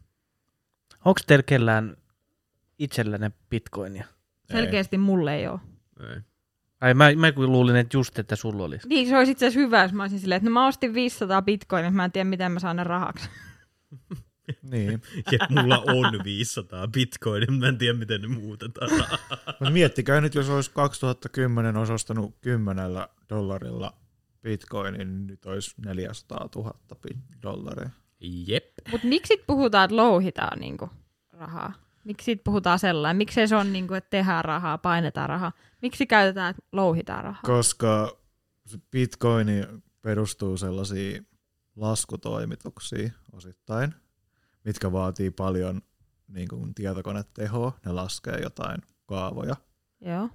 [1.05, 1.97] Onko teillä kellään
[2.79, 4.05] itsellänne bitcoinia?
[4.53, 5.61] Selkeästi mulle ei ole.
[6.01, 6.21] Ei.
[6.83, 8.89] Ai mä, mä kun luulin, että just, että sulla olisi.
[8.89, 11.43] Niin, se olisi itse asiassa hyvä, jos mä olisin silleen, että no mä ostin 500
[11.43, 13.29] bitcoinia, mä en tiedä miten mä saan ne rahaksi.
[14.63, 15.03] Niin.
[15.33, 18.91] Ja mulla on 500 bitcoinia, mä en tiedä miten ne muutetaan.
[19.47, 22.79] Mutta miettikää nyt, jos olisi 2010 olisi ostanut 10
[23.29, 23.93] dollarilla
[24.43, 27.91] bitcoinin, niin nyt olisi 400 000 bit- dollaria.
[28.21, 28.65] Jep.
[28.91, 30.91] Mutta miksi puhutaan, että louhitaan niinku
[31.33, 31.73] rahaa?
[32.05, 33.17] Miksi sit puhutaan sellainen?
[33.17, 35.53] Miksi se on, niinku, että tehdään rahaa, painetaan rahaa?
[35.83, 37.43] Miksi käytetään, että louhitaan rahaa?
[37.43, 38.17] Koska
[38.67, 39.67] se bitcoini
[40.03, 41.27] perustuu sellaisiin
[41.77, 43.95] laskutoimituksiin osittain,
[44.65, 45.83] mitkä vaatii paljon
[46.29, 47.79] niin kuin tietokonetehoa.
[47.87, 49.57] Ne laskee jotain kaavoja.
[50.01, 50.29] Joo.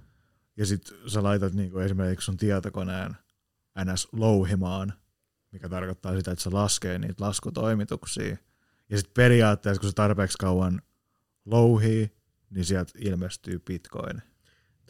[0.56, 3.16] Ja sitten sä laitat niin kuin esimerkiksi sun tietokoneen
[3.84, 4.08] ns.
[4.12, 4.92] louhimaan,
[5.52, 8.36] mikä tarkoittaa sitä, että se laskee niitä laskutoimituksia.
[8.90, 10.82] Ja sitten periaatteessa, kun se tarpeeksi kauan
[11.50, 12.10] louhii,
[12.50, 14.22] niin sieltä ilmestyy bitcoin.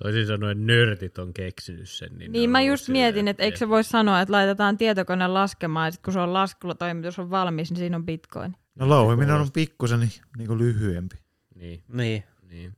[0.03, 2.19] Toisin sanoen nörtit on keksinyt sen.
[2.19, 5.27] Niin, Niin mä just ollut mietin, silleen, että eikö se voi sanoa, että laitetaan tietokone
[5.27, 8.57] laskemaan ja sitten kun se on laskutoimitus on valmis, niin siinä on bitcoin.
[8.75, 10.01] No louhiminen on pikkusen
[10.37, 11.17] niin kuin lyhyempi.
[11.55, 12.25] Niin, Niin.
[12.43, 12.77] niin.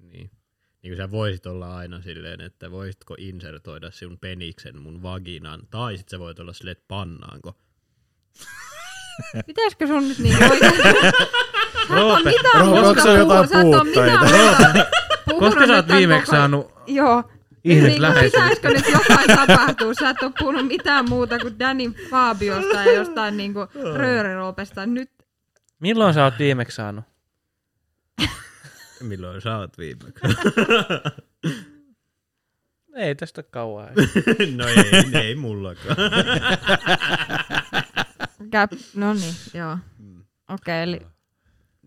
[0.00, 0.30] Niin.
[0.82, 5.96] Niin kuin sä voisit olla aina silleen, että voisitko insertoida sinun peniksen mun vaginan, tai
[5.98, 7.58] sit sä voit olla silleen, että pannaanko.
[9.46, 10.72] Pitäisikö sun nyt niin oikein?
[11.90, 14.86] Roope, Roope, muuta onko sulla jotain puutteita?
[15.38, 17.22] koska sä oot viimeksi saanut Joo.
[17.64, 18.38] ihmiset niin, läheisyyttä?
[18.40, 19.94] pitäisikö nyt jotain tapahtua?
[19.94, 23.60] Sä et ole puhunut mitään muuta kuin Danny Fabiosta ja jostain niinku
[23.94, 24.86] rööriroopesta.
[24.86, 25.10] Nyt
[25.80, 27.04] Milloin sä oot viimeksi saanut?
[29.00, 30.26] Milloin sä oot viimeksi?
[32.96, 33.88] Ei tästä kauan.
[34.56, 35.96] no ei, ei mullakaan.
[38.50, 38.72] käp...
[38.94, 39.78] No niin, joo.
[40.50, 41.00] Okei, eli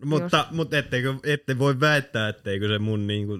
[0.04, 3.38] mutta, mutta etteikö, ette voi väittää, etteikö se mun niinku...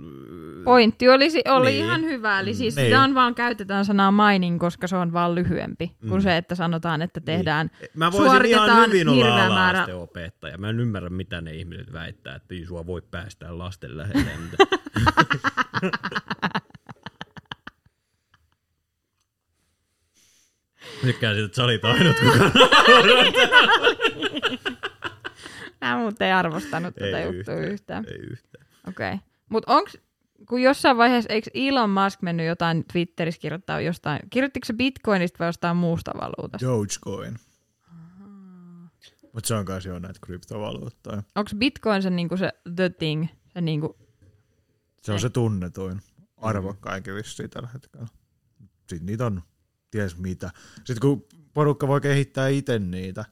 [0.65, 1.85] pointti olisi, oli Niin.
[1.85, 2.41] ihan hyvä.
[2.41, 2.87] Eli siis Niin.
[2.87, 6.09] sitä on vaan käytetään sanaa mining, koska se on vaan lyhyempi Mm.
[6.09, 7.71] kuin se, että sanotaan, että tehdään.
[7.95, 10.59] Mä voisin ihan hyvin olla määrä- opettaja.
[10.59, 14.31] Mä en ymmärrä, mitä ne ihmiset väittää, että ei sua voi päästää lasten lähelle.
[21.03, 22.39] Tykkään siitä, että sä olit ainut, kuka
[25.83, 28.05] Mä muuten ei arvostanut tätä ei juttua yhtään, yhtään.
[28.09, 28.67] Ei yhtään.
[28.89, 29.15] Okei.
[29.15, 29.27] Okay.
[29.49, 29.99] Mutta onks,
[30.49, 35.49] kun jossain vaiheessa, eikö Elon Musk mennyt jotain Twitterissä kirjoittaa jostain, kirjoittiko se Bitcoinista vai
[35.49, 36.67] jostain muusta valuutasta?
[36.67, 37.37] Dogecoin.
[39.33, 41.23] Mutta se on kanssa jo näitä kryptovaluuttoja.
[41.35, 43.27] Onko Bitcoin se, niinku se the thing?
[43.49, 43.97] Se niinku,
[45.03, 46.01] Se on se tunnetuin.
[46.37, 48.07] Arvokkainkin vissiin tällä hetkellä.
[48.89, 49.43] Sitten niitä on
[49.91, 50.51] ties mitä.
[50.77, 53.25] Sitten kun porukka voi kehittää itse niitä,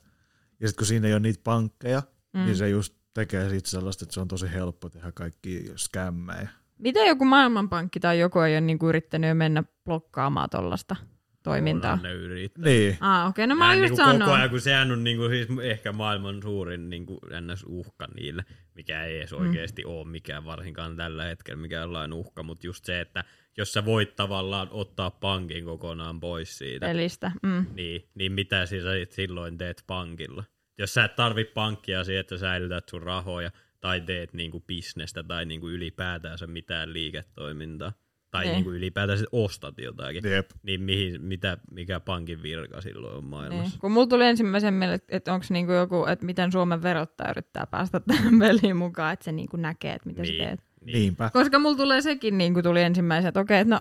[0.61, 2.45] ja sitten kun siinä ei ole niitä pankkeja, mm.
[2.45, 6.49] niin se just tekee siitä sellaista, että se on tosi helppo tehdä kaikki skämmejä.
[6.79, 10.97] Miten joku maailmanpankki tai joku ei ole niinku yrittänyt mennä blokkaamaan tollasta
[11.43, 11.93] toimintaa?
[11.93, 12.65] Onhan ne yrittää.
[12.65, 12.97] Niin.
[13.01, 13.47] Ah, okei, okay.
[13.47, 16.91] no mä oon just niinku koko ajan, kun sehän on niinku siis ehkä maailman suurin
[16.91, 17.65] niinku ns.
[17.69, 18.45] uhka niille,
[18.75, 23.25] mikä ei edes oikeasti ole mikään varsinkaan tällä hetkellä mikään uhka, mutta just se, että
[23.57, 27.33] jos sä voit tavallaan ottaa pankin kokonaan pois siitä, Pelistä.
[27.43, 27.67] Mm.
[27.75, 28.77] niin, niin mitä sä
[29.11, 30.45] silloin teet pankilla?
[30.81, 33.51] Jos sä et tarvi pankkia siihen, että säilytät sun rahoja,
[33.81, 37.93] tai teet niinku bisnestä, tai niinku ylipäätänsä mitään liiketoimintaa,
[38.31, 38.55] tai Niin.
[38.55, 40.51] niinku ylipäätään sit ostat jotakin, Jep.
[40.63, 43.71] niin mihin, mitä, mikä pankin virka silloin on maailmassa?
[43.71, 43.81] Niin.
[43.81, 48.01] Kun mulla tuli ensimmäisen mieleen, että, onko niinku joku, että miten Suomen verottaja yrittää päästä
[48.01, 50.39] tähän peliin mukaan, että se niinku näkee, että mitä Niin.
[50.39, 50.61] sä teet.
[50.85, 51.31] Niinpä.
[51.33, 53.81] Koska mulla tulee sekin, niin kuin tuli ensimmäisenä, että okei, että no,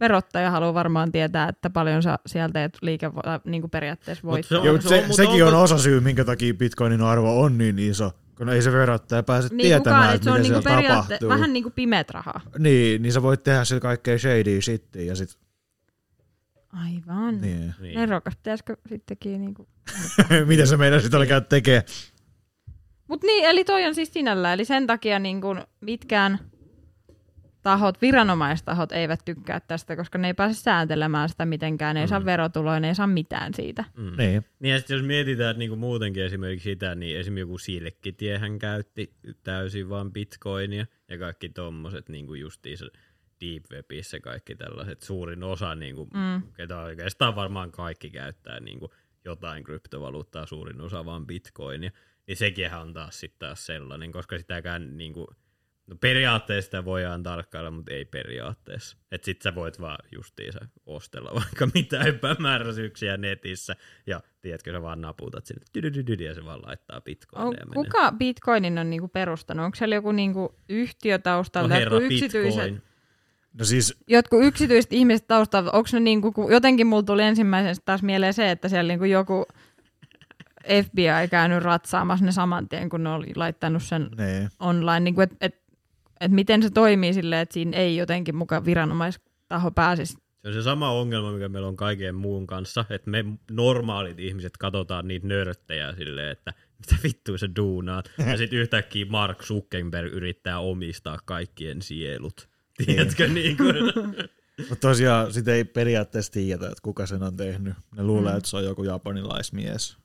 [0.00, 3.10] verottaja haluaa varmaan tietää, että paljon sä sieltä et liike,
[3.44, 4.46] niin kuin periaatteessa Mut voit.
[4.46, 8.12] se on- se, mutta sekin on osa syy, minkä takia bitcoinin arvo on niin iso.
[8.36, 11.28] Kun ei se verottaja pääse niin tietämään, kukaan, että se on mitä niinku siellä tapahtuu.
[11.28, 12.40] vähän niin kuin pimeät rahaa.
[12.58, 15.38] Niin, niin sä voit tehdä sillä kaikkea shady shittiä ja sit...
[16.72, 17.40] Aivan.
[17.40, 17.74] Niin.
[17.80, 17.94] Niin.
[17.98, 19.68] Nerokas, pitäisikö sittenkin niinku...
[20.46, 21.82] Mitä se meidän sitten käydä tekemään?
[23.08, 24.52] Mut niin, eli toi on siis sinällä.
[24.52, 26.38] Eli sen takia niin kun mitkään
[27.66, 32.20] tahot, viranomaistahot eivät tykkää tästä, koska ne ei pääse sääntelemään sitä mitenkään, ne ei saa
[32.20, 32.26] Mm.
[32.26, 33.84] verotuloja, ne ei saa mitään siitä.
[33.96, 34.16] Mm.
[34.16, 34.44] Niin.
[34.60, 39.14] Niin ja sit jos mietitään että niinku muutenkin esimerkiksi sitä, niin esimerkiksi joku Silkkitiehän käytti
[39.42, 42.86] täysin vaan bitcoinia ja kaikki tommoset niinku justiinsa
[43.40, 46.42] deep webissä kaikki tällaiset, suurin osa niinku, Mm.
[46.56, 48.94] ketä oikeastaan varmaan kaikki käyttää niinku
[49.24, 51.90] jotain kryptovaluuttaa, suurin osa vaan bitcoinia,
[52.26, 55.26] niin sekin on taas sitten taas sellainen, koska sitäkään niinku,
[55.86, 58.96] no periaatteessa sitä voidaan tarkkailla, mutta ei periaatteessa.
[59.12, 63.76] Että sit sä voit vaan justiinsa ostella vaikka mitä epämääräisyyksiä netissä
[64.06, 65.62] ja tiedätkö, sä vaan naputat sinne
[66.28, 67.60] ja se vaan laittaa On, bitcoinia.
[67.60, 67.84] ja menee.
[67.84, 69.64] kuka Bitcoinin on niinku perustanut?
[69.64, 71.74] Onko siellä joku niinku yhtiö No taustalla?
[71.74, 72.82] herra jotkut, yksityiset, bitcoin.
[73.58, 75.70] No siis, jotkut yksityiset ihmiset taustalla?
[75.70, 79.46] Onko ne niinku, jotenkin mulla tuli ensimmäisenä taas mieleen se, että siellä niinku joku
[80.84, 84.48] FBI käynyt ratsaamassa ne saman tien, kun ne oli laittanut sen niin.
[84.60, 85.65] online, niin että et,
[86.20, 90.16] et miten se toimii silleen, että siinä ei jotenkin mukaan viranomaistaho pääsisi.
[90.42, 94.56] Se on se sama ongelma, mikä meillä on kaiken muun kanssa, että me normaalit ihmiset
[94.56, 98.10] katsotaan niitä nörttejä silleen, että mitä vittua sä duunaat.
[98.30, 102.48] Ja sitten yhtäkkiä Mark Zuckerberg yrittää omistaa kaikkien sielut.
[102.86, 103.74] Tiedätkö niin kuin?
[104.68, 107.74] Mutta tosiaan sitä ei periaatteessa tiedetä, että kuka sen on tehnyt.
[107.96, 108.38] Ne luulee, Mm.
[108.38, 109.96] että se on joku japanilaismies.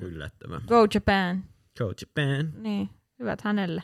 [0.00, 0.62] Yllättävän.
[0.66, 1.44] Go Japan.
[1.78, 2.52] Go Japan.
[2.62, 2.88] Niin,
[3.18, 3.82] hyvät hänelle.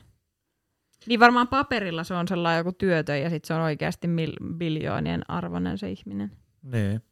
[1.09, 5.31] Niin varmaan paperilla se on sellainen joku työtö ja sitten se on oikeasti mil- biljoonien
[5.31, 6.31] arvoinen se ihminen.
[6.63, 7.03] Niin.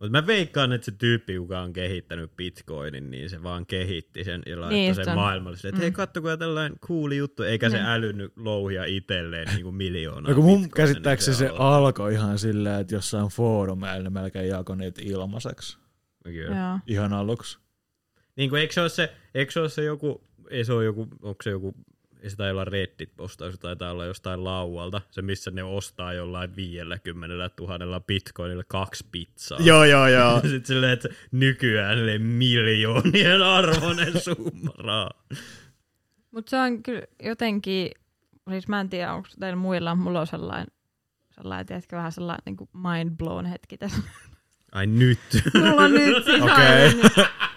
[0.00, 4.42] Mutta mä veikkaan, että se tyyppi, joka on kehittänyt bitcoinin, niin se vaan kehitti sen
[4.46, 5.16] ja laittoi Niin, sen se on.
[5.16, 5.56] maailmalle.
[5.64, 5.94] Että hei, Mm.
[5.94, 7.86] kattokaa tällainen cooli juttu, eikä se Niin.
[7.86, 10.32] älynyt louhia itselleen niin kuin miljoonaa.
[10.32, 11.66] No mun bitcoinia, käsittääkseni se alkoi.
[11.66, 15.78] alkoi ihan silleen, että jossain foorumeilla ne melkein jakoi niitä ilmaiseksi.
[16.24, 16.78] Kyllä.
[16.86, 17.58] Ihan aluksi.
[18.36, 21.08] Niin kuin, eikö se ole se, eikö se, ole se joku, ei se ole joku,
[21.22, 21.74] onko se joku,
[22.26, 26.56] ei se taitaa olla Reddit-postaus, se taitaa olla jostain laualta, se missä ne ostaa jollain
[26.56, 29.58] 50 000 bitcoinilla kaksi pizzaa.
[29.60, 30.40] Joo, joo, joo.
[30.42, 35.24] Sitten silleen, että nykyään miljoonien arvoinen summa rahaa.
[36.30, 37.90] Mutta se on kyllä jotenkin,
[38.50, 40.66] siis mä en tiedä, onko teillä muilla, mulla on sellainen,
[41.30, 44.02] sellainen tiedätkö, vähän sellainen niin kuin mind blown hetki tässä.
[44.76, 45.18] Ai nyt.
[45.54, 46.92] Mulla on nyt sellainen,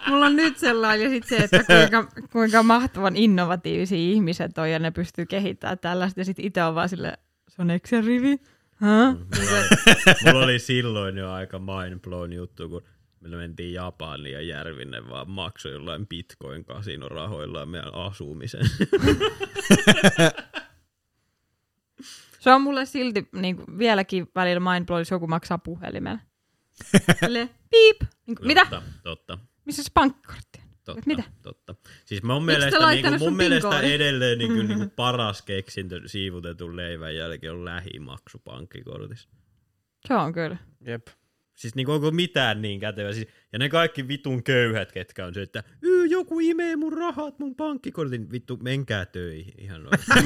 [0.06, 4.78] mulla on nyt sellainen, ja sitten se, että kuinka, kuinka mahtavan innovatiivisia ihmiset on, ja
[4.78, 7.18] ne pystyy kehittämään tällaista, ja sitten itse on vaan sille,
[7.48, 8.40] se on Excel rivi.
[8.80, 9.18] Huh?
[9.36, 9.68] Mulla oli,
[10.24, 12.82] mulla oli silloin jo aika mind blown juttu, kun
[13.20, 18.66] me mentiin Japaniin ja Järvinen vaan maksoi jollain bitcoin kasinorahoillaan meidän asumisen.
[22.40, 26.29] Se on mulle silti niin kuin, vieläkin välillä mind blown, jos joku maksaa puhelimella.
[27.20, 28.00] Sille, piip.
[28.26, 28.60] Niin kuin, mitä?
[28.70, 29.38] Totta, totta.
[29.64, 30.70] Missä se pankkikortti on?
[30.84, 31.22] Totta, Mitä?
[31.42, 31.74] totta.
[32.04, 36.76] Siis mun Miksi te mielestä, laittanut niinku, mun mielestä edelleen niinku, niinku paras keksintö siivutetun
[36.76, 39.28] leivän jälkeen on lähimaksu pankkikortissa.
[40.08, 40.56] Se on kyllä.
[40.86, 41.06] Jep.
[41.54, 43.12] Siis niinku onko mitään niin kätevä.
[43.12, 47.38] Siis, ja ne kaikki vitun köyhät, ketkä on se, että "Yy, joku imee mun rahat
[47.38, 48.30] mun pankkikortin.
[48.32, 49.54] Vittu, menkää töihin.
[49.58, 49.98] Ihan noin.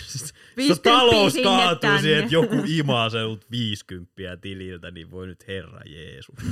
[0.60, 5.48] Siis, jos 50 talous kaatuu siihen, että joku imaa sinut 50 tililtä, niin voi nyt
[5.48, 6.34] herra Jeesus.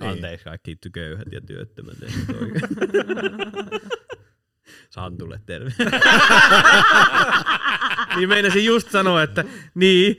[0.00, 1.96] Anteeksi kaikki köyhät ja työttömät.
[4.90, 5.72] Santulle terve.
[8.16, 9.44] Niin meinasin just sanoa, että
[9.74, 10.16] niin,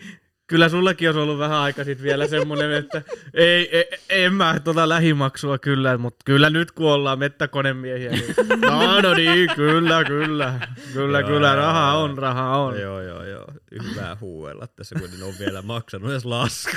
[0.48, 3.02] kyllä sullakin olisi ollut vähän aika sitten vielä semmoinen, että
[3.34, 9.02] ei, ei, en mä tota lähimaksua kyllä, mutta kyllä nyt kun ollaan mettäkonemiehiä, niin no,
[9.02, 10.60] no niin, kyllä, kyllä,
[10.94, 12.03] kyllä, Joo, kyllä, raha joo.
[12.03, 12.80] on, raha on.
[12.80, 13.45] Joo, joo, joo.
[13.84, 16.72] Hyvä huuella tässä, kun ne on vielä maksanut edes lasku.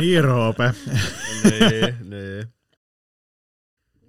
[0.00, 0.74] Niin, Roope.
[1.44, 2.52] niin, niin.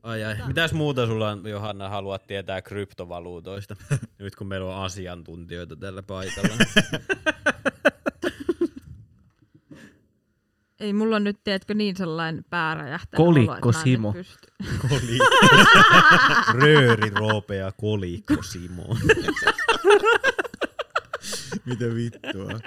[0.03, 0.35] Ai ai.
[0.47, 3.75] Mitäs muuta sulla on, Johanna, haluat tietää kryptovaluutoista?
[4.19, 6.55] Nyt kun meillä on asiantuntijoita tällä paikalla.
[10.79, 14.13] Ei mulla on nyt, tiedätkö, niin sellainen pääräjähtänyt Kolikko Simo.
[14.89, 15.25] Kolikko.
[16.53, 18.83] Rööri, Roope ja Kolikko Simo.
[21.65, 22.59] Mitä vittua.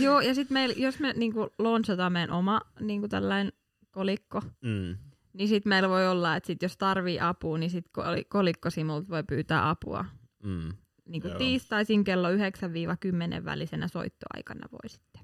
[0.00, 3.52] Joo, ja sitten meillä, jos me niinku launchataan meidän oma niinku tällainen
[3.90, 4.96] kolikko, Mm.
[5.32, 9.22] niin sit meillä voi olla, että sit jos tarvii apua, niin sit kol- kolikkosimulta voi
[9.24, 10.04] pyytää apua.
[10.42, 10.72] Mm.
[11.08, 11.38] Niin kuin Joo.
[11.38, 15.21] tiistaisin kello 9-10 välisenä soittoaikana voi sitten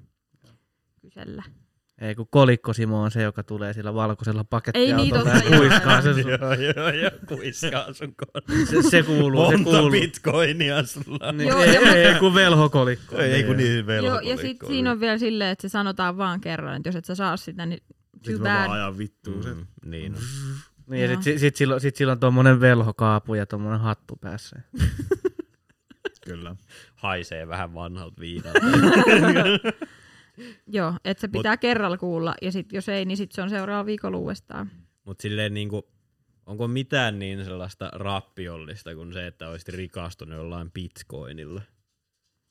[1.08, 1.42] kysellä.
[2.00, 5.58] Ei kun kolikko Simo on se, joka tulee sillä valkoisella Ei niin, pakettiautolla ja joo.
[5.60, 8.66] kuiskaa se, sun- joo, joo, joo, kuiskaa sun kohdalla.
[8.82, 9.90] se, se kuuluu, se Monta kuuluu.
[9.90, 11.32] bitcoinia sulla.
[11.32, 13.16] Niin, Joo, ei, ja mä- ei, kun velhokolikko.
[13.18, 14.30] Ei kun niin Joo, velkolikko.
[14.30, 17.14] ja sitten siinä on vielä silleen, että se sanotaan vaan kerran, että jos et sä
[17.14, 18.76] saa sitä, niin too Sitten mä vaan bad.
[18.78, 19.56] ajan vittuun sen.
[19.56, 20.20] Mm, niin on.
[20.90, 21.22] Niin, ja Joo.
[21.22, 24.56] sit, sit, silloin, sit silloin tommonen velhokaapu ja tommonen hattu päässä.
[26.24, 26.56] Kyllä.
[26.94, 28.60] Haisee vähän vanhalta viinalta.
[30.66, 33.86] Joo, että se pitää kerralla kuulla, ja sit jos ei, niin sit se on seuraava
[33.86, 34.70] viikolla uudestaan.
[35.04, 35.88] Mutta silleen niinku,
[36.46, 41.62] onko mitään niin sellaista rappiollista kuin se, että olisit rikastunut jollain bitcoinilla?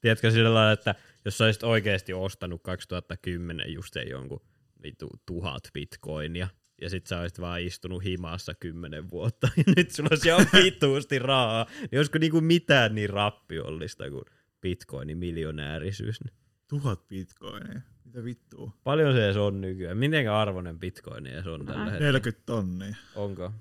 [0.02, 0.96] Tiedätkö sillä lailla, että
[1.26, 4.42] jos sä olisit oikeasti ostanut 2010 just se jonkun
[4.84, 6.48] vitu tuhat bitcoinia,
[6.82, 11.20] ja sit sä olisit vaan istunut himassa kymmenen vuotta, ja nyt sulla olisi ihan vituusti
[11.20, 14.26] rahaa, niin olisiko niinku mitään niin rappiollista kuin
[14.62, 16.20] bitcoinin miljonäärisyys?
[16.68, 17.82] Tuhat bitcoinia.
[18.06, 18.72] Mitä vittua?
[18.84, 19.98] Paljon se edes on nykyään?
[19.98, 21.86] Miten arvoinen bitcoin edes on tällä Äh.
[21.92, 22.06] hetkellä?
[22.12, 22.96] 40 tonnia.
[23.16, 23.52] Onko?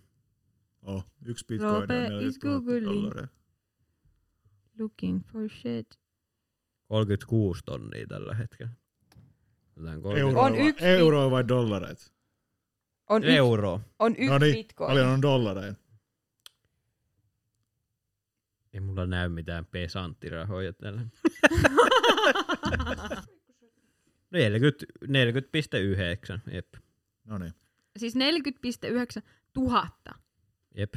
[0.83, 2.85] Oh, yksi bitcoin on Roope 40 is 000 googling.
[2.87, 3.28] dollaria.
[4.78, 5.99] Looking for shit.
[6.89, 8.73] 36 tonnia tällä hetkellä.
[9.77, 12.05] Jotain 30 Euroa, On vai, yksi- euroa vai dollareita?
[13.09, 13.81] On, yksi, Euro.
[13.99, 14.89] on yksi No niin, bitcoin.
[14.89, 15.81] paljon on dollareita?
[18.73, 21.01] Ei mulla näy mitään pesanttirahoja tällä.
[24.31, 26.55] 40, 40,9.
[26.55, 26.74] Jep.
[27.24, 27.53] No niin.
[27.97, 29.23] Siis 40,9
[29.53, 30.15] tuhatta
[30.74, 30.94] Jep.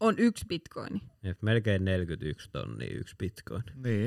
[0.00, 1.00] on yksi bitcoini.
[1.22, 1.42] Jep.
[1.42, 3.62] Melkein 41 tonnia yksi bitcoin.
[3.74, 4.06] Niin.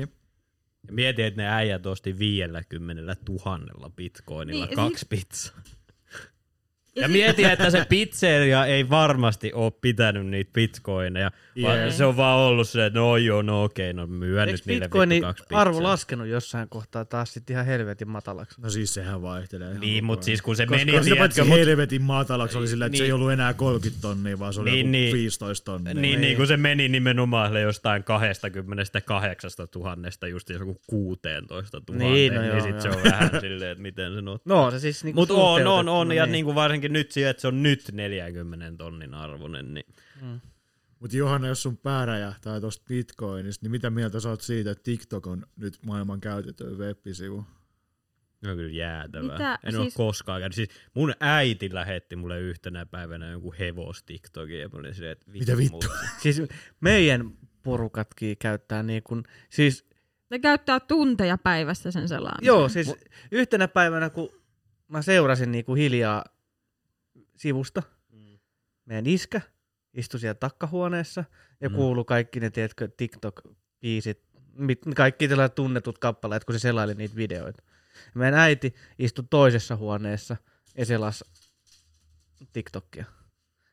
[0.86, 5.62] Ja mietin, että ne äijät osti 50 tuhannella bitcoinilla Niin, kaksi pizzaa.
[6.96, 11.30] Ja mietin, että se pizzeria ei varmasti ole pitänyt niitä bitcoineja,
[11.62, 11.90] vaan Jee.
[11.90, 14.84] se on vaan ollut se, että no joo, no okei, no myön Eikö nyt niille
[14.84, 15.60] bitcoinin vittu kaksi pizzaa.
[15.60, 18.60] arvo laskenut jossain kohtaa taas sitten ihan helvetin matalaksi?
[18.60, 19.78] No siis sehän vaihtelee.
[19.78, 22.86] Niin, mutta siis kun se Koska meni, sitä paitsi tiedätkö, mut, helvetin matalaksi oli sillä,
[22.86, 23.14] että se ei Niin.
[23.14, 25.12] ollut enää 30 tonnia, vaan se oli Niin, joku niin.
[25.12, 25.94] 15 tonnia.
[25.94, 32.34] niin, niin, kun se meni nimenomaan jostain 28 tuhannesta just joku 16 tuhanteen, Niin, niin,
[32.34, 32.80] no niin joo, sit joo.
[32.80, 34.38] se on vähän silleen, että miten se on.
[34.44, 36.32] No se siis niinku Mutta on, on, on, ja niin.
[36.32, 39.86] niinku varsinkin nyt siihen, että se on nyt 40 tonnin arvoinen, niin
[40.98, 44.82] Mutta Johanna, jos sun pää räjähtää tosta bitcoinista, niin mitä mieltä sä oot siitä, että
[44.82, 47.44] TikTok on nyt maailman käytetyin web-sivu?
[48.50, 49.32] on kyllä jäätävää.
[49.32, 49.58] Mitä?
[49.64, 49.80] En siis...
[49.80, 50.54] Ole koskaan käynyt.
[50.54, 55.30] Siis mun äiti lähetti mulle yhtenä päivänä jonkun hevos TikTokin, ja mä olin silleen, että
[55.30, 55.80] Mitä vittua?
[55.90, 56.08] muuta.
[56.18, 56.42] Siis
[56.80, 57.30] meidän
[57.62, 59.86] porukatkin käyttää niin kuin, siis
[60.32, 62.46] Ne käyttää tunteja päivässä sen selaamiseen.
[62.46, 62.94] Joo, siis
[63.30, 64.28] yhtenä päivänä, kun
[64.88, 66.24] mä seurasin niinku hiljaa
[67.42, 67.82] sivusta,
[68.84, 69.40] meidän iskä
[69.94, 71.24] istui siellä takkahuoneessa
[71.60, 71.72] ja Mm.
[71.72, 71.76] mm.
[71.76, 74.20] kuului kaikki ne, tiedätkö, TikTok-biisit,
[74.54, 77.62] mit- kaikki tällaiset tunnetut kappaleet, kun se selaili niitä videoita.
[78.14, 80.36] Ja meidän äiti istui toisessa huoneessa
[80.76, 81.24] ja selasi
[82.52, 83.04] TikTokia.
[83.04, 83.12] Ja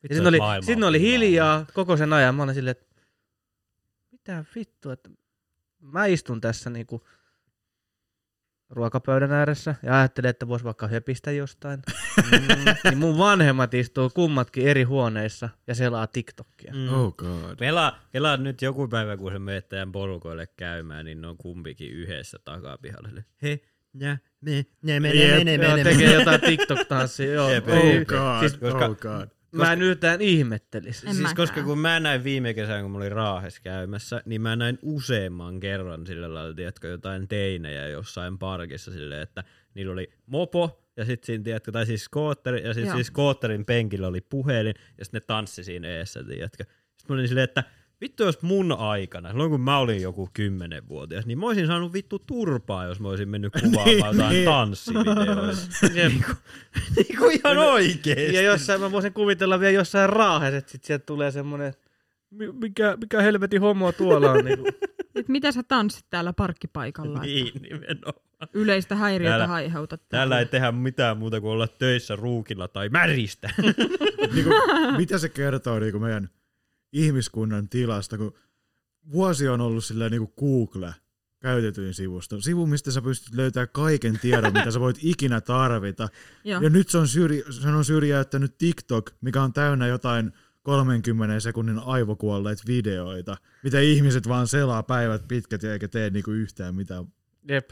[0.04, 2.36] Vittu, sitten oli, maailma on oli hiljaa koko sen ajan.
[2.36, 2.96] Mä olin silleen, että
[4.12, 5.10] mitä vittua, että
[5.80, 7.08] mä istun tässä niinku
[8.70, 11.80] ruokapöydän ääressä ja ajattelin, että vois vaikka höpistä jostain.
[12.32, 12.48] Mm,
[12.90, 16.74] niin mun vanhemmat istuu kummatkin eri huoneissa ja selaa TikTokia.
[16.74, 16.94] Mm.
[16.94, 17.58] Oh god.
[17.60, 21.92] Pelaa, pelaa nyt joku päivä, kun se menee teidän porukoille käymään, niin ne on kumpikin
[21.92, 23.08] yhdessä takapihalla.
[23.08, 23.60] Silleen, He,
[23.94, 26.14] nä, me, nä, me, Jep, me, me, Joo, me, tekee me.
[26.14, 27.34] jotain TikTok-tanssia.
[27.34, 27.50] Joo.
[27.52, 28.40] Jep, Ei, Oh god.
[28.40, 29.28] siis, koska- oh god.
[29.52, 31.08] Mä en yhtään ihmettelisi.
[31.08, 31.36] En Siis mäkään.
[31.36, 35.60] koska kun mä näin viime kesänä, kun mä olin Raahes käymässä, niin mä näin useamman
[35.60, 39.44] kerran sillä lailla, tiedätkö, jotain teinejä jossain parkissa silleen, että
[39.74, 44.08] niillä oli mopo, ja sitten siinä, tiedätkö, tai siis skootteri, ja sitten siis skootterin penkillä
[44.08, 46.64] oli puhelin, ja sitten ne tanssi siinä eessä, tiedätkö.
[46.64, 47.64] Sitten mä olin silleen, että
[48.02, 52.20] vittu jos mun aikana, silloin kun mä olin joku kymmenenvuotias, niin mä olisin saanut vittu
[52.20, 54.46] turpaa, jos mä olisin mennyt kuvaamaan jotain niin.
[54.46, 55.62] tanssivideoita.
[55.96, 56.14] Jep.
[56.96, 58.36] niinku ihan oikeesti.
[58.36, 61.74] Ja jossain mä voisin kuvitella vielä jossain raahes, että sit sieltä tulee semmonen,
[62.32, 64.46] "Mi- mikä, mikä helvetin homo tuolla on.
[64.46, 64.68] Niinku.
[65.16, 67.20] Et mitä sä tanssit täällä parkkipaikalla?
[67.20, 68.14] Niin, nimenomaan.
[68.54, 70.02] Yleistä häiriötä Täällä- aiheutat.
[70.10, 73.50] Täällä ei tehdä mitään muuta kuin olla töissä ruukilla tai märistä.
[74.34, 74.52] niinku,
[74.98, 76.30] mitä se kertoo niinku meidän
[76.94, 78.34] ihmiskunnan tilasta, kun
[79.12, 80.94] vuosi on ollut silleen niinku Google
[81.40, 82.42] käytetyin sivusto.
[82.42, 86.10] Sivu, mistä sä pystyt löytämään kaiken tiedon, mitä sä voit ikinä tarvita.
[86.44, 86.62] Joo.
[86.62, 90.34] Ja nyt se on, syrj- se on syrjäyttänyt TikTok, mikä on täynnä jotain
[90.64, 96.76] 30 sekunnin aivokuolleita videoita, mitä ihmiset vaan selaa päivät pitkät ja eikä tee niinku yhtään
[96.76, 97.06] mitään.
[97.50, 97.70] Jep.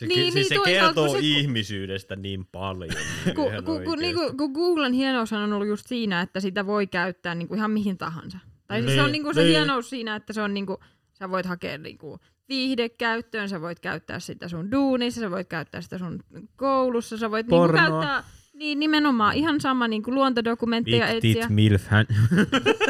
[0.00, 2.94] Se, Niin, niin, siis niin, se kertoo kun se- ihmisyydestä niin paljon.
[3.24, 6.66] Niin Kun, ihan kun, kun, niinku, kun Googlen hienoushan on ollut just siinä, että sitä
[6.66, 8.38] voi käyttää niinku ihan mihin tahansa.
[8.66, 9.50] Tai siis se on Niin, niinku se niin.
[9.50, 10.78] hienous siinä, että se on niinku,
[11.12, 12.18] sä voit hakea niinku
[12.48, 16.20] viihdekäyttöön, sä voit käyttää sitä sun duunissa, sä voit käyttää sitä sun
[16.56, 17.80] koulussa, sä voit Pornoa.
[17.88, 18.24] käyttää
[18.54, 21.48] niin nimenomaan ihan sama niinku luontodokumentteja Big etsiä.
[21.88, 22.06] hän.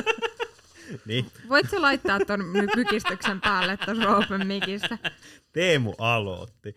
[1.07, 2.45] niin, Voit sä laittaa ton
[2.77, 4.99] mykistyksen päälle tuossa Open Micistä?
[5.53, 6.74] Teemu aloitti.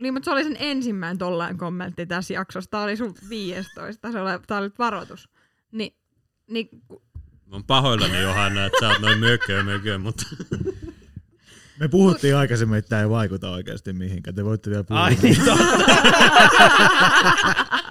[0.00, 2.70] Niin, mutta se oli sen ensimmäinen tollain kommentti tässä jaksossa.
[2.70, 4.12] Tää oli sun 15.
[4.12, 5.28] Se oli, tää oli varoitus.
[5.72, 5.96] Ni,
[6.50, 7.02] niin, ku-
[7.46, 10.22] Mä oon pahoillani Johanna, että sä oot noin mököö mököö, mutta...
[11.80, 14.34] Me puhuttiin aikaisemmin, että tämä ei vaikuta oikeasti mihinkään.
[14.34, 15.04] Te voitte vielä puhua.
[15.04, 15.64] Ai niin, totta.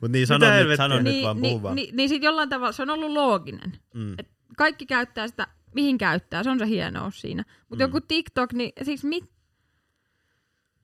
[0.00, 0.76] Mut niin, sano nyt, helvettiä?
[0.76, 1.76] sano nyt niin, vaan, niin, vaan.
[1.76, 3.72] niin, niin sit jollain tavalla se on ollut looginen.
[3.94, 4.14] Mm.
[4.18, 7.44] Et kaikki käyttää sitä, mihin käyttää, se on se hienous siinä.
[7.68, 7.88] Mutta Mm.
[7.88, 9.24] joku TikTok, niin siis mit,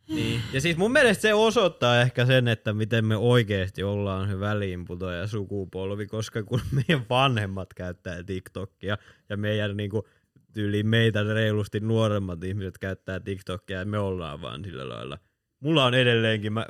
[0.08, 0.40] Niin.
[0.52, 5.26] Ja siis mun mielestä se osoittaa ehkä sen, että miten me oikeasti ollaan se väliinputoja
[5.26, 8.98] sukupolvi, koska kun meidän vanhemmat käyttää TikTokia
[9.28, 10.08] ja meidän niinku,
[10.52, 15.18] tyyliin meitä reilusti nuoremmat ihmiset käyttää TikTokia ja me ollaan vaan sillä lailla.
[15.60, 16.66] Mulla on edelleenkin, mä,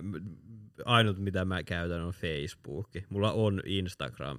[0.85, 2.89] ainut mitä mä käytän on Facebook.
[3.09, 4.39] Mulla on Instagram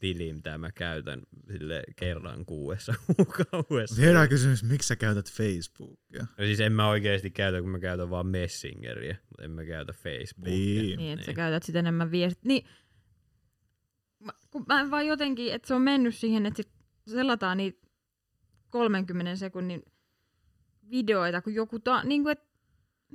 [0.00, 1.22] tili, mitä mä käytän
[1.52, 4.02] sille kerran kuudessa kuukaudessa.
[4.02, 6.26] Herää kysymys, miksi sä käytät Facebookia?
[6.38, 9.92] No siis en mä oikeesti käytä, kun mä käytän vaan Messengeria, mutta en mä käytä
[9.92, 10.82] Facebookia.
[10.82, 10.98] Niin.
[10.98, 12.44] niin että sä käytät sitä enemmän viestit.
[12.44, 12.66] Niin,
[14.18, 16.72] mä, kun mä en vaan jotenkin, että se on mennyt siihen, että sit
[17.06, 17.86] selataan niitä
[18.70, 19.82] 30 sekunnin
[20.90, 22.50] videoita, kun joku ta, niin kuin, että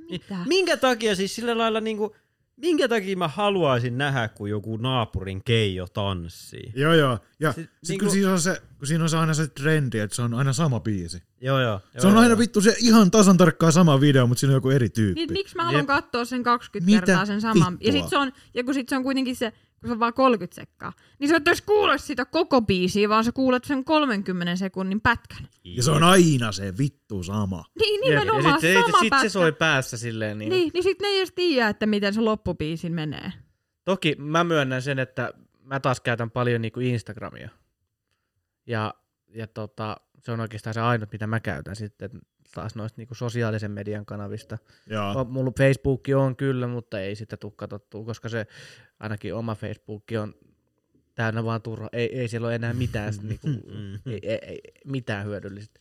[0.09, 0.37] mitä?
[0.47, 2.15] Minkä takia siis sillä lailla niinku,
[2.57, 6.71] minkä takia mä haluaisin nähdä, kun joku naapurin keijo tanssii?
[6.75, 7.19] Joo, joo.
[7.39, 9.99] Ja Sit sit, niinku- kun, siinä on se, kun siinä on se aina se trendi,
[9.99, 11.23] että se on aina sama biisi.
[11.41, 11.79] Joo, joo.
[11.97, 14.89] Se on aina vittu se ihan tasan tarkkaan sama video, mutta siinä on joku eri
[14.89, 15.19] tyyppi.
[15.19, 15.87] Niin, miksi mä haluan Jep.
[15.87, 17.77] katsoa sen 20 Mitä kertaa sen saman?
[17.81, 18.01] Ja vittua?
[18.01, 20.55] sit se on, ja kun sit se on kuitenkin se, kun se on vaan 30
[20.55, 25.01] sekkaa, niin sä et edes kuule sitä koko biisiä, vaan sä kuulet sen 30 sekunnin
[25.01, 25.47] pätkän.
[25.63, 27.63] Ja se on aina se vittu sama.
[27.79, 29.29] Niin, Ja nimenomaan sit, se, sama sit pätkä.
[29.29, 30.37] se soi päässä silleen.
[30.37, 30.49] Niin.
[30.49, 33.31] Niin, niin sit ne ei edes tiedä, että miten se loppubiisin menee.
[33.85, 35.33] Toki mä myönnän sen, että
[35.63, 37.49] mä taas käytän paljon niinku Instagramia.
[38.67, 38.93] Ja,
[39.27, 42.09] ja tota, se on oikeastaan se ainut, mitä mä käytän sitten
[42.53, 44.57] taas noista niinku sosiaalisen median kanavista.
[44.87, 45.23] Joo.
[45.23, 48.47] Mulla Facebook on kyllä, mutta ei sitä tule katsottua, koska se
[48.99, 50.33] ainakin oma Facebook on
[51.15, 51.89] täynnä vaan turha.
[51.91, 53.47] Ei, ei siellä ole enää mitään, niinku,
[54.05, 55.79] ei, ei, ei, mitään hyödyllistä.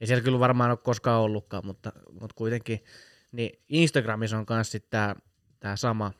[0.00, 2.84] Ei siellä kyllä varmaan ole koskaan ollutkaan, mutta, mutta kuitenkin.
[3.32, 5.16] Niin Instagramissa on myös tämä
[5.60, 6.12] tää sama,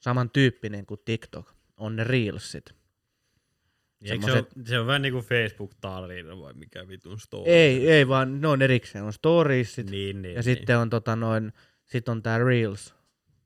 [0.00, 1.54] samantyyppinen kuin TikTok.
[1.76, 2.74] On ne Reelsit.
[4.02, 7.50] Eikö se, on, se on vähän niinku Facebook-tarina vai mikä vitun story?
[7.50, 9.04] Ei, ei vaan ne on erikseen.
[9.04, 10.44] On storiesit Niin, niin, ja niin.
[10.44, 11.52] sitten on, tota, noin,
[11.84, 12.94] sit on tämä Reels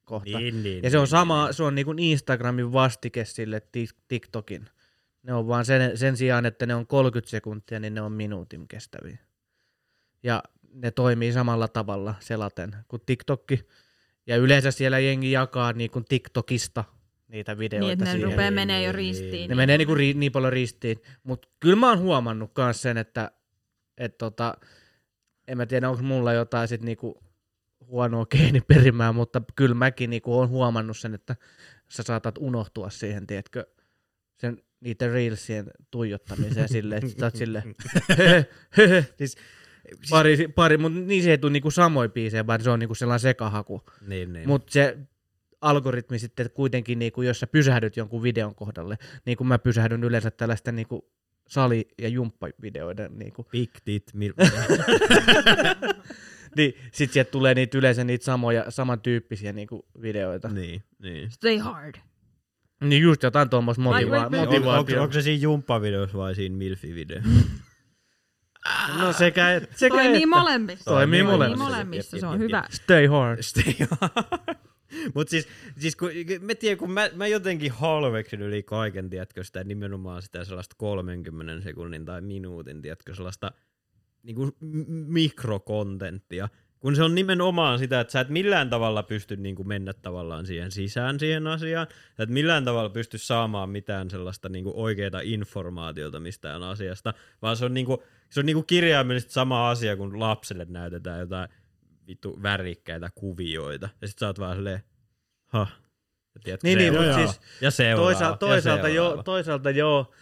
[0.05, 0.39] kohta.
[0.39, 1.55] Niin, niin, Ja se on niin, sama, niin.
[1.55, 4.67] se on niinku Instagramin vastike sille Tik- TikTokin.
[5.23, 8.69] Ne on vaan sen, sen sijaan, että ne on 30 sekuntia, niin ne on minuutin
[8.69, 9.19] kestäviä.
[10.23, 10.43] Ja
[10.75, 13.61] ne toimii samalla tavalla selaten kuin TikTokki.
[14.27, 16.85] Ja yleensä siellä jengi jakaa niinku TikTokista
[17.31, 18.31] niitä videoita Niin, että ne siihen.
[18.31, 19.33] rupeaa Niin, menee jo niin, ristiin.
[19.33, 19.49] niin.
[19.49, 20.97] Ne menee niinku ri, niin paljon ristiin.
[21.23, 23.31] Mutta kyllä mä oon huomannut myös sen, että
[23.99, 24.55] et tota,
[25.49, 27.21] en mä tiedä, onko mulla jotain sit niinku
[27.87, 31.37] huonoa geeniperimää, mutta kyllä mäkin niinku oon huomannut sen, että
[31.89, 33.67] sä saatat unohtua siihen, tiedätkö,
[34.37, 37.75] sen niiden reelsien tuijottamiseen silleen, että sä oot silleen,
[39.19, 39.37] Siis,
[40.11, 43.21] pari, pari mutta niin se ei tule niinku samoin biisejä, vaan se on niinku sellainen
[43.21, 43.83] sekahaku.
[44.07, 44.49] niin, niin.
[44.49, 44.99] Mutta se
[45.61, 50.31] algoritmi sitten kuitenkin, niinku, jos sä pysähdyt jonkun videon kohdalle, niin kuin mä pysähdyn yleensä
[50.31, 51.11] tällaisten niinku
[51.49, 54.33] sali- ja jumppavideoiden, niinku, Big tit mil...
[56.57, 60.49] niin sit sieltä tulee niitä yleensä niitä samoja, samantyyppisiä niinku videoita.
[60.49, 61.31] niin, niin.
[61.31, 61.95] Stay hard.
[62.81, 64.25] Niin just jotain tuommoista motiva- wait, wait.
[64.25, 65.03] Onko, onko, motivaatiota.
[65.03, 67.31] onko se siinä jumppavideossa vai siinä milfi-videossa?
[68.99, 70.27] No sekä, et- sekä Toimii että.
[70.27, 70.91] molemmissa.
[70.91, 71.65] Toimii molemmissa.
[71.65, 72.17] molemmissa.
[72.17, 72.21] molemmissa.
[72.21, 72.65] Se on Jep, jep, hyvä.
[72.71, 73.41] Stay hard.
[75.15, 75.49] Mutta siis,
[75.79, 76.11] siis kun,
[76.41, 81.65] mä tiedän, kun mä, mä jotenkin halveksin yli kaiken, tiedätkö, sitä nimenomaan sitä sellaista 30
[81.65, 83.53] sekunnin tai minuutin, tiedätkö, sellaista
[84.23, 86.49] niinku m- mikrokontenttia.
[86.81, 90.71] Kun se on nimenomaan sitä, että sä et millään tavalla pysty niinku mennä tavallaan siihen
[90.71, 91.87] sisään siihen asiaan,
[92.17, 97.65] sä et millään tavalla pysty saamaan mitään sellaista niinku oikeaa informaatiota mistään asiasta, vaan se
[97.65, 101.49] on, niinku, se on niinku kirjaimellisesti sama asia, kun lapselle näytetään jotain
[102.11, 103.89] vittu värikkäitä kuvioita.
[104.01, 104.81] Ja sit sä oot vaan silleen,
[105.47, 105.67] ha.
[106.35, 109.23] Ja tiedätkö, Niin, niin, mutta siis ja seuraava, toisaalta, ja toisaalta, joo, seuraava.
[109.23, 110.13] toisaalta joo,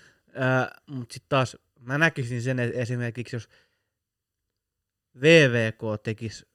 [0.41, 3.49] äh, mutta sitten taas mä näkisin sen et- esimerkiksi, jos
[5.21, 6.49] VVK tekisi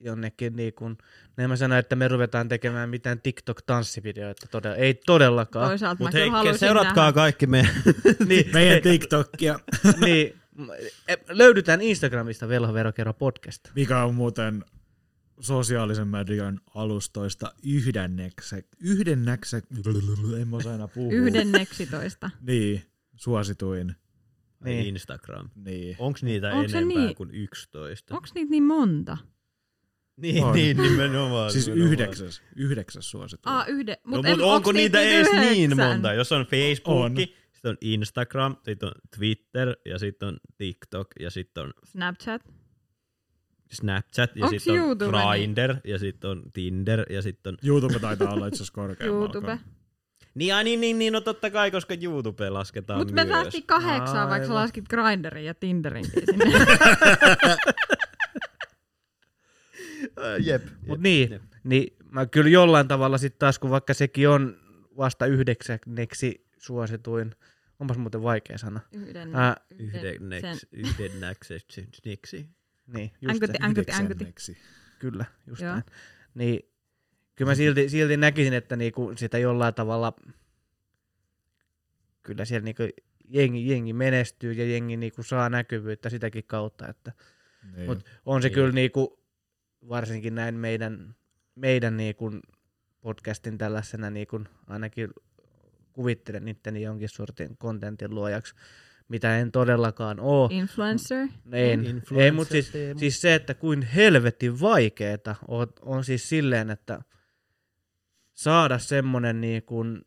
[0.00, 0.98] jonnekin niin kuin,
[1.36, 4.46] ne mä sanoin, että me ruvetaan tekemään mitään TikTok-tanssivideoita.
[4.50, 5.68] Todella, ei todellakaan.
[5.68, 6.18] Toisaalta mä Mutta
[6.48, 7.12] hei, seuratkaa nähdä.
[7.12, 7.74] kaikki meidän
[8.26, 9.58] niin, Meidän TikTokia,
[10.00, 10.40] niin,
[11.28, 13.68] löydytään Instagramista Velhoverokero podcast.
[13.76, 14.64] mikä on muuten
[15.40, 19.64] sosiaalisen median alustoista yhdennäksek, yhdennäksek,
[20.40, 21.12] en mä aina puhua.
[21.12, 22.30] Yhdenneksitoista.
[22.40, 22.82] Niin,
[23.16, 23.86] suosituin.
[23.86, 23.96] Niin.
[24.78, 24.86] niin.
[24.86, 25.50] Instagram.
[25.54, 25.96] Niin.
[25.98, 27.16] Onks niitä Onks enempää niin?
[27.16, 28.14] kuin 11?
[28.14, 29.16] Onks niitä niin monta?
[30.16, 30.54] Niin, On.
[30.54, 31.52] niin nimenomaan.
[31.52, 31.92] Siis nimenomaan.
[31.92, 33.54] yhdeksäs, yhdeksäs suosituin.
[33.54, 33.96] Aa, yhden.
[34.04, 35.88] No, Mut mutta en- onko onks niitä edes niin yhdeksän?
[35.88, 36.12] monta?
[36.12, 37.14] Jos on Facebook, On.
[37.64, 42.42] Sitten on Instagram, sitten on Twitter ja sitten on TikTok ja sitten on Snapchat.
[43.72, 45.28] Snapchat ja sitten on YouTube niin?
[45.30, 47.58] Grindr ja sitten on Tinder ja sitten on...
[47.62, 49.24] YouTube taitaa olla itse asiassa korkeammalla.
[49.24, 49.58] YouTube.
[50.34, 54.28] Niin, ai, niin, niin, niin, no totta kai, koska YouTube lasketaan Mutta me päästiin kahdeksaan,
[54.28, 54.62] vaikka sä Aivan.
[54.62, 56.44] laskit Grinderin ja Tinderinkin sinne.
[60.18, 60.62] Äh, Jep.
[60.86, 64.56] Mut niin, niin mä kyllä jollain tavalla sitten taas, kun vaikka sekin on
[64.96, 67.34] vasta yhdeksänneksi suosituin,
[67.80, 68.80] onpas muuten vaikea sana.
[68.92, 71.86] Yhden, Ää, Yhdennäks, yhdennäkseksi.
[72.86, 73.42] Niin, just.
[73.70, 74.56] Yhdeksänneksi.
[74.98, 75.72] Kyllä, just Joo.
[75.72, 75.84] näin.
[76.34, 76.60] Niin,
[77.34, 80.12] kyllä mä silti, silti näkisin, että niinku sitä jollain tavalla,
[82.22, 82.82] kyllä siellä niinku
[83.28, 87.12] jengi, jengi menestyy ja jengi niinku saa näkyvyyttä sitäkin kautta, että
[87.76, 87.86] Niin.
[87.86, 88.54] Mut on se Niin.
[88.54, 89.24] kyllä niinku,
[89.88, 91.14] varsinkin näin meidän,
[91.54, 92.30] meidän niinku
[93.00, 95.10] podcastin tällaisena niinku, ainakin
[95.94, 98.54] kuvittelen itteni jonkin sortin kontentin luojaksi,
[99.08, 100.48] mitä en todellakaan oo.
[100.52, 101.28] Influencer.
[101.52, 102.98] En, Influencer ei, mutta siis, Teemu.
[102.98, 107.00] siis se, että kuin helvetin vaikeeta on, on siis silleen, että
[108.32, 110.02] saada semmonen niin kuin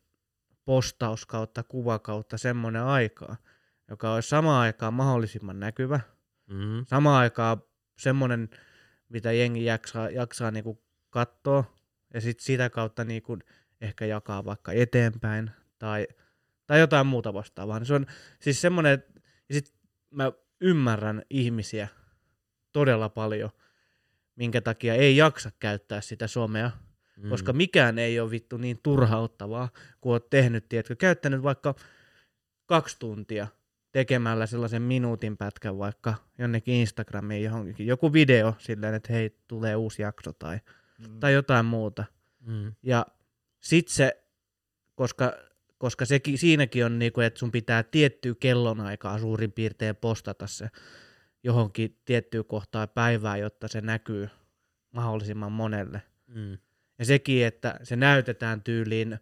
[0.64, 3.36] postaus kautta kuva kautta semmonen aikaa,
[3.90, 6.00] joka olisi samaan aikaan mahdollisimman näkyvä,
[6.48, 6.84] Mm-hmm.
[6.86, 7.62] samaan aikaan
[7.98, 8.48] semmonen,
[9.08, 10.78] mitä jengi jaksaa, jaksaa niin kuin
[11.10, 11.64] katsoa,
[12.14, 13.40] ja sitten sitä kautta niin kuin
[13.80, 16.06] ehkä jakaa vaikka eteenpäin, tai,
[16.66, 17.84] tai jotain muuta vastaavaa.
[17.84, 18.06] Se on
[18.40, 19.02] siis semmoinen,
[19.48, 19.74] ja sit
[20.10, 21.88] mä ymmärrän ihmisiä
[22.72, 23.50] todella paljon,
[24.36, 26.70] minkä takia ei jaksa käyttää sitä somea,
[27.16, 27.28] mm.
[27.28, 29.68] koska mikään ei ole vittu niin turhauttavaa,
[30.00, 31.74] kun oot tehnyt, tiedätkö, käyttänyt vaikka
[32.66, 33.46] kaksi tuntia
[33.92, 40.02] tekemällä sellaisen minuutin pätkän vaikka jonnekin Instagramiin johonkin, joku video silleen, että hei, tulee uusi
[40.02, 40.60] jakso tai,
[40.98, 41.20] Mm.
[41.20, 42.04] tai jotain muuta.
[42.40, 42.74] Mm.
[42.82, 43.06] Ja
[43.60, 44.24] sit se,
[44.94, 45.32] koska,
[45.78, 50.68] koska sekin, siinäkin on niinku, että sun pitää tiettyä kellonaikaa suurin piirtein postata se
[51.44, 54.28] johonkin tiettyyn kohtaan päivää, jotta se näkyy
[54.90, 56.02] mahdollisimman monelle.
[56.26, 56.58] Mm.
[56.98, 59.18] Ja sekin, että se näytetään tyyliin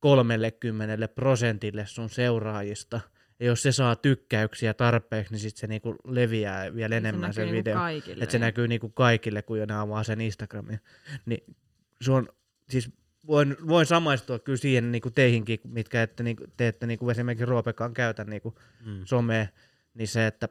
[0.00, 3.00] 30 prosentille sun seuraajista.
[3.40, 7.52] Ja jos se saa tykkäyksiä tarpeeksi, niin sitten se niinku leviää vielä enemmän se, näkyy
[7.52, 7.74] niinku video.
[7.74, 8.22] Kaikille.
[8.22, 10.80] Että se näkyy niinku kaikille, kun ne avaa sen Instagramin.
[11.26, 11.56] Niin
[12.00, 12.28] se on,
[12.68, 12.90] siis
[13.26, 17.94] voin, voin samaistua kyllä siihen niinku teihinkin, mitkä ette, niinku, te ette niinku esimerkiksi Roopekaan
[17.94, 18.54] käytä niinku
[18.86, 19.02] Mm.
[19.04, 19.46] somea,
[19.94, 20.48] niin se, että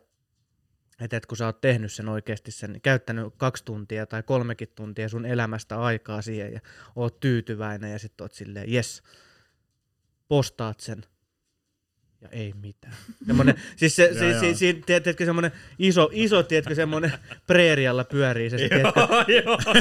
[1.01, 5.09] että et kun sä oot tehnyt sen oikeasti sen, käyttänyt kaksi tuntia tai kolmekin tuntia
[5.09, 6.59] sun elämästä aikaa siihen ja
[6.95, 9.03] oot tyytyväinen ja sitten oot silleen, yes,
[10.27, 11.01] postaat sen
[12.21, 12.93] ja ei mitään.
[13.27, 17.13] Semmonen, siis se, se, se, se, tiedätkö, semmonen iso, iso tiedätkö, semmonen
[17.47, 19.01] preerialla pyörii se, se tiedätkö,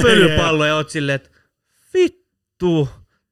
[0.01, 1.29] pölypallo ja oot silleen, että
[2.59, 2.89] vittu,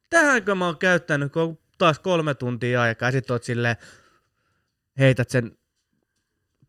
[0.09, 3.11] tähänkö mä oon käyttänyt kun taas kolme tuntia aikaa.
[3.11, 3.75] Sitten oot silleen,
[4.99, 5.57] heität sen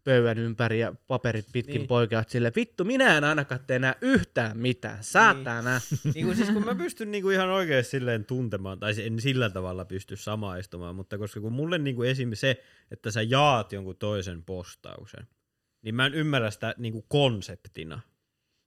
[0.05, 1.89] pöydän ympäri ja paperit pitkin Niin.
[1.89, 5.81] poikia, oot silleen, vittu, minä en ainakaan tee enää yhtään mitään, saatana.
[6.05, 6.13] Niin.
[6.15, 9.85] niin kuin siis kun mä pystyn niinku ihan oikeasti silleen tuntemaan, tai en sillä tavalla
[9.85, 12.31] pysty samaistumaan, mutta koska kun mulle niinku esim.
[12.35, 15.27] se, että sä jaat jonkun toisen postauksen,
[15.83, 18.01] niin mä en ymmärrä sitä niinku konseptina.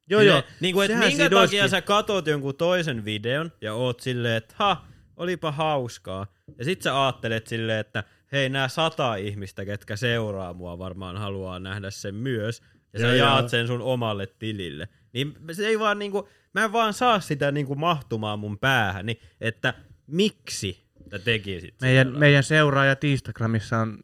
[0.09, 0.43] Joo, joo.
[0.59, 4.55] Niin kuin, että minkä siinä takia sä katot jonkun toisen videon ja oot silleen, että
[4.57, 4.85] ha,
[5.17, 6.27] olipa hauskaa.
[6.57, 11.59] Ja sit sä aattelet silleen, että hei, nämä sata ihmistä, ketkä seuraa mua, varmaan haluaa
[11.59, 12.61] nähdä sen myös.
[12.93, 13.49] Ja sä Joo, jaat joo.
[13.49, 14.87] sen sun omalle tilille.
[15.13, 19.73] Niin se ei vaan niinku, mä en vaan saa sitä niinku mahtumaan mun päähäni, että
[20.07, 23.99] miksi sä tekisit Meidän, sillä meidän seuraajat Instagramissa on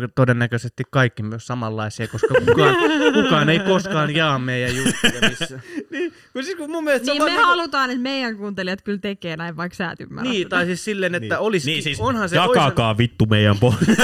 [0.00, 2.76] to- todennäköisesti kaikki myös samanlaisia, koska kukaan,
[3.14, 5.60] kukaan ei koskaan jaa meidän juttuja missä.
[5.90, 9.36] niin, kun siis kun mun mielestä Niin me vaan halutaan, että meidän kuuntelijat kyllä tekee
[9.36, 11.38] näin, vaikka sä et ymmärrä Niin, tai siis silleen, että niin.
[11.42, 13.96] olisi, niin, siis onhan se, jakakaa vittu meidän po-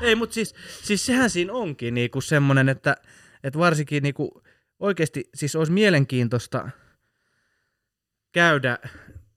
[0.06, 2.96] Ei, mutta siis, siis sehän siinä onkin niinku semmoinen, että,
[3.44, 4.42] että varsinkin niinku
[4.78, 6.70] oikeasti siis olisi mielenkiintoista
[8.32, 8.78] käydä,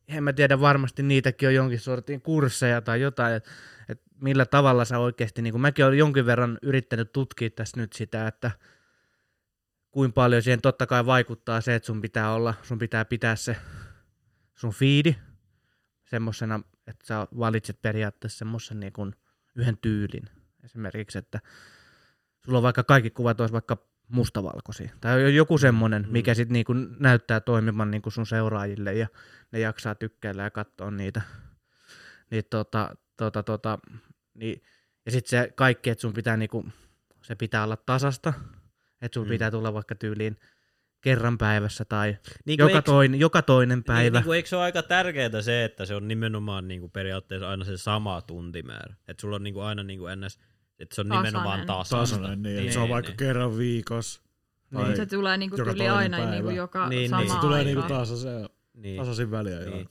[0.07, 3.49] en mä tiedä, varmasti niitäkin on jonkin sortin kursseja tai jotain, että,
[3.89, 7.93] että millä tavalla sä oikeasti, niin kuin mäkin olen jonkin verran yrittänyt tutkia tässä nyt
[7.93, 8.51] sitä, että
[9.91, 13.57] kuin paljon siihen totta kai vaikuttaa se, että sun pitää olla, sun pitää pitää se
[14.55, 15.15] sun fiidi
[16.09, 19.15] semmosena, että sä valitset periaatteessa semmoisen niin kuin
[19.55, 20.23] yhden tyylin.
[20.63, 21.39] Esimerkiksi, että
[22.45, 23.77] sulla on vaikka kaikki kuvat olisi vaikka
[24.07, 24.89] mustavalkoisia.
[25.01, 26.11] Tai joku semmoinen, Mm.
[26.11, 29.07] mikä sitten niinku näyttää toimivan niinku sun seuraajille ja
[29.51, 31.21] ne jaksaa tykkäillä ja katsoa niitä.
[32.31, 33.79] Niin tota, tota, tota,
[34.33, 34.61] niin,
[35.05, 36.65] ja sitten se kaikki, että sun pitää niinku,
[37.21, 38.33] se pitää olla tasasta,
[39.01, 39.29] että sun Mm.
[39.29, 40.37] pitää tulla vaikka tyyliin
[41.01, 44.17] kerran päivässä tai Niin joka, eikö- toinen, joka toinen Niin, päivä.
[44.17, 47.49] niin kuin, eikö se ole aika tärkeää se, että se on nimenomaan niin kuin periaatteessa
[47.49, 48.95] aina se sama tuntimäärä?
[49.07, 50.39] Että sulla on niin kuin aina niin kuin ns,
[50.79, 51.33] että se on Tasainen.
[51.33, 52.15] nimenomaan tasaista.
[52.17, 53.17] Tasainen, niin, niin, se on vaikka niin.
[53.17, 54.21] kerran viikossa.
[54.71, 54.85] Niin.
[54.85, 56.31] Tai Se tulee niinku joka tyyli toinen aina päivä.
[56.31, 57.31] niinku joka Niin, sama niin.
[57.33, 58.97] Se tulee niinku tasaisen, Niin.
[58.99, 59.59] tasaisin väliä.
[59.59, 59.89] Niin.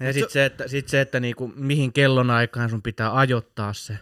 [0.00, 3.98] Ja sitten se, että, sit se, että niinku, mihin kellonaikaan sun pitää ajoittaa se.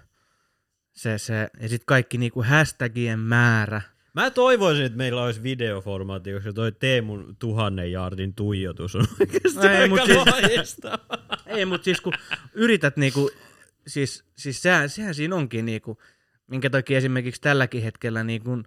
[0.93, 3.83] se, se ja sitten kaikki niinku hashtagien määrä.
[4.15, 9.77] Mä toivoisin, että meillä olisi videoformaatti, koska toi Teemun tuhannen jaardin tuijotus on oikeasti Ei,
[9.77, 10.77] aika mut siis-.
[11.57, 12.13] Ei, mutta siis kun
[12.55, 13.31] yrität niinku,
[13.87, 15.99] siis, siis sehän, sehän siinä onkin niinku,
[16.47, 18.63] minkä takia esimerkiksi tälläkin hetkellä niinku,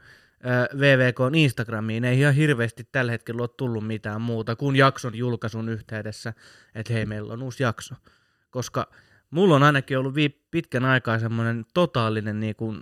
[0.79, 6.33] VVK Instagramiin ei ihan hirveästi tällä hetkellä ole tullut mitään muuta kuin jakson julkaisun yhteydessä,
[6.75, 7.95] että hei, meillä on uusi jakso.
[8.49, 8.87] Koska
[9.29, 10.15] mulla on ainakin ollut
[10.51, 12.75] pitkän aikaa semmoinen totaalinen niinku,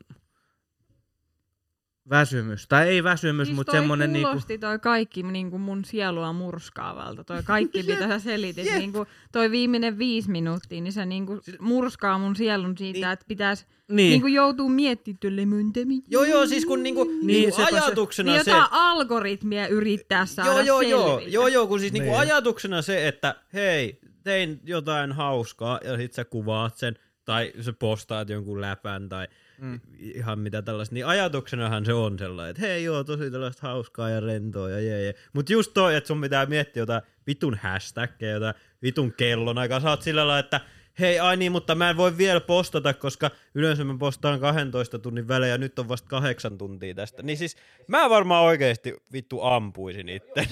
[2.11, 6.33] väsymys, tai ei väsymys, Siis mutta toi semmoinen niinku, kuulosti toi kaikki niinku mun sielua
[6.33, 7.23] murskaavalta.
[7.23, 8.65] Toi kaikki, mitä sä selitit.
[8.65, 8.75] Jep.
[8.77, 13.09] Niinku, toi viimeinen viisi minuuttia, niin se niinku murskaa mun sielun siitä, Niin.
[13.11, 18.31] että pitäisi niin, niinku joutuu miettimään Joo, joo, siis kun niinku, niin, niinku se- ajatuksena
[18.31, 18.51] niin se...
[18.51, 22.19] jotain algoritmia yrittää saada Joo, joo, joo, joo, joo, kun siis niinku Niin.
[22.19, 28.29] ajatuksena se, että hei, tein jotain hauskaa ja sit sä kuvaat sen, tai sä postaat
[28.29, 29.27] jonkun läpän tai
[29.61, 29.79] Mm.
[29.99, 34.19] ihan mitä tällaista, niin ajatuksenahan se on sellainen, että hei joo, tosi tällaista hauskaa ja
[34.19, 35.15] rentoa ja jee, jee.
[35.33, 40.01] Mut just toi, että sun pitää miettiä jotain vitun hashtagia, jotain vitun kellonaikaa, sä oot
[40.01, 40.61] sillä lailla, että
[40.99, 45.27] hei ai niin, mutta mä en voi vielä postata, koska yleensä mä postaan 12 tunnin
[45.27, 47.23] välein ja nyt on vasta kahdeksan tuntia tästä.
[47.23, 47.57] Niin siis
[47.87, 50.47] mä varmaan oikeesti vittu ampuisin itse.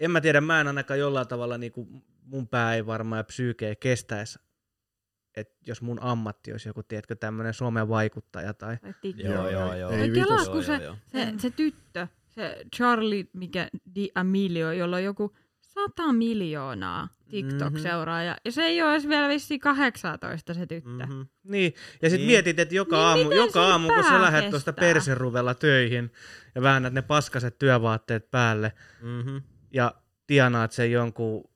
[0.00, 1.88] en mä tiedä, mä en ainakaan jollain tavalla niinku,
[2.24, 4.38] mun pää ei varmaan ja psyyke ei kestäisi,
[5.36, 8.76] että jos mun ammatti olisi joku, tiedätkö, tämmöinen Suomen vaikuttaja tai...
[9.00, 9.26] TikTok.
[9.26, 9.90] Joo, joo, joo.
[9.90, 10.96] Ei kelaa, Joo, kun se, joo, joo.
[11.06, 18.36] se, se tyttö, se Charlie, mikä Di Amelio, jolla on joku 100 miljoonaa TikTok-seuraaja.
[18.44, 20.90] Ja se ei ole edes vielä vissiin 18 se tyttö.
[20.90, 21.14] Mm-hmm.
[21.14, 21.22] Mhm.
[21.44, 22.26] Niin, ja sitten Niin.
[22.26, 26.12] mietit, että joka Niin aamu, joka aamu kun sä lähdet tuosta perseruvella töihin
[26.54, 29.36] ja väännät ne paskaset työvaatteet päälle Mhm.
[29.72, 29.94] ja
[30.26, 31.50] tienaat sen jonkun,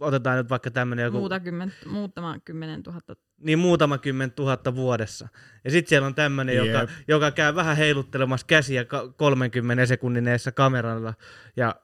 [0.00, 3.16] otetaan nyt vaikka tämmöinen joku, Muuta kymmen, muutama kymmenen tuhatta.
[3.40, 5.28] niin muutama kymmen tuhatta vuodessa.
[5.64, 6.90] Ja sitten siellä on tämmöinen, joka, Jep.
[7.08, 11.14] joka käy vähän heiluttelemassa käsiä ka- 30 sekunnin eessä kameralla
[11.56, 11.74] ja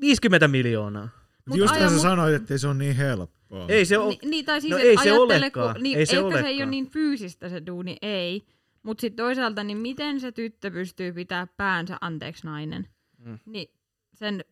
[0.00, 1.08] 50 miljoonaa.
[1.48, 3.66] Mut Just aja sä mu- sanoit, että se on niin helppoa.
[3.68, 5.74] Ei se ole, Ni, niin, tai siis, No ei se ajattele, olekaan.
[5.74, 6.70] Kun, niin, Ei se ehkä se ei ole olekaan.
[6.70, 8.42] niin fyysistä se duuni, ei.
[8.82, 12.88] Mutta sitten toisaalta, niin miten se tyttö pystyy pitää päänsä, anteeksi nainen,
[13.18, 13.38] Mm.
[13.46, 13.68] niin
[14.14, 14.44] sen,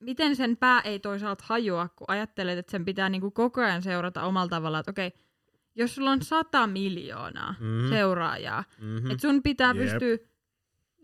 [0.00, 4.22] miten sen pää ei toisaalta hajoa, kun ajattelet, että sen pitää niinku koko ajan seurata
[4.22, 5.12] omalla tavallaan, että okei,
[5.74, 7.64] jos sulla on sata miljoonaa Mhm.
[7.64, 7.88] mm.
[7.88, 8.86] seuraajaa, Mhm.
[8.88, 9.10] mm.
[9.10, 9.76] että sun pitää Jep.
[9.78, 10.18] pystyä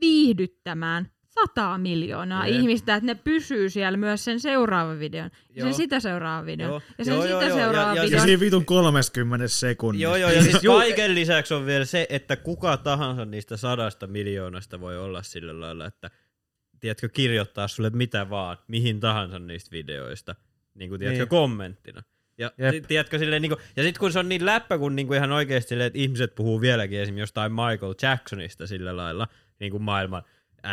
[0.00, 2.60] viihdyttämään sata miljoonaa Jep.
[2.60, 5.64] ihmistä, että ne pysyy siellä myös sen seuraavan videon, ja Joo.
[5.66, 6.82] sen sitä seuraavan videon, Joo.
[6.98, 7.56] ja sen Joo, sitä joo, joo.
[7.58, 8.26] seuraavan Ja- ja Ja videon.
[8.26, 10.02] siinä vitun 30 sekunnissa.
[10.02, 14.80] Joo, joo, ja siis kaiken lisäksi on vielä se, että kuka tahansa niistä sadasta miljoonasta
[14.80, 16.10] voi olla sillä lailla, että
[16.84, 20.34] tiedätkö, kirjoittaa sulle mitä vaan, mihin tahansa niistä videoista,
[20.74, 21.28] niin kuin tiedätkö, Niin.
[21.28, 22.02] kommenttina.
[22.38, 22.84] Ja, Jep.
[22.88, 25.32] tiedätkö, silleen, niin kuin, ja sitten kun se on niin läppä, kun niin kuin ihan
[25.32, 29.28] oikeasti silleen, että ihmiset puhuu vieläkin esimerkiksi jostain Michael Jacksonista sillä lailla,
[29.60, 30.22] niin kuin maailman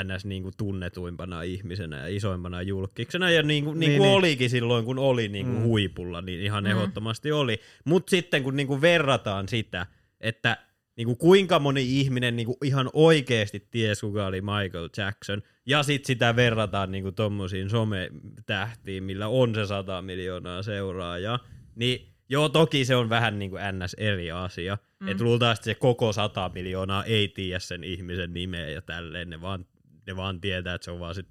[0.03, 0.25] ns.
[0.25, 4.17] Niin kuin tunnetuimpana ihmisenä ja isoimpana julkiksena, ja niin kuin, niin Niin, kuin niin.
[4.17, 5.63] olikin silloin, kun oli niin kuin Mm.
[5.63, 6.69] huipulla, niin ihan Mm.
[6.71, 7.59] ehdottomasti oli.
[7.85, 9.85] Mutta sitten kun niin kuin verrataan sitä,
[10.21, 10.57] että
[11.01, 15.83] niin kuin kuinka moni ihminen niin kuin ihan oikeasti ties, kuka oli Michael Jackson, ja
[15.83, 21.39] sitten sitä verrataan niin kuin tommosiin sometähtiin, millä on se 100 miljoonaa seuraajaa,
[21.75, 23.93] niin joo, toki se on vähän niin kuin ns.
[23.93, 24.77] eri asia.
[24.99, 25.07] Mm.
[25.07, 29.65] Että luultavasti se koko 100 miljoonaa ei tiedä sen ihmisen nimeä ja tälleen, ne vaan,
[30.07, 31.23] ne vaan tietää, että se on vaan se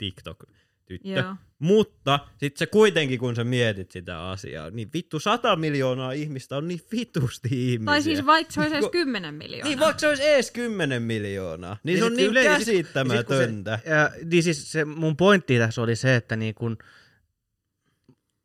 [0.99, 1.21] TikTok-tyttö.
[1.21, 1.35] Joo.
[1.59, 6.69] Mutta sitten se kuitenkin, kun sä mietit sitä asiaa, niin vittu 100 miljoonaa ihmistä on
[6.69, 7.87] niin vitusti ihmisiä.
[7.87, 9.69] Tai siis vaikka se olisi edes Niinku- 10 miljoonaa.
[9.69, 12.59] Niin, vaikka se olisi ees 10 miljoonaa, niin Ja se on sit niin yle- ja
[12.59, 13.71] sit- käsittämätöntä.
[13.71, 16.55] Ja sit kun se, ja, niin siis se mun pointti tässä oli se, että niin
[16.55, 16.79] kun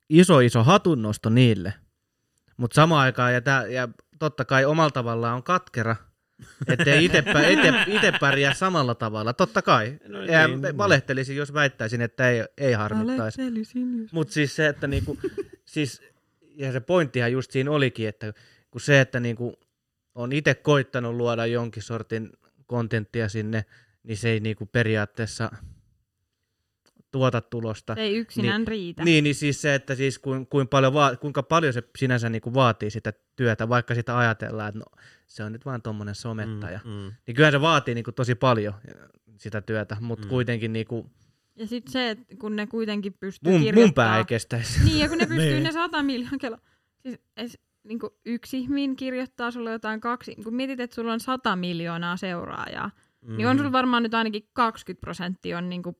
[0.09, 1.73] iso iso hatunnosto niille,
[2.57, 3.87] mutta samaan aikaan, ja, tää, ja
[4.19, 5.95] totta kai omalla tavallaan on katkera,
[6.67, 9.33] Ettei pä- ite, ite pärjää samalla tavalla.
[9.33, 9.99] Totta kai.
[10.07, 10.77] No ja niin, niin.
[10.77, 13.41] valehtelisin, jos väittäisin, että ei, ei harmittaisi.
[14.11, 15.17] Mutta siis se, että niinku,
[15.65, 16.01] siis,
[16.55, 18.33] ja se pointtihan just siinä olikin, että
[18.71, 19.59] kun se, että niinku
[20.15, 22.29] on itse koittanut luoda jonkin sortin
[22.65, 23.65] kontenttia sinne,
[24.03, 25.51] niin se ei niinku periaatteessa
[27.15, 27.95] tuota tulosta.
[27.95, 29.03] Se ei yksinään niin, riitä.
[29.03, 32.53] Niin, niin siis se, että siis kuin, kuin paljon va- kuinka paljon se sinänsä niinku
[32.53, 34.85] vaatii sitä työtä, vaikka sitä ajatellaan, että no,
[35.27, 36.79] se on nyt vaan tuommoinen somettaja.
[36.85, 37.11] Mm, mm.
[37.27, 38.73] Niin kyllähän se vaatii niinku tosi paljon
[39.37, 40.27] sitä työtä, mutta Mm.
[40.27, 40.29] mm.
[40.29, 41.11] kuitenkin niinku,
[41.55, 44.05] Ja sitten se, että kun ne kuitenkin pystyy mun, mun kirjoittaa...
[44.05, 44.83] pää ei kestäisi.
[44.83, 45.63] Niin, ja kun ne pystyy Niin.
[45.63, 46.57] ne 100 miljoonaa kello.
[47.01, 51.19] Siis es, niin kuin yksi ihminen kirjoittaa sulle jotain kaksi, kun mietit, että sulla on
[51.19, 53.37] 100 miljoonaa seuraajaa, mm.
[53.37, 55.95] niin on sulla varmaan nyt ainakin 20 prosenttia on niin kuin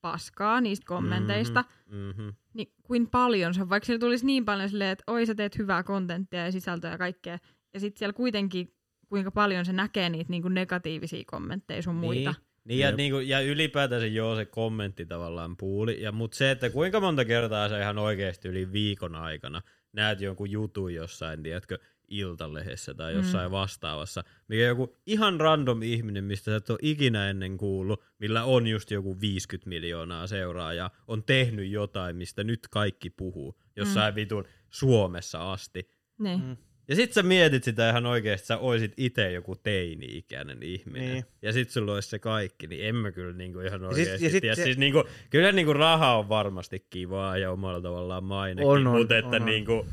[0.00, 1.64] paskaa niistä kommenteista.
[1.86, 2.34] Mm-hmm.
[2.54, 5.58] Niin kuin paljon se on, vaikka siellä tulisi niin paljon silleen, että oi sä teet
[5.58, 7.38] hyvää kontenttia ja sisältöä ja kaikkea.
[7.74, 8.74] Ja sitten siellä kuitenkin
[9.08, 12.30] kuinka paljon se näkee niitä niin kuin negatiivisia kommentteja sun muita.
[12.30, 12.50] Niin.
[12.64, 12.96] Niin ja, Jep.
[12.96, 16.02] niinku, ja ylipäätään se joo se kommentti tavallaan puuli.
[16.02, 19.62] Ja, mutta se, että kuinka monta kertaa sä ihan oikeasti yli viikon aikana
[19.92, 21.78] näet jonkun jutun jossain, tiedätkö,
[22.10, 23.52] Iltalehdessä tai jossain mm.
[23.52, 28.66] vastaavassa, mikä joku ihan random ihminen, mistä sä et ole ikinä ennen kuullut, millä on
[28.66, 34.16] just joku 50 miljoonaa seuraajaa, on tehnyt jotain, mistä nyt kaikki puhuu, jossain mm.
[34.16, 35.90] vitun Suomessa asti.
[36.18, 36.40] Niin.
[36.44, 36.56] Mm.
[36.88, 41.12] Ja sit sä mietit sitä ihan oikeesti, sä oisit itse joku teini-ikäinen ihminen.
[41.12, 41.24] Niin.
[41.42, 44.22] Ja sit sulla olisi se kaikki, niin en mä kyllä niinku ihan ja oikeesti sit-
[44.24, 44.54] ja sit tiedä.
[44.54, 48.98] se- Siis niinku, kyllä niinku raha on varmasti kivaa ja omalla tavallaan mainekin, On, on,
[48.98, 49.46] mutta että on, on.
[49.46, 49.86] niinku,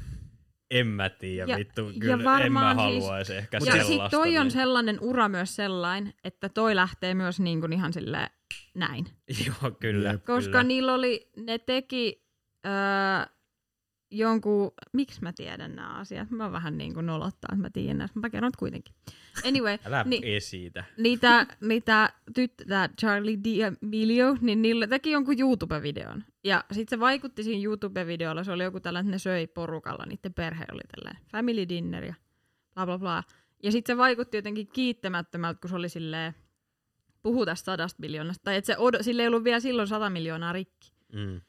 [0.72, 3.88] en mä tiedä, Ja- vittu, ja kyllä en mä varmaan siis- haluaisi ehkä Ja sellaista.
[3.88, 4.52] sitten toi on niin.
[4.52, 8.30] sellainen ura myös sellainen, että toi lähtee myös niin kuin ihan silleen
[8.76, 9.06] näin.
[9.48, 10.18] Joo, kyllä.
[10.18, 10.64] Koska kyllä.
[10.64, 12.26] niillä oli, ne teki
[12.66, 12.72] öö,
[14.12, 16.30] jonkun, miksi mä tiedän nämä asiat?
[16.32, 18.96] Mä vähän niin kuin nolottaa, että mä tiedän näistä, mutta mä kerron kuitenkin.
[19.48, 20.84] Anyway, Älä niin- esitä.
[20.98, 22.64] niitä, niitä tyttö,
[23.00, 26.24] Charlie D'Amelio, niin niillä teki jonkun YouTube-videon.
[26.44, 30.34] Ja sitten se vaikutti siinä YouTube-videolla, se oli joku tällainen, että ne söi porukalla, niiden
[30.34, 32.14] perhe oli tällainen family dinner ja
[32.74, 33.24] bla bla bla.
[33.64, 36.34] Ja sitten se vaikutti jotenkin kiittämättömältä, kun se oli silleen,
[37.24, 40.54] puhu tästä sadasta miljoonasta, tai että se odo, sille ei ollut vielä silloin 100 miljoonaa
[40.54, 40.92] rikki.
[41.14, 41.42] Mm.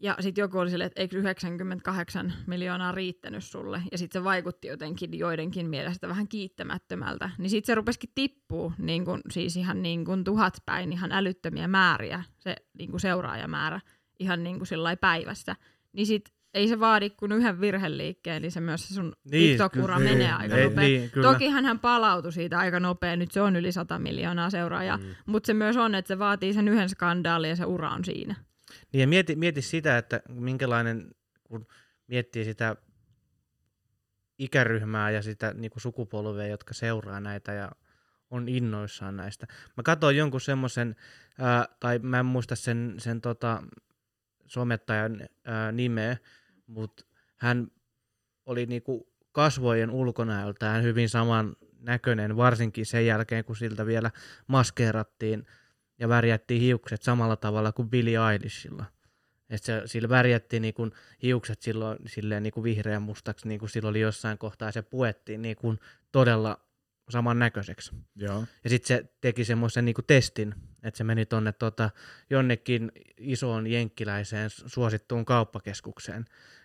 [0.00, 3.82] Ja sitten joku oli silleen, että eikö 98 miljoonaa riittänyt sulle.
[3.92, 7.30] Ja sitten se vaikutti jotenkin joidenkin mielestä vähän kiittämättömältä.
[7.38, 11.68] Niin sitten se rupesikin tippuu, niin kun, siis ihan niin kuin tuhat päin, ihan älyttömiä
[11.68, 13.80] määriä, se niin kuin seuraajamäärä,
[14.18, 15.56] ihan niin kuin sillai päivässä.
[15.92, 19.96] Niin sitten ei se vaadi kuin yhden virheliikkeen, niin se myös se sun Niin, TikTok-ura
[19.96, 20.10] kyllä.
[20.10, 20.84] menee Niin, aika Ei, nopea.
[20.84, 21.32] niin, kyllä.
[21.32, 25.04] Tokihan hän palautui siitä aika nopea, nyt se on yli 100 miljoonaa seuraajaa, mm.
[25.26, 28.34] mutta se myös on, että se vaatii sen yhden skandaalin ja se ura on siinä.
[28.92, 31.14] Niin ja mieti, mieti sitä, että minkälainen,
[31.44, 31.66] kun
[32.06, 32.76] miettii sitä
[34.38, 37.72] ikäryhmää ja sitä niin kuin sukupolvea, jotka seuraa näitä ja
[38.30, 39.46] on innoissaan näistä.
[39.76, 40.96] Mä katsoin jonkun semmoisen,
[41.80, 43.62] tai mä en muista sen, sen tota,
[44.46, 46.16] somettajan ää, nimeä,
[46.66, 47.04] mutta
[47.36, 47.68] hän
[48.46, 54.10] oli niinku kasvojen ulkonäöltään hyvin saman näköinen, varsinkin sen jälkeen, kun siltä vielä
[54.46, 55.46] maskeerattiin
[55.98, 58.84] ja värjättiin hiukset samalla tavalla kuin Billie Eilishilla.
[59.50, 60.90] Et se, sillä värjättiin niinku
[61.22, 65.42] hiukset silloin silleen niinku vihreän mustaksi, niin kuin sillä oli jossain kohtaa, ja se puettiin
[65.42, 65.76] niinku
[66.12, 66.60] todella
[67.08, 67.92] samannäköiseksi.
[68.16, 68.44] Joo.
[68.64, 71.90] Ja sitten se teki semmoisen niinku testin, että se meni tonne tota,
[72.30, 76.24] jonnekin isoon jenkkiläiseen suosittuun kauppakeskukseen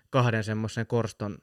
[0.09, 1.37] kahden semmoisen korston